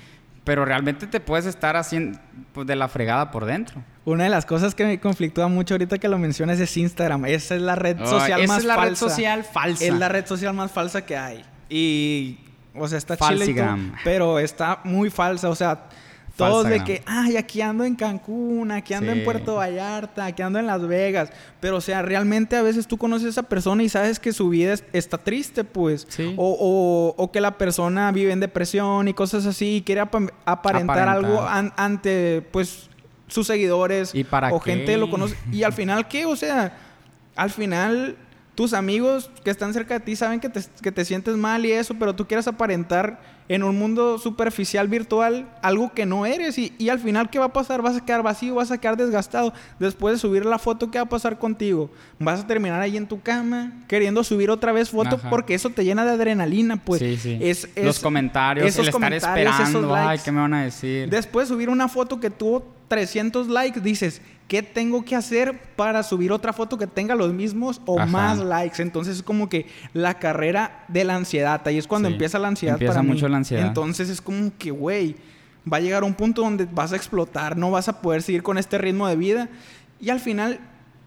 pero 0.51 0.65
realmente 0.65 1.07
te 1.07 1.21
puedes 1.21 1.47
estar 1.47 1.77
haciendo 1.77 2.19
pues, 2.53 2.67
de 2.67 2.75
la 2.75 2.89
fregada 2.89 3.31
por 3.31 3.45
dentro. 3.45 3.85
Una 4.05 4.25
de 4.25 4.31
las 4.31 4.47
cosas 4.47 4.75
que 4.75 4.85
me 4.85 4.99
conflictúa 4.99 5.47
mucho 5.47 5.75
ahorita 5.75 5.99
que 5.99 6.09
lo 6.09 6.19
mencionas 6.19 6.59
es 6.59 6.77
Instagram. 6.77 7.27
Esa 7.27 7.55
es 7.55 7.63
la 7.63 7.77
red 7.77 7.97
Ay, 8.01 8.07
social 8.09 8.41
esa 8.41 8.53
más 8.53 8.59
es 8.59 8.65
la 8.65 8.75
falsa. 8.75 8.89
red 8.89 8.97
social 8.97 9.45
falsa. 9.45 9.85
Es 9.85 9.95
la 9.95 10.09
red 10.09 10.27
social 10.27 10.53
más 10.53 10.73
falsa 10.73 11.07
que 11.07 11.17
hay. 11.17 11.45
Y, 11.69 12.41
o 12.75 12.89
sea, 12.89 12.99
está 12.99 13.17
chile 13.17 13.55
pero 14.03 14.41
está 14.41 14.81
muy 14.83 15.09
falsa. 15.09 15.49
O 15.51 15.55
sea, 15.55 15.85
todos 16.49 16.69
de 16.69 16.83
que, 16.85 17.03
ay, 17.07 17.37
aquí 17.37 17.61
ando 17.61 17.85
en 17.85 17.95
Cancún, 17.97 18.71
aquí 18.73 18.95
ando 18.95 19.13
Sí. 19.13 19.19
en 19.19 19.25
Puerto 19.25 19.57
Vallarta, 19.57 20.25
aquí 20.27 20.43
ando 20.43 20.59
en 20.59 20.67
Las 20.67 20.87
Vegas. 20.87 21.31
Pero, 21.61 21.77
o 21.77 21.81
sea, 21.81 22.03
realmente 22.03 22.57
a 22.57 22.63
veces 22.63 22.87
tú 22.87 22.97
conoces 22.99 23.27
a 23.27 23.31
esa 23.31 23.43
persona 23.45 23.83
y 23.83 23.89
sabes 23.89 24.19
que 24.19 24.33
su 24.33 24.49
vida 24.49 24.73
es- 24.73 24.85
está 24.93 25.19
triste, 25.19 25.65
pues. 25.65 26.07
Sí. 26.11 26.35
O, 26.37 26.57
o- 26.59 27.23
o 27.23 27.31
que 27.33 27.41
la 27.41 27.59
persona 27.59 28.11
vive 28.13 28.33
en 28.33 28.41
depresión 28.41 29.09
y 29.09 29.15
cosas 29.15 29.47
así 29.47 29.77
y 29.77 29.83
quiere 29.83 30.01
apa- 30.01 30.33
aparentar, 30.45 30.99
Aparentar. 31.09 31.09
algo 31.09 31.43
an- 31.43 31.73
ante, 31.77 32.43
pues, 32.53 32.89
sus 33.29 33.47
seguidores 33.47 34.15
¿Y 34.15 34.25
para 34.25 34.53
o 34.53 34.61
qué? 34.61 34.73
gente 34.75 34.97
lo 34.97 35.09
conoce. 35.11 35.37
Y 35.53 35.63
al 35.63 35.73
final, 35.73 36.09
¿qué? 36.09 36.27
O 36.27 36.35
sea, 36.35 36.77
al 37.37 37.51
final 37.51 38.17
tus 38.57 38.75
amigos 38.75 39.31
que 39.45 39.51
están 39.51 39.73
cerca 39.73 39.95
de 39.95 40.01
ti 40.01 40.17
saben 40.17 40.41
que 40.41 40.49
te, 40.49 40.61
que 40.83 40.93
te 40.93 41.05
sientes 41.05 41.37
mal 41.37 41.65
y 41.65 41.73
eso, 41.73 41.95
pero 41.95 42.15
tú 42.15 42.27
quieres 42.27 42.47
aparentar 42.49 43.21
en 43.51 43.65
un 43.65 43.77
mundo 43.77 44.17
superficial 44.19 44.87
virtual 44.87 45.49
algo 45.61 45.93
que 45.93 46.07
no 46.07 46.25
eres. 46.25 46.57
Y, 46.57 46.73
y 46.79 46.89
al 46.89 47.01
final, 47.01 47.29
¿qué 47.31 47.41
va 47.41 47.47
a 47.47 47.53
pasar? 47.53 47.83
Vas 47.83 47.97
a 47.97 48.05
quedar 48.05 48.23
vacío, 48.23 48.55
vas 48.55 48.71
a 48.71 48.79
quedar 48.79 48.97
desgastado. 48.97 49.53
Después 49.81 50.15
de 50.15 50.19
subir 50.21 50.47
la 50.47 50.61
foto, 50.61 50.89
¿qué 50.91 50.99
va 50.99 51.03
a 51.05 51.09
pasar 51.09 51.37
contigo? 51.37 51.91
Vas 52.21 52.41
a 52.41 52.47
terminar 52.47 52.81
ahí 52.81 52.97
en 52.97 53.09
tu 53.09 53.21
cama 53.21 53.73
queriendo 53.89 54.23
subir 54.23 54.51
otra 54.51 54.71
vez 54.71 54.91
foto 54.91 55.17
Ajá. 55.17 55.29
porque 55.31 55.55
eso 55.55 55.69
te 55.71 55.85
llena 55.85 56.05
de 56.05 56.13
adrenalina, 56.13 56.77
pues. 56.77 57.01
sí, 57.01 57.17
sí. 57.17 57.39
Es, 57.41 57.69
es- 57.75 57.85
Los 57.85 57.99
comentarios, 57.99 58.67
esos 58.69 58.79
el 58.83 58.87
estar 58.89 58.93
comentarios, 59.03 59.55
esos 59.55 59.67
esperando, 59.67 59.95
ay, 59.97 60.07
likes. 60.07 60.25
¿qué 60.25 60.31
me 60.33 60.41
van 60.43 60.55
a 60.55 60.63
decir? 60.63 61.11
Después 61.11 61.49
de 61.49 61.55
subir 61.55 61.69
una 61.71 61.89
foto 61.89 62.21
que 62.21 62.31
tuvo 62.31 62.63
300 62.87 63.49
likes, 63.49 63.81
dices, 63.81 64.21
¿qué 64.49 64.65
tengo 64.65 65.05
que 65.05 65.15
hacer 65.15 65.57
para 65.77 66.03
subir 66.03 66.33
otra 66.33 66.53
foto 66.53 66.77
que 66.77 66.89
tenga 66.89 67.15
los 67.15 67.33
mismos 67.33 67.81
o 67.87 67.99
Ajá. 68.01 68.07
más 68.11 68.39
likes? 68.39 68.83
Entonces 68.83 69.19
es 69.19 69.23
como 69.23 69.49
que 69.49 69.67
la 69.93 70.15
carrera 70.15 70.85
de 70.89 71.05
la 71.05 71.15
ansiedad. 71.15 71.61
Ahí 71.67 71.79
es 71.79 71.87
cuando 71.87 72.09
Sí, 72.09 72.15
empieza 72.15 72.41
la 72.41 72.49
ansiedad 72.49 72.75
empieza 72.75 72.95
para 72.95 73.03
mí. 73.05 73.11
mucho 73.11 73.29
la 73.29 73.37
Entonces 73.67 74.09
es 74.09 74.21
como 74.21 74.53
que, 74.59 74.71
güey, 74.71 75.17
va 75.71 75.77
a 75.79 75.81
llegar 75.81 76.05
un 76.05 76.15
punto 76.15 76.43
donde 76.43 76.67
vas 76.71 76.93
a 76.93 76.97
explotar, 76.97 77.57
no 77.57 77.71
vas 77.71 77.89
a 77.89 78.01
poder 78.01 78.23
seguir 78.23 78.43
con 78.43 78.59
este 78.59 78.79
ritmo 78.79 79.07
de 79.09 79.17
vida. 79.17 79.49
Y 80.01 80.11
al 80.11 80.21
final, 80.21 80.59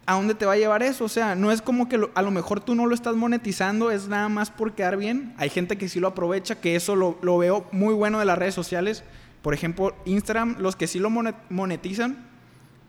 ¿a 0.06 0.14
dónde 0.14 0.34
te 0.34 0.46
va 0.46 0.52
a 0.52 0.56
llevar 0.56 0.82
eso? 0.82 1.04
O 1.04 1.08
sea, 1.08 1.34
no 1.34 1.50
es 1.50 1.60
como 1.62 1.88
que 1.88 2.00
a 2.14 2.22
lo 2.22 2.30
mejor 2.30 2.60
tú 2.60 2.74
no 2.74 2.86
lo 2.86 2.94
estás 2.94 3.16
monetizando, 3.16 3.90
es 3.90 4.08
nada 4.08 4.28
más 4.28 4.50
por 4.50 4.72
quedar 4.74 4.96
bien. 4.96 5.34
Hay 5.38 5.50
gente 5.50 5.76
que 5.78 5.88
sí 5.88 5.98
lo 6.00 6.08
aprovecha, 6.08 6.60
que 6.60 6.76
eso 6.76 6.94
lo, 6.94 7.18
lo 7.22 7.38
veo 7.38 7.66
muy 7.72 7.94
bueno 7.94 8.18
de 8.18 8.24
las 8.24 8.38
redes 8.38 8.54
sociales. 8.54 9.02
Por 9.42 9.52
ejemplo, 9.54 9.94
Instagram, 10.04 10.56
los 10.58 10.76
que 10.76 10.86
sí 10.86 10.98
lo 10.98 11.10
monet- 11.10 11.34
monetizan, 11.50 12.26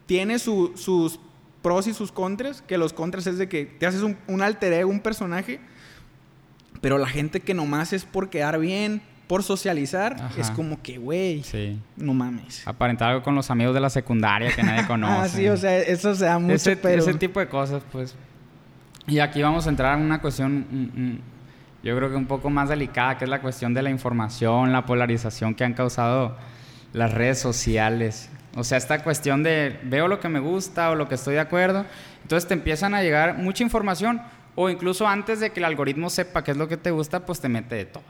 tiene 0.06 0.38
su- 0.40 0.72
sus 0.76 1.20
pros 1.64 1.88
y 1.88 1.94
sus 1.96 2.12
contras, 2.12 2.62
que 2.62 2.78
los 2.78 2.94
contras 2.94 3.26
es 3.26 3.40
de 3.40 3.50
que 3.50 3.66
te 3.66 3.88
haces 3.88 4.04
un, 4.04 4.16
un 4.28 4.44
alter 4.44 4.72
ego, 4.72 4.92
un 4.92 5.00
personaje, 5.00 5.60
pero 6.82 6.98
la 7.00 7.08
gente 7.08 7.40
que 7.40 7.54
nomás 7.56 7.92
es 7.94 8.06
por 8.06 8.30
quedar 8.30 8.60
bien, 8.60 9.02
por 9.28 9.44
socializar, 9.44 10.14
Ajá. 10.14 10.42
es 10.42 10.52
como 10.52 10.82
que, 10.82 10.98
güey, 10.98 11.44
Sí. 11.44 11.80
no 11.98 12.14
mames. 12.14 12.68
Aparentar 12.68 13.10
algo 13.12 13.24
con 13.24 13.34
los 13.36 13.50
amigos 13.50 13.74
de 13.74 13.80
la 13.80 13.90
secundaria 13.90 14.52
que 14.56 14.62
nadie 14.64 14.86
conoce. 14.88 15.14
Ah, 15.22 15.28
sí, 15.28 15.48
o 15.50 15.58
sea, 15.58 15.78
eso 15.80 16.14
se 16.16 16.26
da 16.26 16.38
mucho, 16.40 16.54
ese, 16.56 16.78
pero... 16.78 17.02
ese 17.02 17.14
tipo 17.16 17.40
de 17.40 17.48
cosas, 17.48 17.82
pues. 17.92 18.16
Y 19.08 19.20
aquí 19.20 19.42
vamos 19.42 19.66
a 19.68 19.70
entrar 19.70 19.98
en 19.98 20.06
una 20.06 20.20
cuestión, 20.22 20.66
mm, 20.70 21.02
mm, 21.02 21.20
yo 21.84 21.96
creo 21.96 22.10
que 22.10 22.16
un 22.16 22.26
poco 22.26 22.50
más 22.50 22.70
delicada, 22.70 23.18
que 23.18 23.26
es 23.26 23.30
la 23.30 23.42
cuestión 23.42 23.74
de 23.74 23.82
la 23.84 23.90
información, 23.90 24.72
la 24.72 24.86
polarización 24.86 25.54
que 25.56 25.64
han 25.64 25.74
causado 25.74 26.36
las 26.94 27.14
redes 27.14 27.40
sociales. 27.40 28.30
O 28.56 28.64
sea, 28.64 28.78
esta 28.78 29.04
cuestión 29.04 29.44
de 29.44 29.80
veo 29.84 30.08
lo 30.08 30.20
que 30.20 30.30
me 30.30 30.40
gusta 30.40 30.90
o 30.90 30.96
lo 30.96 31.08
que 31.10 31.16
estoy 31.16 31.34
de 31.36 31.42
acuerdo, 31.42 31.86
entonces 32.22 32.48
te 32.48 32.54
empiezan 32.54 32.94
a 32.96 33.02
llegar 33.04 33.38
mucha 33.38 33.64
información 33.64 34.22
o 34.56 34.70
incluso 34.70 35.06
antes 35.08 35.40
de 35.42 35.52
que 35.52 35.60
el 35.60 35.66
algoritmo 35.66 36.10
sepa 36.10 36.44
qué 36.44 36.52
es 36.52 36.58
lo 36.58 36.68
que 36.68 36.78
te 36.78 36.90
gusta, 36.92 37.26
pues 37.26 37.42
te 37.42 37.50
mete 37.50 37.76
de 37.76 37.86
todo. 37.86 38.04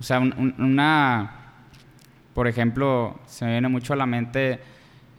O 0.00 0.02
sea, 0.02 0.20
un- 0.20 0.34
un- 0.38 0.54
una, 0.58 1.30
por 2.34 2.46
ejemplo, 2.48 3.18
se 3.26 3.44
me 3.44 3.52
viene 3.52 3.68
mucho 3.68 3.92
a 3.92 3.96
la 3.96 4.06
mente 4.06 4.60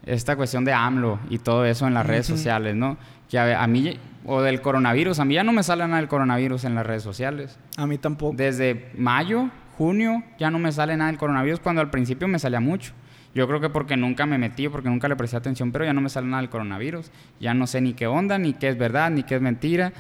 esta 0.06 0.36
cuestión 0.36 0.64
de 0.66 0.74
AMLO 0.74 1.20
y 1.30 1.40
todo 1.40 1.66
eso 1.66 1.86
en 1.88 1.94
las 1.94 2.06
redes 2.06 2.26
sociales, 2.28 2.76
¿no? 2.76 2.98
Que 3.30 3.38
a, 3.38 3.62
a 3.62 3.68
mí, 3.68 4.00
o 4.26 4.42
del 4.42 4.62
coronavirus, 4.62 5.20
a 5.20 5.26
mí 5.26 5.36
ya 5.36 5.44
no 5.44 5.52
me 5.54 5.62
sale 5.64 5.86
nada 5.86 5.98
del 5.98 6.08
coronavirus 6.08 6.64
en 6.64 6.76
las 6.76 6.86
redes 6.86 7.04
sociales. 7.04 7.60
A 7.78 7.86
mí 7.86 7.98
tampoco. 7.98 8.36
Desde 8.36 8.92
mayo, 8.98 9.50
junio, 9.78 10.24
ya 10.40 10.50
no 10.50 10.60
me 10.60 10.72
sale 10.72 10.96
nada 10.98 11.10
del 11.12 11.20
coronavirus, 11.20 11.60
cuando 11.60 11.82
al 11.82 11.90
principio 11.90 12.28
me 12.28 12.40
salía 12.40 12.60
mucho. 12.60 12.94
Yo 13.36 13.48
creo 13.48 13.60
que 13.60 13.70
porque 13.70 13.96
nunca 13.98 14.26
me 14.26 14.38
metí, 14.40 14.68
porque 14.70 14.90
nunca 14.90 15.08
le 15.08 15.16
presté 15.16 15.38
atención, 15.38 15.72
pero 15.72 15.86
ya 15.86 15.94
no 15.94 16.02
me 16.02 16.10
sale 16.10 16.26
nada 16.28 16.42
del 16.42 16.50
coronavirus. 16.50 17.12
Ya 17.40 17.54
no 17.54 17.68
sé 17.68 17.80
ni 17.82 17.94
qué 17.94 18.08
onda, 18.08 18.40
ni 18.40 18.54
qué 18.54 18.70
es 18.70 18.78
verdad, 18.78 19.12
ni 19.12 19.22
qué 19.24 19.36
es 19.36 19.42
mentira. 19.42 19.94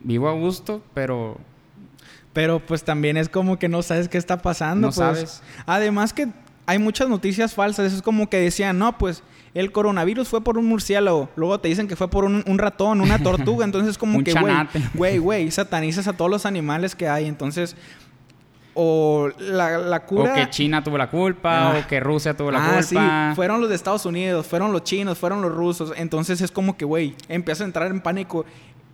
Vivo 0.00 0.28
a 0.28 0.32
gusto, 0.32 0.84
pero 0.94 1.38
pero 2.34 2.60
pues 2.60 2.84
también 2.84 3.16
es 3.16 3.30
como 3.30 3.58
que 3.58 3.68
no 3.70 3.82
sabes 3.82 4.08
qué 4.10 4.18
está 4.18 4.42
pasando. 4.42 4.88
No 4.88 4.92
pues. 4.92 4.96
sabes. 4.96 5.42
Además 5.64 6.12
que 6.12 6.28
hay 6.66 6.78
muchas 6.78 7.08
noticias 7.08 7.54
falsas. 7.54 7.92
Es 7.94 8.02
como 8.02 8.28
que 8.28 8.36
decían, 8.38 8.78
no, 8.78 8.98
pues 8.98 9.22
el 9.54 9.70
coronavirus 9.72 10.28
fue 10.28 10.42
por 10.42 10.58
un 10.58 10.66
murciélago. 10.66 11.28
Luego 11.36 11.58
te 11.60 11.68
dicen 11.68 11.86
que 11.88 11.94
fue 11.96 12.08
por 12.10 12.24
un, 12.24 12.42
un 12.46 12.58
ratón, 12.58 13.00
una 13.00 13.18
tortuga. 13.22 13.64
Entonces 13.70 13.96
como 13.96 14.18
Un 14.18 14.24
que, 14.24 14.32
güey, 14.34 14.54
güey, 14.94 15.18
güey, 15.18 15.50
satanizas 15.50 16.06
a 16.08 16.12
todos 16.12 16.30
los 16.30 16.44
animales 16.44 16.94
que 16.94 17.08
hay. 17.08 17.26
Entonces, 17.26 17.76
o 18.76 19.30
la, 19.38 19.78
la 19.78 20.04
cura... 20.04 20.32
o 20.32 20.34
que 20.34 20.50
China 20.50 20.82
tuvo 20.82 20.98
la 20.98 21.08
culpa, 21.08 21.70
Ah. 21.76 21.78
o 21.78 21.86
que 21.86 22.00
Rusia 22.00 22.36
tuvo 22.36 22.50
la 22.50 22.58
Ah, 22.58 22.80
culpa. 22.80 23.30
sí, 23.30 23.36
fueron 23.36 23.60
los 23.60 23.68
de 23.70 23.76
Estados 23.76 24.04
Unidos, 24.04 24.46
fueron 24.48 24.72
los 24.72 24.82
chinos, 24.82 25.16
fueron 25.18 25.40
los 25.42 25.52
rusos. 25.52 25.92
Entonces 25.96 26.40
es 26.40 26.50
como 26.50 26.76
que, 26.76 26.84
güey, 26.84 27.14
empieza 27.28 27.62
a 27.62 27.66
entrar 27.66 27.86
en 27.92 28.00
pánico. 28.00 28.44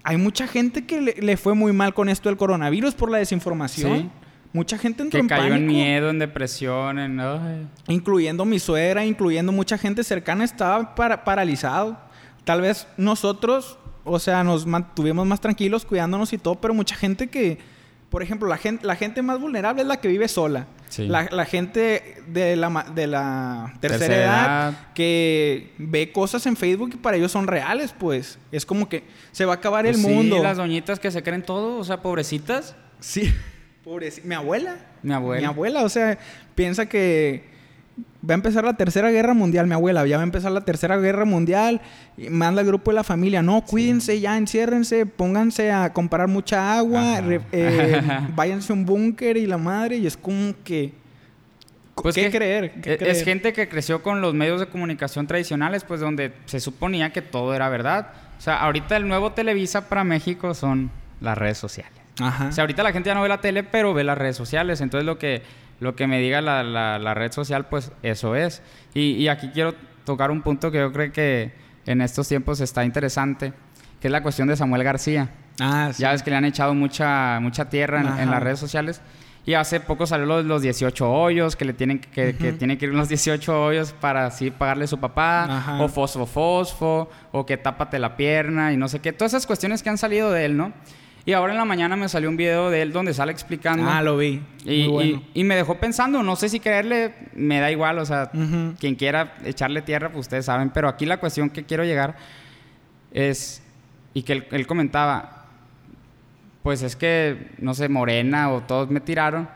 Hay 0.03 0.17
mucha 0.17 0.47
gente 0.47 0.87
que 0.87 1.01
le, 1.01 1.15
le 1.21 1.37
fue 1.37 1.55
muy 1.55 1.73
mal 1.73 1.93
con 1.95 2.09
esto 2.09 2.29
del 2.29 2.37
coronavirus 2.39 2.95
por 2.95 3.11
la 3.11 3.19
desinformación. 3.19 3.99
Sí. 3.99 4.11
Mucha 4.53 4.79
gente 4.79 5.03
entró 5.05 5.19
que 5.19 5.23
en 5.23 5.29
cayó 5.29 5.43
pánico. 5.43 5.57
en 5.57 5.67
miedo, 5.67 6.11
en 6.11 6.19
depresión, 6.19 6.99
en... 6.99 7.21
ay. 7.21 7.69
Incluyendo 7.89 8.45
mi 8.45 8.59
suegra, 8.59 9.05
incluyendo 9.05 9.53
mucha 9.53 9.79
gente 9.79 10.03
cercana, 10.03 10.43
estaba 10.45 10.95
para- 10.95 11.23
paralizado. 11.25 11.97
Tal 12.45 12.61
vez 12.63 12.89
nosotros, 12.97 13.79
o 14.05 14.19
sea, 14.19 14.43
nos 14.43 14.67
mantuvimos 14.67 15.27
más 15.27 15.41
tranquilos 15.41 15.85
cuidándonos 15.85 16.33
y 16.33 16.39
todo, 16.39 16.57
pero 16.57 16.75
mucha 16.75 16.97
gente 16.97 17.29
que, 17.29 17.59
por 18.11 18.23
ejemplo, 18.23 18.49
la 18.49 18.57
gente, 18.57 18.85
la 18.87 18.97
gente 18.97 19.23
más 19.23 19.41
vulnerable 19.41 19.83
es 19.83 19.89
la 19.89 19.99
que 20.01 20.09
vive 20.09 20.27
sola. 20.29 20.67
Sí. 20.89 21.07
La, 21.07 21.29
la 21.31 21.45
gente 21.45 22.17
de 22.27 22.57
la, 22.57 22.69
ma- 22.69 22.83
de 22.85 23.07
la 23.07 23.73
tercera, 23.81 23.99
Tercera 24.07 24.17
edad, 24.25 24.69
edad. 24.71 24.89
que 24.95 25.73
ve 25.79 26.11
cosas 26.11 26.45
en 26.47 26.57
Facebook 26.57 26.91
y 26.95 26.97
para 26.97 27.17
ellos 27.17 27.31
son 27.31 27.47
reales, 27.47 27.95
pues. 27.97 28.39
Es 28.51 28.67
como 28.67 28.89
que 28.89 29.05
se 29.31 29.45
va 29.45 29.53
a 29.53 29.57
acabar 29.57 29.85
Pues 29.85 29.97
el 29.97 30.03
sí, 30.03 30.09
mundo. 30.09 30.43
las 30.43 30.57
doñitas 30.57 30.99
que 30.99 31.11
se 31.13 31.23
creen 31.23 31.43
todo, 31.43 31.79
o 31.79 31.85
sea, 31.85 32.03
pobrecitas. 32.03 32.75
Sí, 32.99 33.33
pobrecita. 33.85 34.27
Mi 34.27 34.35
abuela. 34.35 34.77
Mi 35.03 35.13
abuela. 35.15 35.41
Mi 35.41 35.47
abuela, 35.47 35.85
o 35.85 35.89
sea, 35.89 36.19
piensa 36.57 36.87
que 36.87 37.45
va 38.29 38.33
a 38.33 38.35
empezar 38.35 38.65
la 38.65 38.75
tercera 38.77 39.11
guerra 39.11 39.35
mundial. 39.35 39.67
Mi 39.67 39.75
abuela, 39.75 40.07
ya 40.07 40.17
va 40.17 40.23
a 40.23 40.25
empezar 40.25 40.53
la 40.53 40.61
tercera 40.63 40.97
guerra 40.99 41.25
mundial. 41.25 41.81
Y 42.17 42.29
manda 42.31 42.61
al 42.61 42.67
grupo 42.67 42.91
de 42.91 42.97
la 42.97 43.05
familia, 43.05 43.43
no, 43.43 43.63
cuídense 43.63 44.21
ya, 44.21 44.37
enciérrense, 44.37 45.07
pónganse 45.07 45.73
a 45.73 45.93
comprar 45.93 46.29
mucha 46.29 46.77
agua, 46.79 47.21
re- 47.21 47.41
eh, 47.53 48.01
váyanse 48.35 48.73
a 48.73 48.77
un 48.77 48.85
búnker 48.87 49.37
y 49.37 49.47
la 49.47 49.59
madre. 49.59 49.97
Y 49.97 50.07
es 50.07 50.17
como 50.17 50.55
que. 50.65 50.93
Pues 51.95 52.15
¿Qué 52.15 52.25
que 52.25 52.31
creer? 52.39 52.71
¿Qué 52.81 52.93
es, 52.93 52.99
creer? 52.99 53.13
es 53.17 53.25
gente 53.25 53.53
que 53.53 53.69
creció 53.69 54.03
con 54.03 54.21
los 54.23 54.33
medios 54.33 54.59
de 54.61 54.67
comunicación 54.67 55.27
tradicionales, 55.27 55.85
pues 55.85 56.01
donde 56.01 56.33
se 56.47 56.59
suponía 56.61 57.13
que 57.13 57.21
todo 57.21 57.55
era 57.55 57.69
verdad. 57.69 58.09
O 58.39 58.41
sea, 58.41 58.61
ahorita 58.63 58.97
el 58.97 59.07
nuevo 59.07 59.33
Televisa 59.33 59.87
para 59.89 60.03
México 60.03 60.55
son 60.55 60.91
las 61.21 61.37
redes 61.37 61.59
sociales. 61.59 61.93
Ajá. 62.19 62.47
O 62.49 62.53
sea, 62.53 62.63
ahorita 62.63 62.83
la 62.83 62.93
gente 62.93 63.09
ya 63.09 63.15
no 63.15 63.21
ve 63.23 63.29
la 63.29 63.41
tele, 63.43 63.65
pero 63.65 63.93
ve 63.93 64.03
las 64.05 64.17
redes 64.17 64.35
sociales. 64.37 64.81
Entonces 64.81 65.05
lo 65.05 65.19
que, 65.19 65.43
lo 65.81 65.97
que 65.97 66.07
me 66.07 66.21
diga 66.21 66.41
la, 66.41 66.63
la- 66.63 66.99
la 66.99 67.15
red 67.15 67.33
social, 67.33 67.67
pues 67.69 67.91
eso 68.03 68.37
es. 68.37 68.63
Y, 68.95 69.13
y 69.13 69.29
aquí 69.29 69.51
quiero 69.53 69.75
tocar 70.05 70.31
un 70.31 70.43
punto 70.43 70.71
que 70.71 70.79
yo 70.79 70.93
creo 70.93 71.11
que 71.13 71.53
en 71.87 72.01
estos 72.03 72.29
tiempos 72.29 72.61
está 72.61 72.85
interesante, 72.85 73.53
que 74.01 74.09
es 74.09 74.13
la 74.13 74.23
cuestión 74.23 74.49
de 74.49 74.57
Samuel 74.57 74.85
García. 74.85 75.31
ah, 75.61 75.91
sí. 75.93 76.03
Ya 76.03 76.13
ves 76.13 76.23
que 76.23 76.31
le 76.31 76.37
han 76.37 76.45
echado 76.45 76.75
mucha, 76.75 77.39
mucha 77.41 77.69
tierra 77.69 78.01
en, 78.01 78.19
en 78.21 78.31
las 78.31 78.43
redes 78.43 78.59
sociales. 78.59 79.01
Y 79.47 79.55
hace 79.55 79.81
poco 79.81 80.07
salió 80.07 80.27
los, 80.27 80.45
los 80.45 80.61
18 80.63 81.11
hoyos, 81.11 81.57
que 81.57 81.65
le 81.65 81.73
tienen 81.73 81.99
que, 81.99 82.37
que 82.37 82.49
Ujú. 82.51 82.59
tiene 82.59 82.77
que 82.77 82.85
ir 82.85 82.93
unos 82.93 83.09
18 83.09 83.65
hoyos 83.65 83.93
para 83.99 84.27
así 84.27 84.51
pagarle 84.51 84.85
a 84.85 84.87
su 84.87 84.99
papá, 85.01 85.45
Ajá. 85.45 85.83
o 85.83 85.89
fosfo 85.89 86.27
fosfo, 86.27 87.09
o 87.33 87.47
que 87.47 87.57
tápate 87.57 87.99
la 87.99 88.17
pierna 88.19 88.71
y 88.73 88.77
no 88.77 88.87
sé 88.87 89.01
qué. 89.01 89.15
Todas 89.15 89.33
esas 89.33 89.47
cuestiones 89.47 89.83
que 89.83 89.89
han 89.89 89.97
salido 89.97 90.31
de 90.31 90.45
él, 90.45 90.59
¿no? 90.59 90.73
Y 91.27 91.33
ahora 91.35 91.53
en 91.53 91.59
la 91.59 91.65
mañana 91.65 91.97
me 91.97 92.09
salió 92.09 92.29
un 92.29 92.37
video 92.37 92.71
de 92.71 92.83
él 92.83 92.93
donde 92.93 93.13
sale 93.13 93.31
explicando. 93.33 93.89
Ah, 93.89 94.03
lo 94.03 94.17
vi. 94.17 94.43
y, 94.65 94.85
Muy 94.85 94.89
bueno. 94.89 95.23
y- 95.35 95.41
y 95.41 95.45
me 95.45 95.55
dejó 95.57 95.77
pensando, 95.79 96.23
no 96.23 96.35
sé 96.37 96.49
si 96.49 96.61
creerle, 96.61 97.15
me 97.35 97.61
da 97.61 97.71
igual, 97.71 97.99
o 97.99 98.07
sea, 98.07 98.31
quien 98.79 98.95
quiera 98.95 99.35
echarle 99.45 99.83
tierra, 99.83 100.09
pues 100.11 100.21
ustedes 100.27 100.47
saben, 100.47 100.71
pero 100.71 100.89
aquí 100.89 101.05
la 101.07 101.19
cuestión 101.19 101.51
que 101.51 101.65
quiero 101.65 101.85
llegar 101.85 102.17
es, 103.13 103.63
y 104.15 104.23
que 104.23 104.33
él, 104.33 104.47
él 104.51 104.67
comentaba, 104.67 105.45
pues 106.63 106.83
es 106.83 106.97
que, 106.97 107.51
no 107.59 107.75
sé, 107.75 107.89
Morena 107.89 108.51
o 108.51 108.63
todos 108.63 108.91
me 108.91 109.01
tiraron 109.01 109.49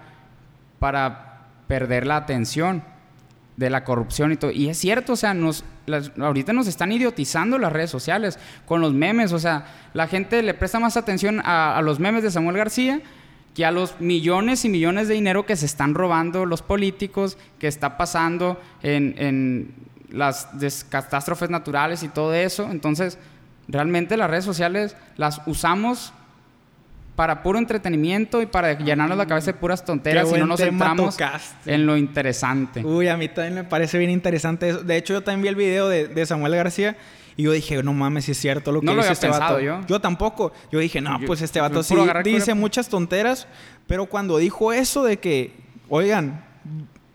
para 0.79 1.41
perder 1.67 2.07
la 2.07 2.17
atención 2.17 2.83
de 3.57 3.71
la 3.71 3.85
corrupción 3.85 4.33
y 4.33 4.37
todo. 4.37 4.51
Y 4.51 4.69
es 4.69 4.79
cierto, 4.79 5.13
o 5.13 5.17
sea, 5.17 5.35
nos, 5.35 5.65
ahorita 6.19 6.53
nos 6.53 6.67
están 6.67 6.93
idiotizando 6.93 7.59
las 7.59 7.73
redes 7.73 7.91
sociales 7.91 8.39
con 8.67 8.81
los 8.81 8.93
memes, 8.93 9.33
o 9.33 9.39
sea, 9.39 9.67
la 9.93 10.09
gente 10.09 10.43
le 10.43 10.55
presta 10.55 10.81
más 10.81 10.97
atención 10.97 11.41
a, 11.45 11.81
los 11.83 12.01
memes 12.01 12.23
de 12.23 12.31
Samuel 12.31 12.57
García 12.57 13.01
que 13.55 13.65
a 13.65 13.71
los 13.71 14.01
millones 14.01 14.65
y 14.65 14.69
millones 14.69 15.07
de 15.07 15.15
dinero 15.15 15.47
que 15.47 15.55
se 15.55 15.67
están 15.67 15.95
robando 15.95 16.45
los 16.45 16.63
políticos, 16.63 17.39
que 17.61 17.69
está 17.69 17.97
pasando 17.97 18.61
en, 18.83 19.15
en 19.17 19.75
las 20.11 20.49
catástrofes 20.89 21.51
naturales 21.51 22.03
y 22.03 22.09
todo 22.09 22.35
eso. 22.35 22.69
Entonces, 22.69 23.17
realmente 23.69 24.17
las 24.17 24.29
redes 24.29 24.45
sociales 24.45 24.97
las 25.17 25.41
usamos 25.47 26.13
para 27.17 27.43
puro 27.43 27.59
entretenimiento 27.59 28.43
y 28.43 28.47
para 28.47 28.77
llenarnos 28.79 29.17
la 29.17 29.27
cabeza 29.27 29.53
de 29.53 29.59
puras 29.59 29.85
tonteras 29.85 30.29
y 30.35 30.39
no 30.39 30.47
nos 30.47 30.61
centramos 30.61 31.15
tocaste. 31.17 31.73
en 31.75 31.87
lo 31.87 31.97
interesante. 31.97 32.85
Uy, 32.85 33.07
a 33.09 33.17
mí 33.17 33.29
también 33.29 33.55
me 33.55 33.65
parece 33.65 33.99
bien 33.99 34.11
interesante 34.11 34.71
eso. 34.71 34.83
De 34.83 34.97
hecho, 34.97 35.15
yo 35.15 35.23
también 35.23 35.43
vi 35.43 35.49
el 35.49 35.55
video 35.57 35.89
de, 35.89 36.09
de 36.09 36.27
Samuel 36.27 36.57
García 36.57 36.97
y 37.37 37.45
yo 37.45 37.53
dije, 37.53 37.83
no 37.83 37.93
mames, 37.93 38.25
si 38.25 38.33
es 38.33 38.39
cierto 38.39 38.73
lo 38.73 38.81
que 38.81 38.87
No 38.87 38.93
lo 38.95 38.99
dice 39.03 39.09
había 39.09 39.13
este 39.15 39.27
pensado 39.29 39.55
vato. 39.55 39.87
yo. 39.87 40.01
tampoco. 40.01 40.53
Yo 40.73 40.79
dije, 40.81 41.01
no, 41.01 41.21
Yo- 41.21 41.27
pues 41.27 41.41
este 41.43 41.59
yo 41.61 41.63
vato 41.63 41.83
sí 41.85 41.95
dice 42.25 42.47
cura- 42.47 42.55
muchas 42.57 42.89
tonteras, 42.89 43.47
pero 43.87 44.07
cuando 44.07 44.39
dijo 44.39 44.73
eso 44.73 45.05
de 45.05 45.19
que, 45.19 45.53
oigan, 45.89 46.45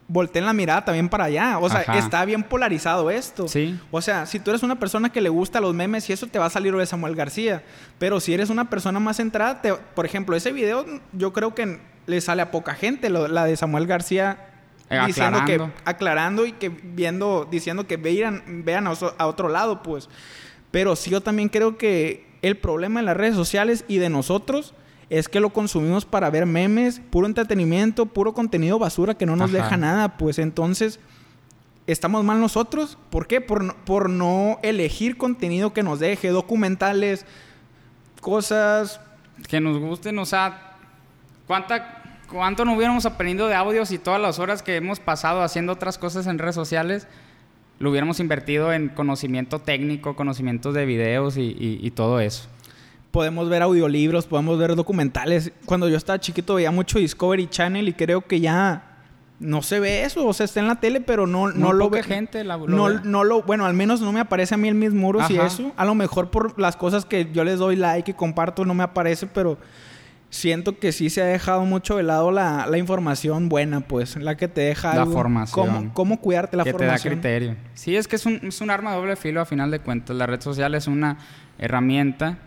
volteen 0.09 0.45
la 0.45 0.51
mirada 0.53 0.83
también 0.83 1.07
para 1.07 1.23
allá. 1.25 1.57
O 1.59 1.69
sea, 1.69 1.79
Ajá. 1.79 1.97
está 1.97 2.25
bien 2.25 2.43
polarizado 2.43 3.09
esto. 3.09 3.47
Sí. 3.47 3.79
O 3.91 4.01
sea, 4.01 4.25
si 4.25 4.39
tú 4.39 4.49
eres 4.51 4.63
una 4.63 4.77
persona 4.77 5.09
que 5.11 5.21
le 5.21 5.29
gusta 5.29 5.61
los 5.61 5.73
memes 5.73 6.09
y 6.09 6.13
eso 6.13 6.27
te 6.27 6.39
va 6.39 6.47
a 6.47 6.49
salir 6.49 6.73
lo 6.73 6.79
de 6.79 6.85
Samuel 6.85 7.15
García. 7.15 7.63
Pero 7.99 8.19
si 8.19 8.33
eres 8.33 8.49
una 8.49 8.69
persona 8.69 8.99
más 8.99 9.15
centrada, 9.17 9.61
te- 9.61 9.73
por 9.73 10.05
ejemplo, 10.05 10.35
ese 10.35 10.51
video 10.51 10.85
yo 11.13 11.31
creo 11.31 11.55
que 11.55 11.79
le 12.07 12.19
sale 12.19 12.41
a 12.41 12.51
poca 12.51 12.73
gente, 12.73 13.09
lo- 13.09 13.27
la 13.29 13.45
de 13.45 13.55
Samuel 13.55 13.85
García 13.87 14.47
Eh, 14.89 14.99
diciendo 15.05 15.37
aclarando. 15.37 15.73
que 15.75 15.81
aclarando 15.85 16.45
y 16.47 16.51
que 16.53 16.69
viendo 16.69 17.47
diciendo 17.49 17.85
que 17.85 17.97
vean 17.97 18.63
vean 18.65 18.87
a, 18.87 18.91
oso- 18.91 19.13
a 19.17 19.27
otro 19.27 19.47
lado, 19.47 19.83
pues. 19.83 20.09
Pero 20.71 20.95
sí 20.95 21.11
yo 21.11 21.21
también 21.21 21.49
creo 21.49 21.77
que 21.77 22.27
el 22.41 22.57
problema 22.57 22.99
en 22.99 23.05
las 23.05 23.15
redes 23.17 23.35
sociales 23.35 23.85
y 23.87 23.97
de 23.99 24.09
nosotros 24.09 24.73
es 25.09 25.27
que 25.27 25.39
lo 25.39 25.49
consumimos 25.51 26.05
para 26.05 26.29
ver 26.29 26.45
memes, 26.45 26.99
puro 27.09 27.25
entretenimiento, 27.27 28.05
puro 28.05 28.33
contenido 28.33 28.77
basura 28.79 29.15
que 29.15 29.25
no 29.25 29.35
nos 29.35 29.49
Ajá. 29.53 29.63
deja 29.63 29.77
nada, 29.77 30.17
pues 30.17 30.37
entonces 30.39 30.99
estamos 31.87 32.23
mal 32.23 32.39
nosotros. 32.39 32.97
¿Por 33.09 33.25
qué? 33.25 33.41
Por 33.41 33.63
no, 33.63 33.75
por 33.85 34.09
no 34.09 34.59
elegir 34.61 35.17
contenido 35.17 35.73
que 35.73 35.81
nos 35.83 35.99
deje, 35.99 36.27
documentales, 36.29 37.25
cosas. 38.21 38.99
Que 39.47 39.59
nos 39.59 39.77
gusten, 39.79 40.19
o 40.19 40.25
sea, 40.25 40.75
¿cuánta, 41.47 42.03
¿cuánto 42.29 42.65
no 42.65 42.75
hubiéramos 42.75 43.05
aprendido 43.05 43.47
de 43.47 43.55
audios 43.55 43.91
y 43.91 43.97
todas 43.97 44.19
las 44.21 44.37
horas 44.39 44.61
que 44.61 44.75
hemos 44.75 44.99
pasado 44.99 45.41
haciendo 45.41 45.73
otras 45.73 45.97
cosas 45.97 46.27
en 46.27 46.37
redes 46.39 46.55
sociales? 46.55 47.07
Lo 47.79 47.89
hubiéramos 47.91 48.19
invertido 48.19 48.73
en 48.73 48.89
conocimiento 48.89 49.59
técnico, 49.59 50.15
conocimientos 50.17 50.73
de 50.73 50.85
videos 50.85 51.37
y, 51.37 51.55
y- 51.57 51.79
y 51.81 51.91
todo 51.91 52.19
eso. 52.19 52.49
Podemos 53.11 53.49
ver 53.49 53.61
audiolibros, 53.63 54.27
podemos 54.27 54.57
ver 54.59 54.75
documentales. 54.75 55.51
Cuando 55.65 55.89
yo 55.89 55.97
estaba 55.97 56.19
chiquito 56.19 56.55
veía 56.55 56.69
mucho 56.71 56.99
Discovery 56.99 57.47
Channel 57.47 57.87
y 57.87 57.93
creo 57.93 58.21
que 58.21 58.39
ya 58.39 58.83
no 59.39 59.61
se 59.63 59.79
ve 59.79 60.03
eso. 60.03 60.27
O 60.27 60.33
sea, 60.33 60.43
está 60.45 60.59
en 60.59 60.67
la 60.67 60.75
tele, 60.79 61.01
pero 61.01 61.25
no, 61.25 61.49
no 61.51 61.73
lo 61.73 61.89
ve. 61.89 62.03
gente 62.03 62.43
la- 62.43 62.57
lo 62.57 62.67
no, 62.67 62.83
ve. 62.85 62.99
no 63.03 63.23
lo, 63.23 63.41
bueno, 63.41 63.65
al 63.65 63.73
menos 63.73 64.01
no 64.01 64.11
me 64.11 64.19
aparece 64.19 64.53
a 64.53 64.57
mí 64.57 64.67
en 64.67 64.77
mis 64.77 64.93
muros 64.93 65.29
y 65.31 65.37
Ajá. 65.37 65.47
eso. 65.47 65.71
A 65.75 65.85
lo 65.85 65.95
mejor 65.95 66.29
por 66.29 66.59
las 66.59 66.75
cosas 66.75 67.05
que 67.05 67.29
yo 67.33 67.43
les 67.43 67.57
doy 67.57 67.75
like 67.77 68.11
y 68.11 68.13
comparto 68.13 68.63
no 68.63 68.75
me 68.75 68.83
aparece, 68.83 69.25
pero 69.25 69.57
siento 70.29 70.77
que 70.77 70.91
sí 70.91 71.09
se 71.09 71.23
ha 71.23 71.25
dejado 71.25 71.65
mucho 71.65 71.97
de 71.97 72.03
lado 72.03 72.29
la, 72.31 72.67
la 72.67 72.77
información 72.77 73.49
buena, 73.49 73.79
pues, 73.81 74.17
la 74.17 74.37
que 74.37 74.47
te 74.47 74.61
deja 74.61 74.93
La 74.93 75.01
algo. 75.01 75.13
formación. 75.13 75.65
Cómo, 75.67 75.93
cómo 75.95 76.19
cuidarte 76.21 76.55
la 76.57 76.63
que 76.63 76.73
te 76.73 76.77
da 76.77 76.83
formación. 76.83 77.13
criterio. 77.15 77.55
Sí, 77.73 77.95
es 77.95 78.07
que 78.07 78.17
es 78.17 78.25
un, 78.27 78.39
es 78.43 78.61
un 78.61 78.69
arma 78.69 78.91
de 78.91 78.97
doble 78.97 79.15
filo 79.15 79.41
a 79.41 79.45
final 79.45 79.71
de 79.71 79.79
cuentas. 79.79 80.15
La 80.15 80.27
red 80.27 80.39
social 80.41 80.75
es 80.75 80.85
una 80.85 81.17
herramienta, 81.57 82.37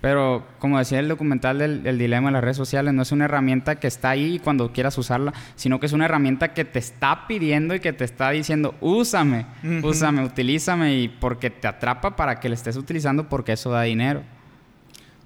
pero 0.00 0.46
como 0.58 0.78
decía 0.78 0.98
el 0.98 1.08
documental 1.08 1.58
del, 1.58 1.98
dilema 1.98 2.28
de 2.28 2.32
las 2.32 2.44
redes 2.44 2.56
sociales, 2.56 2.94
no 2.94 3.02
es 3.02 3.12
una 3.12 3.26
herramienta 3.26 3.76
que 3.78 3.86
está 3.86 4.10
ahí 4.10 4.38
cuando 4.42 4.72
quieras 4.72 4.96
usarla, 4.96 5.34
sino 5.56 5.78
que 5.78 5.86
es 5.86 5.92
una 5.92 6.06
herramienta 6.06 6.54
que 6.54 6.64
te 6.64 6.78
está 6.78 7.26
pidiendo 7.26 7.74
y 7.74 7.80
que 7.80 7.92
te 7.92 8.04
está 8.04 8.30
diciendo, 8.30 8.74
úsame, 8.80 9.46
Ujú. 9.62 9.88
úsame, 9.88 10.24
utilízame, 10.24 10.96
y 10.96 11.08
porque 11.08 11.50
te 11.50 11.68
atrapa 11.68 12.16
para 12.16 12.40
que 12.40 12.48
le 12.48 12.54
estés 12.54 12.76
utilizando 12.76 13.28
porque 13.28 13.52
eso 13.52 13.70
da 13.70 13.82
dinero. 13.82 14.22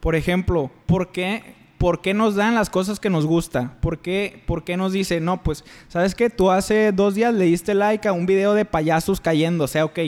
Por 0.01 0.17
ejemplo, 0.17 0.71
¿por 0.87 1.13
qué, 1.13 1.55
¿por 1.79 2.03
qué 2.03 2.13
nos 2.13 2.35
dan 2.35 2.55
las 2.55 2.69
cosas 2.69 2.99
que 2.99 3.11
nos 3.11 3.27
gusta? 3.27 3.75
¿Por 3.81 4.01
qué, 4.01 4.43
por 4.45 4.65
qué 4.65 4.77
nos 4.77 4.93
dice, 4.93 5.21
no, 5.21 5.43
pues, 5.43 5.65
¿sabes 5.89 6.15
qué? 6.15 6.31
Tú 6.31 6.51
hace 6.51 6.91
dos 6.93 7.15
días 7.15 7.33
le 7.33 7.45
diste 7.45 7.75
like 7.75 8.09
a 8.09 8.13
un 8.13 8.27
video 8.27 8.55
de 8.55 8.65
payasos 8.65 9.21
cayendo. 9.21 9.65
O 9.65 9.69
sea, 9.69 9.85
ok, 9.85 9.99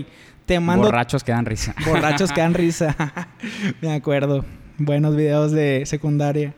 te 0.47 0.61
mando... 0.61 0.85
Borrachos 0.87 1.23
que 1.25 1.33
dan 1.33 1.45
risa. 1.45 1.75
Borrachos 1.87 2.33
que 2.33 2.41
dan 2.41 2.55
risa. 2.55 2.97
Me 3.83 3.93
acuerdo. 3.93 4.45
Buenos 4.79 5.17
videos 5.17 5.53
de 5.53 5.85
secundaria. 5.87 6.55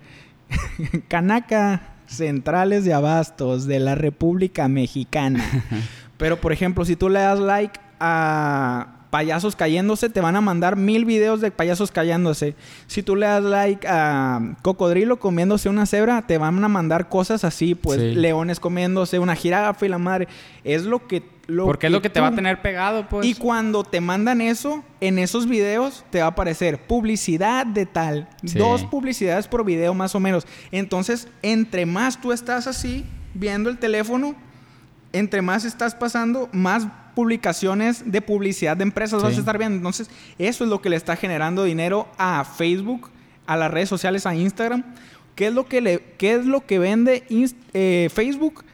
Canaca, 1.09 1.81
centrales 2.07 2.85
de 2.85 2.95
abastos 2.95 3.67
de 3.67 3.81
la 3.81 3.95
República 3.95 4.69
Mexicana. 4.69 5.45
Pero, 6.17 6.41
por 6.41 6.53
ejemplo, 6.53 6.85
si 6.85 6.97
tú 6.97 7.09
le 7.09 7.21
das 7.21 7.39
like 7.39 7.79
a 8.01 8.95
payasos 9.11 9.57
cayéndose, 9.57 10.11
te 10.11 10.21
van 10.21 10.37
a 10.37 10.41
mandar 10.41 10.77
mil 10.77 11.05
videos 11.05 11.41
de 11.41 11.51
payasos 11.51 11.91
cayéndose. 11.91 12.55
Si 12.87 13.03
tú 13.03 13.17
le 13.17 13.27
das 13.27 13.43
like 13.45 13.87
a 13.89 14.57
cocodrilo 14.63 15.19
comiéndose 15.19 15.69
una 15.69 15.87
cebra, 15.87 16.23
te 16.27 16.37
van 16.39 16.63
a 16.63 16.69
mandar 16.69 17.09
cosas 17.09 17.45
así, 17.45 17.75
pues 17.75 18.01
Sí. 18.01 18.15
leones 18.15 18.61
comiéndose 18.61 19.19
una 19.19 19.35
jirafa 19.35 19.87
y 19.87 19.89
la 19.89 19.99
madre. 19.99 20.29
Es 20.65 20.85
lo 20.85 21.07
que... 21.07 21.38
Lo 21.49 21.65
Porque 21.65 21.87
es 21.87 21.93
lo 21.93 22.03
que 22.03 22.11
te 22.11 22.21
va 22.21 22.27
a 22.29 22.35
tener 22.35 22.61
pegado, 22.61 23.09
pues. 23.09 23.27
y 23.27 23.33
cuando 23.35 23.83
te 23.83 24.03
mandan 24.03 24.43
eso, 24.43 24.85
en 25.01 25.19
esos 25.19 25.49
videos 25.49 26.05
te 26.11 26.19
va 26.21 26.27
a 26.27 26.29
aparecer 26.29 26.87
publicidad 26.87 27.65
de 27.65 27.87
tal. 27.87 28.29
Sí. 28.45 28.59
Dos 28.59 28.85
publicidades 28.85 29.49
por 29.49 29.65
video 29.65 29.95
más 29.95 30.15
o 30.15 30.21
menos. 30.21 30.47
Entonces, 30.73 31.27
entre 31.41 31.87
más 31.87 32.21
tú 32.21 32.33
estás 32.33 32.67
así, 32.67 33.07
viendo 33.33 33.71
el 33.71 33.79
teléfono, 33.79 34.35
entre 35.15 35.41
más 35.41 35.65
estás 35.65 35.95
pasando, 35.95 36.51
más 36.53 36.87
publicaciones 37.15 38.13
de 38.13 38.21
publicidad 38.21 38.77
de 38.77 38.83
empresas 38.83 39.23
vas 39.23 39.35
a 39.35 39.41
estar 39.41 39.57
viendo. 39.57 39.77
Entonces, 39.79 40.11
eso 40.39 40.65
es 40.65 40.71
lo 40.71 40.83
que 40.83 40.91
le 40.91 40.97
está 40.97 41.17
generando 41.17 41.65
dinero 41.65 42.09
a 42.19 42.45
Facebook, 42.45 43.09
a 43.47 43.57
las 43.57 43.71
redes 43.71 43.89
sociales, 43.89 44.27
a 44.27 44.35
Instagram. 44.35 44.85
¿Qué 45.35 45.47
es 45.47 45.55
lo 45.55 45.65
que, 45.67 45.81
le, 45.81 46.01
qué 46.19 46.35
es 46.35 46.45
lo 46.45 46.67
que 46.67 46.79
vende 46.79 47.25
Inst- 47.31 47.57
eh, 47.73 48.11
Facebook? 48.13 48.65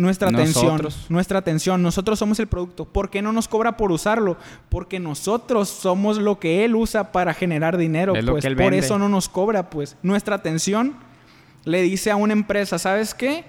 Nuestra 0.00 0.28
atención. 0.28 0.66
Nosotros. 0.66 1.06
Nuestra 1.08 1.38
atención. 1.38 1.82
Nosotros 1.82 2.18
somos 2.18 2.40
el 2.40 2.46
producto. 2.46 2.84
¿Por 2.84 3.10
qué 3.10 3.22
no 3.22 3.32
nos 3.32 3.48
cobra 3.48 3.76
por 3.76 3.92
usarlo? 3.92 4.36
Porque 4.68 4.98
nosotros 4.98 5.68
somos 5.68 6.18
lo 6.18 6.38
que 6.38 6.64
él 6.64 6.74
usa 6.74 7.12
para 7.12 7.34
generar 7.34 7.76
dinero. 7.76 8.14
Es 8.14 8.24
pues 8.24 8.44
por 8.44 8.56
vende. 8.56 8.78
eso 8.78 8.98
no 8.98 9.08
nos 9.08 9.28
cobra, 9.28 9.70
pues. 9.70 9.96
Nuestra 10.02 10.36
atención 10.36 10.96
le 11.64 11.82
dice 11.82 12.10
a 12.10 12.16
una 12.16 12.32
empresa, 12.32 12.78
¿sabes 12.78 13.14
qué? 13.14 13.44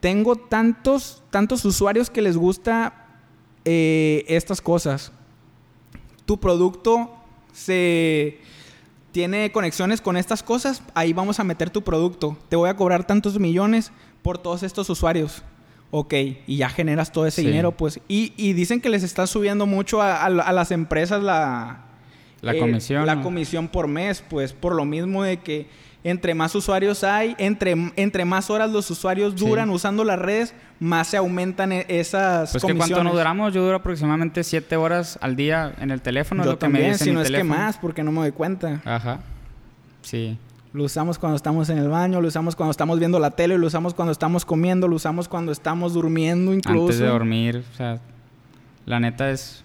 Tengo 0.00 0.36
tantos, 0.36 1.22
tantos 1.30 1.64
usuarios 1.64 2.08
que 2.08 2.22
les 2.22 2.36
gusta 2.36 2.94
eh, 3.64 4.24
estas 4.28 4.60
cosas. 4.60 5.12
Tu 6.24 6.40
producto 6.40 7.10
se 7.52 8.38
tiene 9.12 9.50
conexiones 9.52 10.00
con 10.00 10.16
estas 10.16 10.42
cosas, 10.42 10.82
ahí 10.94 11.12
vamos 11.12 11.40
a 11.40 11.44
meter 11.44 11.68
tu 11.70 11.82
producto. 11.82 12.36
Te 12.48 12.56
voy 12.56 12.70
a 12.70 12.76
cobrar 12.76 13.06
tantos 13.06 13.38
millones 13.38 13.92
por 14.22 14.38
todos 14.38 14.62
estos 14.62 14.88
usuarios. 14.88 15.42
Ok, 15.92 16.14
y 16.46 16.56
ya 16.56 16.68
generas 16.68 17.10
todo 17.10 17.26
ese 17.26 17.42
Sí. 17.42 17.48
dinero, 17.48 17.72
pues. 17.72 18.00
Y, 18.06 18.32
y 18.36 18.52
dicen 18.52 18.80
que 18.80 18.88
les 18.88 19.02
está 19.02 19.26
subiendo 19.26 19.66
mucho 19.66 20.00
a, 20.00 20.22
a- 20.22 20.26
a 20.26 20.52
las 20.52 20.70
empresas 20.70 21.22
la, 21.22 21.80
La 22.42 22.54
eh, 22.54 22.58
comisión. 22.58 23.06
La 23.06 23.16
¿no? 23.16 23.22
comisión 23.22 23.66
por 23.68 23.88
mes, 23.88 24.22
pues 24.28 24.52
por 24.52 24.74
lo 24.74 24.84
mismo 24.84 25.24
de 25.24 25.38
que 25.38 25.66
entre 26.04 26.32
más 26.34 26.54
usuarios 26.54 27.04
hay, 27.04 27.34
entre, 27.38 27.74
entre 27.96 28.24
más 28.24 28.48
horas 28.50 28.70
los 28.70 28.88
usuarios 28.90 29.34
Sí. 29.36 29.44
duran 29.44 29.68
usando 29.68 30.02
las 30.04 30.18
redes, 30.18 30.54
más 30.78 31.08
se 31.08 31.16
aumentan 31.18 31.72
e- 31.72 31.84
esas 31.88 32.52
Pues 32.52 32.62
que 32.62 32.68
comisiones. 32.68 32.88
cuánto 32.94 33.04
nos 33.04 33.12
duramos, 33.14 33.52
yo 33.52 33.62
duro 33.62 33.76
aproximadamente 33.76 34.42
7 34.44 34.76
horas 34.76 35.18
al 35.20 35.34
día 35.36 35.74
en 35.80 35.90
el 35.90 36.00
teléfono, 36.00 36.42
es 36.42 36.46
Yo 36.46 36.52
lo 36.52 36.58
que 36.58 36.68
me 36.68 36.72
también, 36.74 36.92
dice 36.92 37.04
si 37.04 37.10
no 37.10 37.20
es 37.20 37.30
que 37.30 37.44
más, 37.44 37.76
porque 37.78 38.02
no 38.04 38.12
me 38.12 38.20
doy 38.20 38.32
cuenta. 38.32 38.80
Ajá. 38.84 39.20
Sí. 40.02 40.38
Lo 40.72 40.84
usamos 40.84 41.18
cuando 41.18 41.36
estamos 41.36 41.68
en 41.68 41.78
el 41.78 41.88
baño, 41.88 42.20
lo 42.20 42.28
usamos 42.28 42.54
cuando 42.54 42.70
estamos 42.70 42.98
viendo 43.00 43.18
la 43.18 43.32
tele, 43.32 43.58
lo 43.58 43.66
usamos 43.66 43.92
cuando 43.92 44.12
estamos 44.12 44.44
comiendo, 44.44 44.86
lo 44.86 44.94
usamos 44.96 45.26
cuando 45.28 45.50
estamos 45.50 45.94
durmiendo 45.94 46.54
incluso. 46.54 46.82
Antes 46.82 46.98
de 47.00 47.06
dormir, 47.06 47.64
o 47.72 47.76
sea, 47.76 47.98
la 48.86 49.00
neta 49.00 49.30
es 49.30 49.64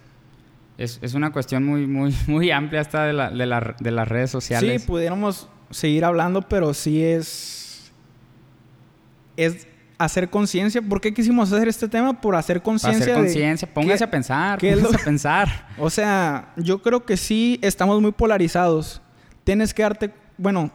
es, 0.77 0.99
es 1.01 1.13
una 1.13 1.31
cuestión 1.31 1.63
muy 1.65 1.85
muy 1.87 2.13
muy 2.27 2.49
amplia 2.51 2.81
esta 2.81 3.03
de, 3.05 3.13
la, 3.13 3.29
de, 3.29 3.45
la- 3.45 3.75
de 3.79 3.91
las 3.91 4.07
redes 4.07 4.31
sociales. 4.31 4.81
Sí, 4.81 4.87
pudiéramos 4.87 5.47
seguir 5.69 6.05
hablando, 6.05 6.41
pero 6.41 6.73
sí 6.73 7.03
es. 7.03 7.91
Es 9.37 9.67
hacer 9.97 10.29
conciencia. 10.29 10.81
¿Por 10.81 10.99
qué 11.01 11.13
quisimos 11.13 11.51
hacer 11.51 11.67
este 11.67 11.87
tema? 11.87 12.19
Por 12.19 12.35
hacer 12.35 12.61
conciencia. 12.61 13.03
hacer 13.03 13.15
conciencia, 13.15 13.73
póngase 13.73 14.03
a 14.03 14.09
pensar, 14.11 14.59
qué 14.59 14.71
es 14.71 14.77
lo- 14.77 14.83
póngase 14.85 15.01
a 15.01 15.05
pensar. 15.05 15.67
O 15.77 15.89
sea, 15.89 16.53
yo 16.57 16.81
creo 16.81 17.05
que 17.05 17.15
sí 17.17 17.59
estamos 17.61 18.01
muy 18.01 18.11
polarizados. 18.11 19.01
Tienes 19.43 19.73
que 19.73 19.83
darte. 19.83 20.11
Bueno, 20.37 20.71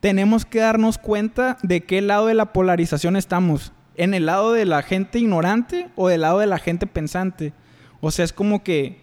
tenemos 0.00 0.44
que 0.44 0.60
darnos 0.60 0.98
cuenta 0.98 1.58
de 1.62 1.82
qué 1.82 2.00
lado 2.00 2.26
de 2.26 2.34
la 2.34 2.52
polarización 2.52 3.16
estamos. 3.16 3.72
¿En 3.96 4.14
el 4.14 4.26
lado 4.26 4.52
de 4.52 4.64
la 4.64 4.82
gente 4.82 5.18
ignorante 5.18 5.88
o 5.96 6.08
del 6.08 6.20
lado 6.20 6.38
de 6.38 6.46
la 6.46 6.58
gente 6.58 6.86
pensante? 6.86 7.52
O 8.00 8.10
sea, 8.12 8.24
es 8.24 8.32
como 8.32 8.62
que 8.62 9.00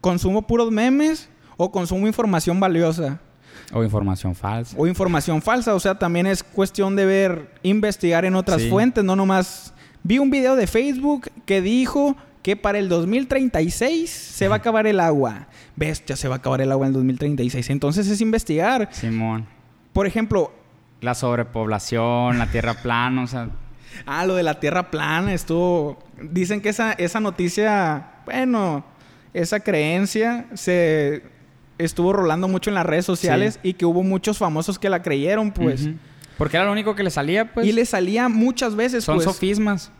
consumo 0.00 0.42
puros 0.46 0.70
memes 0.70 1.28
o 1.56 1.70
consumo 1.70 2.06
información 2.06 2.58
valiosa 2.58 3.20
O 3.72 3.84
información 3.84 4.34
falsa. 4.34 4.74
o 4.78 4.86
información 4.86 5.42
falsa. 5.42 5.74
O 5.74 5.80
sea, 5.80 5.98
también 5.98 6.26
es 6.26 6.42
cuestión 6.42 6.96
de 6.96 7.04
ver, 7.04 7.50
investigar 7.62 8.24
en 8.24 8.34
otras 8.34 8.62
Sí. 8.62 8.70
fuentes, 8.70 9.04
no 9.04 9.14
nomás. 9.14 9.74
Vi 10.02 10.18
un 10.18 10.30
video 10.30 10.56
de 10.56 10.66
Facebook 10.66 11.30
que 11.46 11.60
dijo 11.60 12.16
que 12.42 12.56
para 12.56 12.78
el 12.78 12.88
2036 12.88 14.10
se 14.10 14.48
va 14.48 14.56
a 14.56 14.58
acabar 14.60 14.86
el 14.86 15.00
agua. 15.00 15.48
Bestia, 15.76 16.16
se 16.16 16.28
va 16.28 16.36
a 16.36 16.38
acabar 16.38 16.60
el 16.62 16.72
agua 16.72 16.86
en 16.86 16.90
el 16.90 16.94
2036. 16.94 17.68
Entonces 17.70 18.08
es 18.08 18.20
investigar. 18.22 18.88
Simón. 18.92 19.46
Por 19.94 20.06
ejemplo, 20.06 20.52
La 21.00 21.14
sobrepoblación, 21.14 22.38
la 22.38 22.48
tierra 22.48 22.74
plana, 22.74 23.22
o 23.22 23.26
sea, 23.26 23.48
ah, 24.06 24.26
lo 24.26 24.34
de 24.34 24.42
la 24.42 24.60
Tierra 24.60 24.90
plana 24.90 25.32
estuvo... 25.32 25.98
Dicen 26.20 26.60
que 26.60 26.68
esa, 26.68 26.92
esa 26.92 27.20
noticia, 27.20 28.12
bueno, 28.24 28.84
esa 29.32 29.60
creencia 29.60 30.46
se 30.54 31.22
estuvo 31.78 32.12
rolando 32.12 32.48
mucho 32.48 32.70
en 32.70 32.74
las 32.74 32.86
redes 32.86 33.04
sociales 33.04 33.58
y 33.62 33.74
que 33.74 33.84
hubo 33.84 34.02
muchos 34.02 34.38
famosos 34.38 34.78
que 34.78 34.88
la 34.88 35.02
creyeron, 35.02 35.50
pues. 35.50 35.88
porque 36.38 36.56
era 36.56 36.66
lo 36.66 36.72
único 36.72 36.94
que 36.94 37.02
le 37.02 37.10
salía, 37.10 37.52
pues. 37.52 37.66
y 37.66 37.72
le 37.72 37.84
salía 37.84 38.28
muchas 38.28 38.76
veces, 38.76 39.04
son 39.04 39.16
pues. 39.16 39.24
sofismas. 39.24 39.90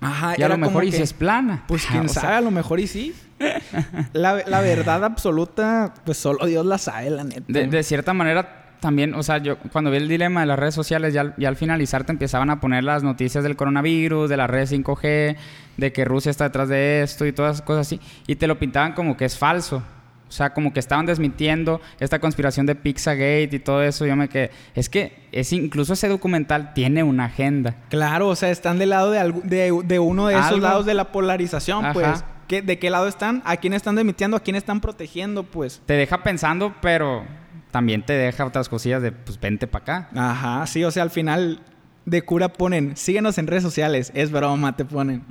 Ajá, 0.00 0.34
y 0.38 0.42
a 0.42 0.48
lo 0.48 0.58
mejor 0.58 0.84
y 0.84 0.92
si 0.92 0.98
que, 0.98 1.02
es 1.02 1.12
plana. 1.12 1.64
Pues 1.66 1.84
Ah, 1.86 1.88
quién 1.92 2.08
sea, 2.08 2.22
sabe, 2.22 2.34
a 2.36 2.40
lo 2.40 2.50
mejor 2.50 2.80
y 2.80 2.86
sí. 2.86 3.14
la, 4.12 4.42
la 4.46 4.60
verdad 4.60 5.04
absoluta, 5.04 5.94
pues 6.04 6.18
solo 6.18 6.46
Dios 6.46 6.64
la 6.64 6.78
sabe, 6.78 7.10
la 7.10 7.24
neta. 7.24 7.44
De, 7.46 7.66
de 7.66 7.82
cierta 7.82 8.14
manera, 8.14 8.57
también, 8.80 9.14
o 9.14 9.22
sea, 9.22 9.38
yo 9.38 9.58
cuando 9.58 9.90
vi 9.90 9.96
el 9.98 10.08
dilema 10.08 10.40
de 10.40 10.46
las 10.46 10.58
redes 10.58 10.74
sociales, 10.74 11.12
ya, 11.14 11.22
al- 11.22 11.34
ya 11.36 11.48
al 11.48 11.56
finalizar 11.56 12.04
te 12.04 12.12
empezaban 12.12 12.50
a 12.50 12.60
poner 12.60 12.84
las 12.84 13.02
noticias 13.02 13.42
del 13.44 13.56
coronavirus, 13.56 14.28
de 14.30 14.36
las 14.36 14.48
redes 14.48 14.70
5G, 14.72 15.36
de 15.76 15.92
que 15.92 16.04
Rusia 16.04 16.30
está 16.30 16.44
detrás 16.44 16.68
de 16.68 17.02
esto 17.02 17.26
y 17.26 17.32
todas 17.32 17.56
esas 17.56 17.66
cosas 17.66 17.86
así, 17.86 18.00
y 18.26 18.36
te 18.36 18.46
lo 18.46 18.58
pintaban 18.58 18.92
como 18.92 19.16
que 19.16 19.24
es 19.24 19.36
falso. 19.38 19.82
O 20.28 20.30
sea, 20.30 20.52
como 20.52 20.74
que 20.74 20.80
estaban 20.80 21.06
desmintiendo 21.06 21.80
esta 22.00 22.18
conspiración 22.18 22.66
de 22.66 22.74
Pizzagate 22.74 23.48
y 23.50 23.58
todo 23.60 23.82
eso. 23.82 24.04
Yo 24.04 24.14
me 24.14 24.28
quedé. 24.28 24.50
Es 24.74 24.90
que 24.90 25.26
es 25.32 25.54
incluso 25.54 25.94
ese 25.94 26.06
documental 26.06 26.74
tiene 26.74 27.02
una 27.02 27.24
agenda. 27.24 27.76
Claro, 27.88 28.28
o 28.28 28.36
sea, 28.36 28.50
están 28.50 28.78
del 28.78 28.90
lado 28.90 29.10
de, 29.10 29.32
de, 29.44 29.80
de 29.86 29.98
uno 29.98 30.26
de 30.26 30.38
esos 30.38 30.60
lados 30.60 30.84
de 30.84 30.92
la 30.92 31.12
polarización, 31.12 31.82
Ajá. 31.86 31.94
pues. 31.94 32.24
¿Qué- 32.46 32.60
¿De 32.60 32.78
qué 32.78 32.90
lado 32.90 33.08
están? 33.08 33.40
¿A 33.46 33.56
quién 33.56 33.72
están 33.72 33.94
demitiendo? 33.94 34.36
¿A 34.36 34.40
quién 34.40 34.56
están 34.56 34.82
protegiendo? 34.82 35.44
Pues. 35.44 35.80
Te 35.86 35.94
deja 35.94 36.22
pensando, 36.22 36.74
pero 36.82 37.24
también 37.70 38.02
te 38.02 38.14
deja 38.14 38.44
otras 38.44 38.68
cosillas 38.68 39.02
de, 39.02 39.12
pues 39.12 39.38
vente 39.38 39.66
para 39.66 39.82
acá. 39.82 40.08
Ajá, 40.14 40.66
sí, 40.66 40.84
o 40.84 40.90
sea, 40.90 41.02
al 41.02 41.10
final 41.10 41.60
de 42.04 42.22
cura 42.22 42.48
ponen, 42.52 42.96
síguenos 42.96 43.38
en 43.38 43.46
redes 43.46 43.62
sociales. 43.62 44.10
Es 44.14 44.30
broma, 44.30 44.76
te 44.76 44.84
ponen. 44.84 45.24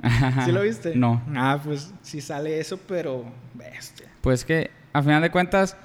¿Sí 0.44 0.52
lo 0.52 0.62
viste? 0.62 0.94
No. 0.94 1.22
Ah, 1.34 1.58
pues 1.62 1.92
sí 2.02 2.20
sale 2.20 2.60
eso, 2.60 2.78
pero 2.86 3.24
bestia. 3.54 4.06
Pues 4.20 4.44
que, 4.44 4.70
a 4.92 5.02
final 5.02 5.22
de 5.22 5.30
cuentas, 5.30 5.76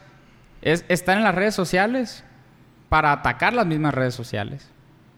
es 0.61 0.85
estar 0.87 1.17
en 1.17 1.23
las 1.23 1.35
redes 1.35 1.55
sociales 1.55 2.23
para 2.89 3.11
atacar 3.11 3.53
las 3.53 3.65
mismas 3.65 3.93
redes 3.93 4.13
sociales. 4.13 4.69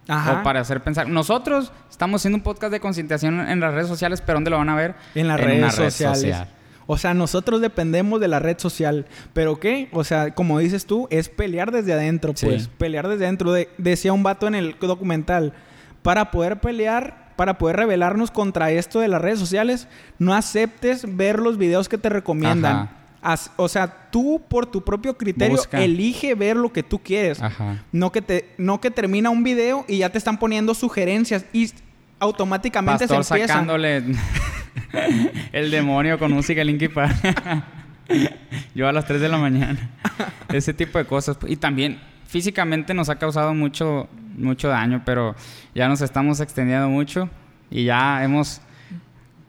Ajá. 0.07 0.39
O 0.39 0.43
para 0.43 0.61
hacer 0.61 0.81
pensar. 0.81 1.09
Nosotros 1.09 1.73
estamos 1.89 2.21
haciendo 2.21 2.37
un 2.37 2.43
podcast 2.43 2.71
de 2.71 2.79
concientización 2.79 3.39
en 3.49 3.59
las 3.59 3.73
redes 3.73 3.87
sociales, 3.87 4.21
pero 4.21 4.37
¿dónde 4.37 4.51
lo 4.51 4.57
van 4.57 4.69
a 4.69 4.75
ver? 4.75 4.95
En 5.15 5.27
las 5.27 5.39
una 5.39 5.47
redes 5.47 5.77
red 5.77 5.85
sociales. 5.89 6.19
social. 6.19 6.47
O 6.87 6.97
sea, 6.97 7.13
nosotros 7.13 7.61
dependemos 7.61 8.19
de 8.21 8.27
la 8.27 8.39
red 8.39 8.57
social. 8.59 9.05
¿Pero 9.33 9.59
qué? 9.59 9.89
O 9.91 10.03
sea, 10.03 10.33
como 10.35 10.59
dices 10.59 10.85
tú, 10.85 11.07
es 11.09 11.29
pelear 11.29 11.71
desde 11.71 11.93
adentro, 11.93 12.33
Sí. 12.35 12.45
pues. 12.45 12.67
Pelear 12.67 13.07
desde 13.07 13.25
adentro. 13.25 13.51
De- 13.51 13.69
decía 13.77 14.13
un 14.13 14.23
vato 14.23 14.47
en 14.47 14.55
el 14.55 14.75
documental. 14.79 15.53
Para 16.03 16.29
poder 16.31 16.59
pelear, 16.61 17.31
para 17.35 17.57
poder 17.57 17.77
rebelarnos 17.77 18.29
contra 18.31 18.69
esto 18.71 18.99
de 18.99 19.07
las 19.07 19.21
redes 19.21 19.39
sociales, 19.39 19.87
no 20.19 20.33
aceptes 20.35 21.15
ver 21.17 21.39
los 21.39 21.57
videos 21.57 21.89
que 21.89 21.97
te 21.97 22.09
recomiendan. 22.09 22.75
Ajá. 22.75 23.51
O 23.57 23.67
sea, 23.67 24.09
tú 24.11 24.39
por 24.47 24.67
tu 24.67 24.83
propio 24.83 25.17
criterio 25.17 25.57
Busca. 25.57 25.83
elige 25.83 26.35
ver 26.35 26.55
lo 26.55 26.71
que 26.71 26.83
tú 26.83 26.99
quieres. 26.99 27.41
Ajá. 27.41 27.83
No 27.91 28.11
que, 28.11 28.21
te, 28.21 28.49
no 28.59 28.79
que 28.79 28.91
termina 28.91 29.31
un 29.31 29.43
video 29.43 29.83
y 29.87 29.97
ya 29.97 30.11
te 30.11 30.19
están 30.19 30.37
poniendo 30.37 30.75
sugerencias 30.75 31.43
y 31.51 31.71
automáticamente 32.25 33.07
Pastor 33.07 33.23
se 33.23 33.33
empiezan. 33.33 33.65
sacándole 33.65 34.03
el 35.51 35.71
demonio 35.71 36.19
con 36.19 36.31
música 36.31 36.63
Linkin 36.63 36.93
Park. 36.93 37.15
Yo 38.75 38.87
a 38.87 38.91
las 38.91 39.05
3 39.05 39.21
de 39.21 39.29
la 39.29 39.37
mañana. 39.37 39.91
Ese 40.49 40.73
tipo 40.73 40.97
de 40.97 41.05
cosas. 41.05 41.37
Y 41.47 41.55
también 41.55 41.99
físicamente 42.27 42.93
nos 42.93 43.09
ha 43.09 43.15
causado 43.17 43.53
mucho, 43.53 44.09
mucho 44.37 44.67
daño, 44.67 45.01
pero 45.05 45.35
ya 45.73 45.87
nos 45.87 46.01
estamos 46.01 46.39
extendiendo 46.39 46.89
mucho 46.89 47.29
y 47.69 47.85
ya 47.85 48.23
hemos 48.23 48.61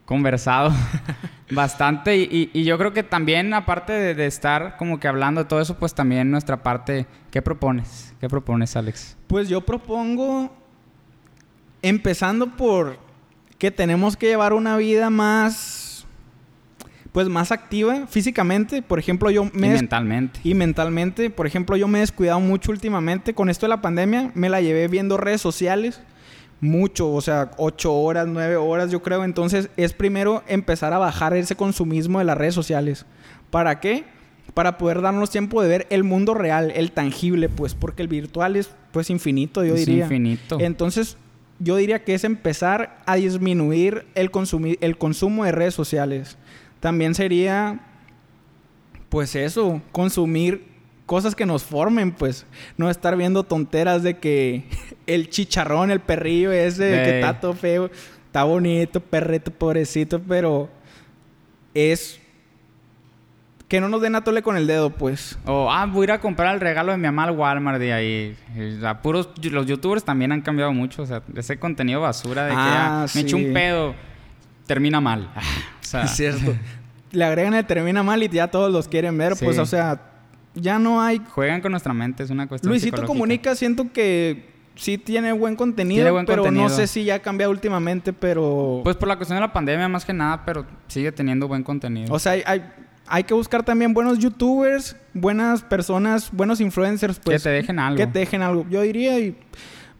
conversado 0.04 0.72
bastante 1.50 2.16
y, 2.16 2.62
yo 2.64 2.78
creo 2.78 2.92
que 2.92 3.02
también 3.02 3.52
aparte 3.52 3.92
de, 4.14 4.26
estar 4.26 4.76
como 4.76 5.00
que 5.00 5.08
hablando 5.08 5.42
de 5.42 5.48
todo 5.48 5.60
eso, 5.60 5.76
pues 5.78 5.94
también 5.94 6.30
nuestra 6.30 6.62
parte, 6.62 7.06
¿qué 7.30 7.42
propones? 7.42 8.14
¿Qué 8.20 8.28
propones, 8.28 8.76
Alex? 8.76 9.16
Pues 9.26 9.48
yo 9.48 9.60
propongo, 9.60 10.56
empezando 11.82 12.56
por 12.56 12.98
que 13.58 13.70
tenemos 13.70 14.16
que 14.16 14.26
llevar 14.26 14.52
una 14.52 14.76
vida 14.76 15.10
más, 15.10 16.06
pues 17.12 17.28
más 17.28 17.52
activa 17.52 18.06
físicamente, 18.06 18.82
por 18.82 18.98
ejemplo, 18.98 19.30
yo 19.30 19.44
me... 19.52 19.68
Y 19.68 19.70
mentalmente. 19.70 20.40
Y 20.44 20.54
mentalmente, 20.54 21.30
por 21.30 21.46
ejemplo, 21.46 21.76
yo 21.76 21.88
me 21.88 21.98
he 21.98 22.00
descuidado 22.02 22.40
mucho 22.40 22.72
últimamente, 22.72 23.34
con 23.34 23.48
esto 23.48 23.66
de 23.66 23.70
la 23.70 23.80
pandemia, 23.80 24.30
me 24.34 24.48
la 24.48 24.60
llevé 24.60 24.88
viendo 24.88 25.16
redes 25.16 25.40
sociales 25.40 26.00
mucho, 26.60 27.12
o 27.12 27.20
sea, 27.20 27.50
ocho 27.58 27.94
horas, 27.94 28.26
nueve 28.26 28.56
horas, 28.56 28.90
yo 28.90 29.02
creo. 29.02 29.24
Entonces, 29.24 29.70
es 29.76 29.92
primero 29.92 30.42
empezar 30.48 30.92
a 30.92 30.98
bajar 30.98 31.34
ese 31.34 31.56
consumismo 31.56 32.18
de 32.18 32.24
las 32.24 32.38
redes 32.38 32.54
sociales. 32.54 33.06
¿Para 33.50 33.80
qué? 33.80 34.04
Para 34.54 34.78
poder 34.78 35.02
darnos 35.02 35.30
tiempo 35.30 35.60
de 35.62 35.68
ver 35.68 35.86
el 35.90 36.02
mundo 36.04 36.34
real, 36.34 36.72
el 36.74 36.92
tangible, 36.92 37.48
pues, 37.48 37.74
porque 37.74 38.02
el 38.02 38.08
virtual 38.08 38.56
es, 38.56 38.70
pues, 38.92 39.10
infinito, 39.10 39.64
yo 39.64 39.74
diría. 39.74 40.04
infinito. 40.04 40.58
Entonces, 40.60 41.18
yo 41.58 41.76
diría 41.76 42.04
que 42.04 42.14
es 42.14 42.24
empezar 42.24 43.02
a 43.06 43.16
disminuir 43.16 44.06
el, 44.14 44.30
el 44.80 44.98
consumo 44.98 45.44
de 45.44 45.52
redes 45.52 45.74
sociales. 45.74 46.36
También 46.80 47.14
sería, 47.14 47.80
pues, 49.08 49.34
eso, 49.34 49.80
consumir 49.92 50.64
cosas 51.06 51.34
que 51.34 51.46
nos 51.46 51.64
formen, 51.64 52.12
pues. 52.12 52.44
No 52.76 52.90
estar 52.90 53.16
viendo 53.16 53.44
tonteras 53.44 54.02
de 54.02 54.18
que 54.18 54.64
el 55.06 55.30
chicharrón, 55.30 55.90
el 55.90 56.00
perrillo 56.00 56.52
ese, 56.52 56.90
que 56.90 57.20
está 57.20 57.40
todo 57.40 57.54
feo, 57.54 57.90
está 58.26 58.44
bonito, 58.44 59.00
perrito, 59.00 59.50
pobrecito, 59.50 60.20
pero 60.20 60.68
es 61.72 62.20
que 63.68 63.80
no 63.80 63.88
nos 63.88 64.00
den 64.00 64.14
a 64.14 64.22
tole 64.22 64.42
con 64.42 64.56
el 64.56 64.66
dedo, 64.66 64.90
pues. 64.90 65.38
O, 65.44 65.70
ah, 65.70 65.86
voy 65.86 66.02
a 66.02 66.04
ir 66.04 66.10
a 66.12 66.20
comprar 66.20 66.54
el 66.54 66.60
regalo 66.60 66.92
de 66.92 66.98
mi 66.98 67.04
mamá 67.04 67.24
al 67.24 67.32
Walmart 67.32 67.78
de 67.78 67.92
ahí. 67.92 68.36
puros, 69.02 69.30
los 69.42 69.66
youtubers 69.66 70.04
también 70.04 70.32
han 70.32 70.40
cambiado 70.40 70.72
mucho. 70.72 71.02
O 71.02 71.06
sea, 71.06 71.22
ese 71.34 71.58
contenido 71.58 72.00
basura 72.00 72.44
de 72.44 72.50
que 72.50 72.56
ah, 72.58 73.06
me 73.14 73.20
echo 73.22 73.36
un 73.36 73.52
pedo, 73.52 73.94
termina 74.66 75.00
mal. 75.00 75.30
o 75.80 75.84
sea, 75.84 76.02
es 76.04 76.12
cierto. 76.12 76.54
Le 77.10 77.24
agregan 77.24 77.54
el 77.54 77.64
termina 77.64 78.02
mal 78.02 78.22
y 78.22 78.28
ya 78.28 78.48
todos 78.48 78.72
los 78.72 78.86
quieren 78.86 79.18
ver. 79.18 79.34
Pues, 79.40 79.58
o 79.58 79.66
sea, 79.66 80.00
ya 80.54 80.78
no 80.78 81.02
hay... 81.02 81.20
Juegan 81.30 81.60
con 81.60 81.72
nuestra 81.72 81.92
mente, 81.92 82.22
es 82.22 82.30
una 82.30 82.46
cuestión 82.46 82.70
Luisito 82.70 83.04
Comunica 83.04 83.54
siento 83.54 83.92
que 83.92 84.54
sí 84.74 84.98
tiene 84.98 85.32
buen 85.32 85.56
contenido, 85.56 86.22
pero 86.26 86.50
no 86.50 86.68
sé 86.68 86.86
si 86.86 87.04
ya 87.04 87.16
ha 87.16 87.18
cambiado 87.20 87.50
últimamente, 87.50 88.12
pero... 88.12 88.80
Pues 88.84 88.96
por 88.96 89.08
la 89.08 89.16
cuestión 89.16 89.36
de 89.36 89.40
la 89.40 89.52
pandemia 89.52 89.88
más 89.88 90.04
que 90.04 90.12
nada, 90.12 90.44
pero 90.44 90.66
sigue 90.88 91.10
teniendo 91.12 91.48
buen 91.48 91.62
contenido. 91.62 92.12
O 92.12 92.18
sea, 92.18 92.32
hay, 92.32 92.42
hay, 92.46 92.62
que 93.24 93.34
buscar 93.34 93.64
también 93.64 93.94
buenos 93.94 94.18
youtubers, 94.18 94.96
buenas 95.14 95.62
personas, 95.62 96.30
buenos 96.32 96.60
influencers, 96.60 97.18
pues... 97.18 97.42
Que 97.42 97.48
te 97.48 97.54
dejen 97.54 97.78
algo. 97.78 97.96
Que 97.96 98.06
te 98.06 98.18
dejen 98.20 98.42
algo. 98.42 98.66
Yo 98.68 98.82
diría 98.82 99.18
y... 99.18 99.36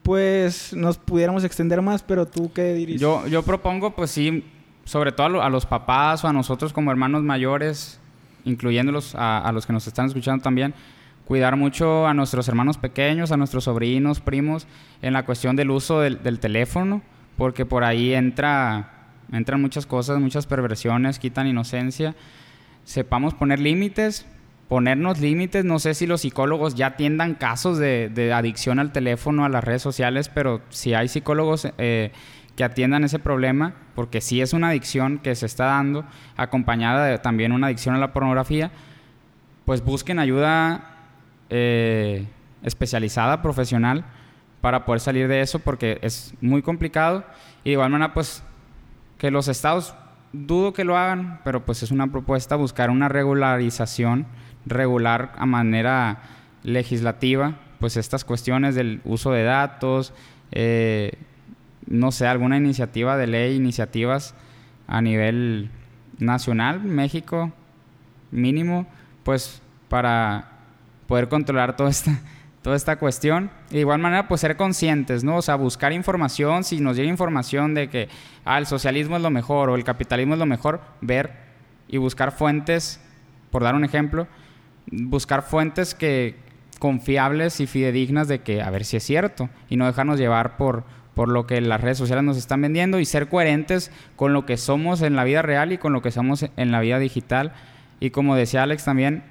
Pues 0.03 0.73
nos 0.73 0.99
pudiéramos 0.99 1.43
extender 1.43 1.83
más, 1.83 2.05
pero 2.05 2.27
tú 2.27 2.53
qué 2.53 2.75
dirías? 2.75 3.01
Yo, 3.01 3.27
yo 3.27 3.43
propongo, 3.43 3.97
pues 3.97 4.13
sí, 4.13 4.45
sobre 4.87 5.11
todo 5.11 5.43
a 5.43 5.51
los 5.51 5.67
papás 5.67 6.25
o 6.25 6.29
a 6.29 6.33
nosotros 6.33 6.73
como 6.73 6.93
hermanos 6.93 7.23
mayores, 7.25 8.01
incluyéndolos 8.45 9.15
a, 9.17 9.51
los 9.53 9.67
que 9.67 9.73
nos 9.73 9.87
están 9.87 10.07
escuchando 10.07 10.43
también, 10.43 10.75
cuidar 11.27 11.57
mucho 11.57 12.07
a 12.07 12.15
nuestros 12.15 12.49
hermanos 12.49 12.79
pequeños, 12.79 13.33
a 13.33 13.37
nuestros 13.37 13.65
sobrinos, 13.65 14.21
primos, 14.21 14.69
en 15.03 15.13
la 15.13 15.27
cuestión 15.27 15.57
del 15.57 15.73
uso 15.73 16.01
del, 16.01 16.39
teléfono, 16.39 17.03
porque 17.37 17.67
por 17.67 17.83
ahí 17.83 18.15
entra, 18.15 19.09
entran 19.33 19.61
muchas 19.61 19.87
cosas, 19.87 20.21
muchas 20.21 20.47
perversiones, 20.47 21.19
quitan 21.19 21.49
inocencia. 21.49 22.15
Sepamos 22.87 23.35
poner 23.35 23.59
límites, 23.59 24.27
ponernos 24.69 25.19
límites. 25.19 25.65
No 25.65 25.81
sé 25.81 25.93
si 25.95 26.07
los 26.07 26.21
psicólogos 26.21 26.77
ya 26.77 26.87
atiendan 26.87 27.35
casos 27.35 27.79
de, 27.79 28.33
adicción 28.33 28.79
al 28.79 28.93
teléfono, 28.93 29.45
a 29.45 29.49
las 29.49 29.65
redes 29.65 29.83
sociales, 29.83 30.29
pero 30.29 30.63
si 30.69 30.95
hay 30.95 31.09
psicólogos 31.09 31.67
eh, 31.79 32.13
que 32.55 32.63
atiendan 32.63 33.03
ese 33.03 33.19
problema, 33.19 33.75
porque 33.97 34.21
sí 34.21 34.41
es 34.41 34.53
una 34.53 34.69
adicción 34.69 35.19
que 35.19 35.35
se 35.35 35.47
está 35.47 35.65
dando, 35.65 36.05
acompañada 36.37 37.07
de 37.07 37.19
también 37.19 37.51
una 37.51 37.67
adicción 37.67 37.97
a 37.97 37.99
la 37.99 38.13
pornografía, 38.13 38.71
pues 39.65 39.85
busquen 39.85 40.21
ayuda 40.21 40.95
eh, 41.51 42.25
especializada, 42.63 43.43
profesional, 43.43 44.05
para 44.61 44.85
poder 44.85 45.01
salir 45.01 45.27
de 45.27 45.41
eso, 45.41 45.59
porque 45.59 45.99
es 46.03 46.35
muy 46.41 46.63
complicado. 46.63 47.25
Y 47.65 47.71
de 47.71 47.73
igual 47.73 47.91
manera, 47.91 48.15
pues, 48.15 48.45
que 49.19 49.33
los 49.33 49.49
estados, 49.49 49.93
dudo 50.47 50.73
que 50.73 50.85
lo 50.85 50.97
hagan, 50.97 51.41
pero 51.45 51.65
pues 51.65 51.83
es 51.83 51.91
una 51.91 52.09
propuesta 52.09 52.57
buscar 52.57 52.91
una 52.91 53.09
regularización, 53.09 54.27
regular 54.67 55.33
a 55.37 55.47
manera 55.47 56.23
legislativa, 56.63 57.61
pues 57.79 57.97
estas 57.97 58.25
cuestiones 58.25 58.75
del 58.75 59.01
uso 59.05 59.33
de 59.33 59.45
datos, 59.45 60.13
eh, 60.53 61.13
no 61.87 62.13
sé, 62.13 62.27
alguna 62.27 62.57
iniciativa 62.57 63.17
de 63.17 63.27
ley, 63.27 63.57
iniciativas 63.57 64.35
a 64.87 65.01
nivel 65.01 65.71
nacional, 66.19 66.83
México, 66.83 67.53
mínimo, 68.31 68.87
pues 69.23 69.63
para 69.89 70.51
poder 71.07 71.29
controlar 71.29 71.77
toda 71.77 71.91
esta, 71.91 72.21
toda 72.67 72.75
esta 72.75 72.97
cuestión. 72.97 73.49
de 73.71 73.79
igual 73.79 74.01
manera, 74.01 74.27
pues 74.27 74.41
ser 74.41 74.57
conscientes, 74.57 75.23
¿no? 75.23 75.37
O 75.37 75.43
sea, 75.43 75.55
buscar 75.55 75.93
información, 75.93 76.65
si 76.65 76.81
nos 76.81 76.97
llega 76.97 77.09
información 77.09 77.75
de 77.75 77.89
que 77.89 78.09
ah, 78.45 78.59
el 78.59 78.67
socialismo 78.67 79.15
es 79.15 79.23
lo 79.23 79.31
mejor 79.31 79.71
o 79.71 79.77
el 79.77 79.85
capitalismo 79.85 80.35
es 80.35 80.41
lo 80.41 80.47
mejor, 80.47 80.81
ver 81.01 81.31
y 81.87 81.99
buscar 81.99 82.33
fuentes, 82.33 83.01
por 83.53 83.63
dar 83.63 83.77
un 83.77 83.85
ejemplo, 83.85 84.27
buscar 84.91 85.43
fuentes 85.43 85.95
que 85.95 86.35
confiables 86.81 87.61
y 87.61 87.69
fidedignas 87.69 88.27
de 88.27 88.41
que 88.41 88.61
a 88.61 88.71
ver 88.71 88.85
si 88.85 88.97
es 88.97 89.05
cierto 89.05 89.49
y 89.69 89.77
no 89.77 89.87
dejarnos 89.87 90.19
llevar 90.19 90.57
por 90.57 90.83
por 91.15 91.29
lo 91.29 91.47
que 91.47 91.61
las 91.61 91.81
redes 91.81 91.99
sociales 91.99 92.25
nos 92.25 92.37
están 92.37 92.63
vendiendo 92.63 92.99
y 92.99 93.05
ser 93.05 93.29
coherentes 93.29 93.93
con 94.17 94.33
lo 94.33 94.45
que 94.45 94.57
somos 94.57 95.03
en 95.03 95.15
la 95.15 95.23
vida 95.23 95.41
real 95.41 95.71
y 95.71 95.79
con 95.79 95.93
lo 95.93 96.03
que 96.03 96.11
somos 96.11 96.47
en 96.57 96.73
la 96.73 96.81
vida 96.81 96.99
digital. 96.99 97.53
Y 98.01 98.11
como 98.11 98.35
decía 98.35 98.65
Alex 98.65 98.85
también, 98.85 99.23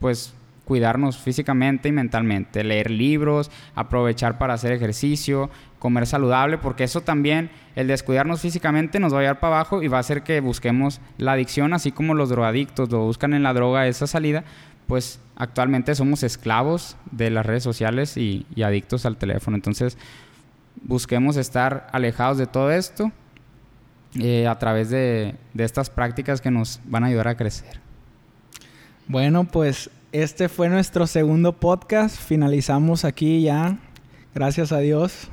pues 0.00 0.34
cuidarnos 0.70 1.18
físicamente 1.18 1.88
y 1.88 1.92
mentalmente, 1.92 2.62
leer 2.62 2.92
libros, 2.92 3.50
aprovechar 3.74 4.38
para 4.38 4.54
hacer 4.54 4.70
ejercicio, 4.70 5.50
comer 5.80 6.06
saludable, 6.06 6.58
porque 6.58 6.84
eso 6.84 7.00
también, 7.00 7.50
el 7.74 7.88
descuidarnos 7.88 8.40
físicamente 8.40 9.00
nos 9.00 9.12
va 9.12 9.18
a 9.18 9.22
llevar 9.22 9.40
para 9.40 9.56
abajo 9.56 9.82
y 9.82 9.88
va 9.88 9.96
a 9.96 10.00
hacer 10.00 10.22
que 10.22 10.38
busquemos 10.38 11.00
la 11.18 11.32
adicción, 11.32 11.72
así 11.72 11.90
como 11.90 12.14
los 12.14 12.28
drogadictos 12.28 12.88
lo 12.88 13.00
buscan 13.00 13.34
en 13.34 13.42
la 13.42 13.52
droga 13.52 13.88
esa 13.88 14.06
salida, 14.06 14.44
pues 14.86 15.18
actualmente 15.34 15.92
somos 15.96 16.22
esclavos 16.22 16.96
de 17.10 17.30
las 17.30 17.44
redes 17.44 17.64
sociales 17.64 18.16
y, 18.16 18.46
adictos 18.62 19.06
al 19.06 19.16
teléfono. 19.16 19.56
Entonces, 19.56 19.98
busquemos 20.84 21.36
estar 21.36 21.88
alejados 21.90 22.38
de 22.38 22.46
todo 22.46 22.70
esto 22.70 23.10
eh, 24.20 24.46
a 24.46 24.56
través 24.60 24.88
de, 24.88 25.34
estas 25.58 25.90
prácticas 25.90 26.40
que 26.40 26.52
nos 26.52 26.80
van 26.84 27.02
a 27.02 27.08
ayudar 27.08 27.26
a 27.26 27.36
crecer. 27.36 27.80
Bueno, 29.08 29.42
pues 29.42 29.90
este 30.12 30.48
fue 30.48 30.68
nuestro 30.68 31.06
segundo 31.06 31.52
podcast. 31.52 32.16
Finalizamos 32.16 33.04
aquí 33.04 33.42
ya. 33.42 33.78
Gracias 34.34 34.72
a 34.72 34.78
Dios. 34.78 35.28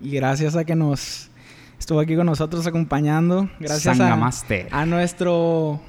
Y 0.00 0.10
gracias 0.12 0.56
a 0.56 0.64
que 0.64 0.74
nos 0.74 1.30
estuvo 1.78 2.00
aquí 2.00 2.16
con 2.16 2.26
nosotros 2.26 2.66
acompañando. 2.66 3.50
Gracias 3.60 4.00
a, 4.00 4.12
a, 4.70 4.86
nuestro 4.86 5.80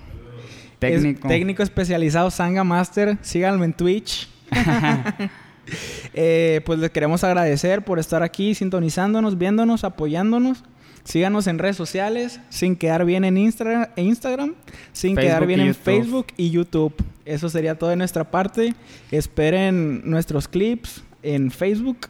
técnico. 0.80 1.28
técnico 1.28 1.64
especializado 1.64 2.30
Sanga 2.32 2.64
Master. 2.64 3.18
Síganlo 3.22 3.64
en 3.64 3.74
Twitch. 3.74 4.30
Eh, 6.14 6.62
pues 6.66 6.80
les 6.80 6.92
queremos 6.92 7.24
agradecer 7.26 7.84
por 7.84 8.00
estar 8.00 8.24
aquí 8.24 8.56
sintonizándonos, 8.56 9.38
viéndonos, 9.38 9.84
apoyándonos. 9.84 10.64
Síganos 11.08 11.48
en 11.48 11.58
redes 11.58 11.78
sociales, 11.78 12.42
sin 12.50 12.76
quedar 12.76 13.06
bien 13.06 13.24
en 13.24 13.38
Instagram, 13.38 14.56
sin 14.92 15.16
quedar 15.16 15.48
bien 15.48 15.62
en 15.62 15.74
Facebook 15.74 16.28
y 16.36 16.50
YouTube. 16.50 16.94
Eso 17.24 17.48
sería 17.48 17.76
todo 17.76 17.92
de 17.92 17.96
nuestra 17.96 18.30
parte. 18.30 18.74
Esperen 19.10 20.02
nuestros 20.04 20.50
clips 20.50 21.06
en 21.24 21.50
Facebook. 21.50 22.10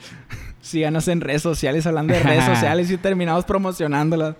Síganos 0.62 1.06
en 1.08 1.20
redes 1.20 1.42
sociales, 1.42 1.86
hablando 1.86 2.14
de 2.14 2.20
redes 2.20 2.44
sociales 2.46 2.90
y 2.90 2.96
terminamos 2.96 3.44
promocionándolas. 3.44 4.36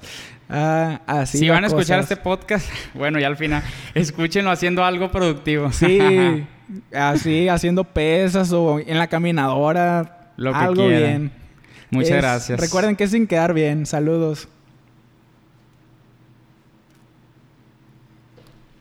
Ah, 0.48 1.02
así 1.06 1.36
si 1.36 1.50
van 1.50 1.64
a 1.64 1.66
escuchar 1.66 2.00
este 2.00 2.16
podcast, 2.16 2.70
bueno, 2.94 3.20
ya 3.20 3.26
al 3.26 3.36
final, 3.36 3.62
escúchenlo 3.94 4.50
haciendo 4.50 4.82
algo 4.82 5.10
productivo. 5.10 5.72
Sí. 5.72 5.98
así 6.94 7.48
haciendo 7.48 7.84
pesas 7.84 8.50
o 8.52 8.80
en 8.80 8.96
la 8.96 9.08
caminadora. 9.08 10.32
Lo 10.38 10.52
que 10.52 10.58
algo 10.58 10.88
bien. 10.88 11.39
Muchas 11.90 12.16
gracias. 12.16 12.60
Recuerden 12.60 12.96
que 12.96 13.04
es 13.04 13.10
sin 13.10 13.26
quedar 13.26 13.54
bien. 13.54 13.86
Saludos. 13.86 14.48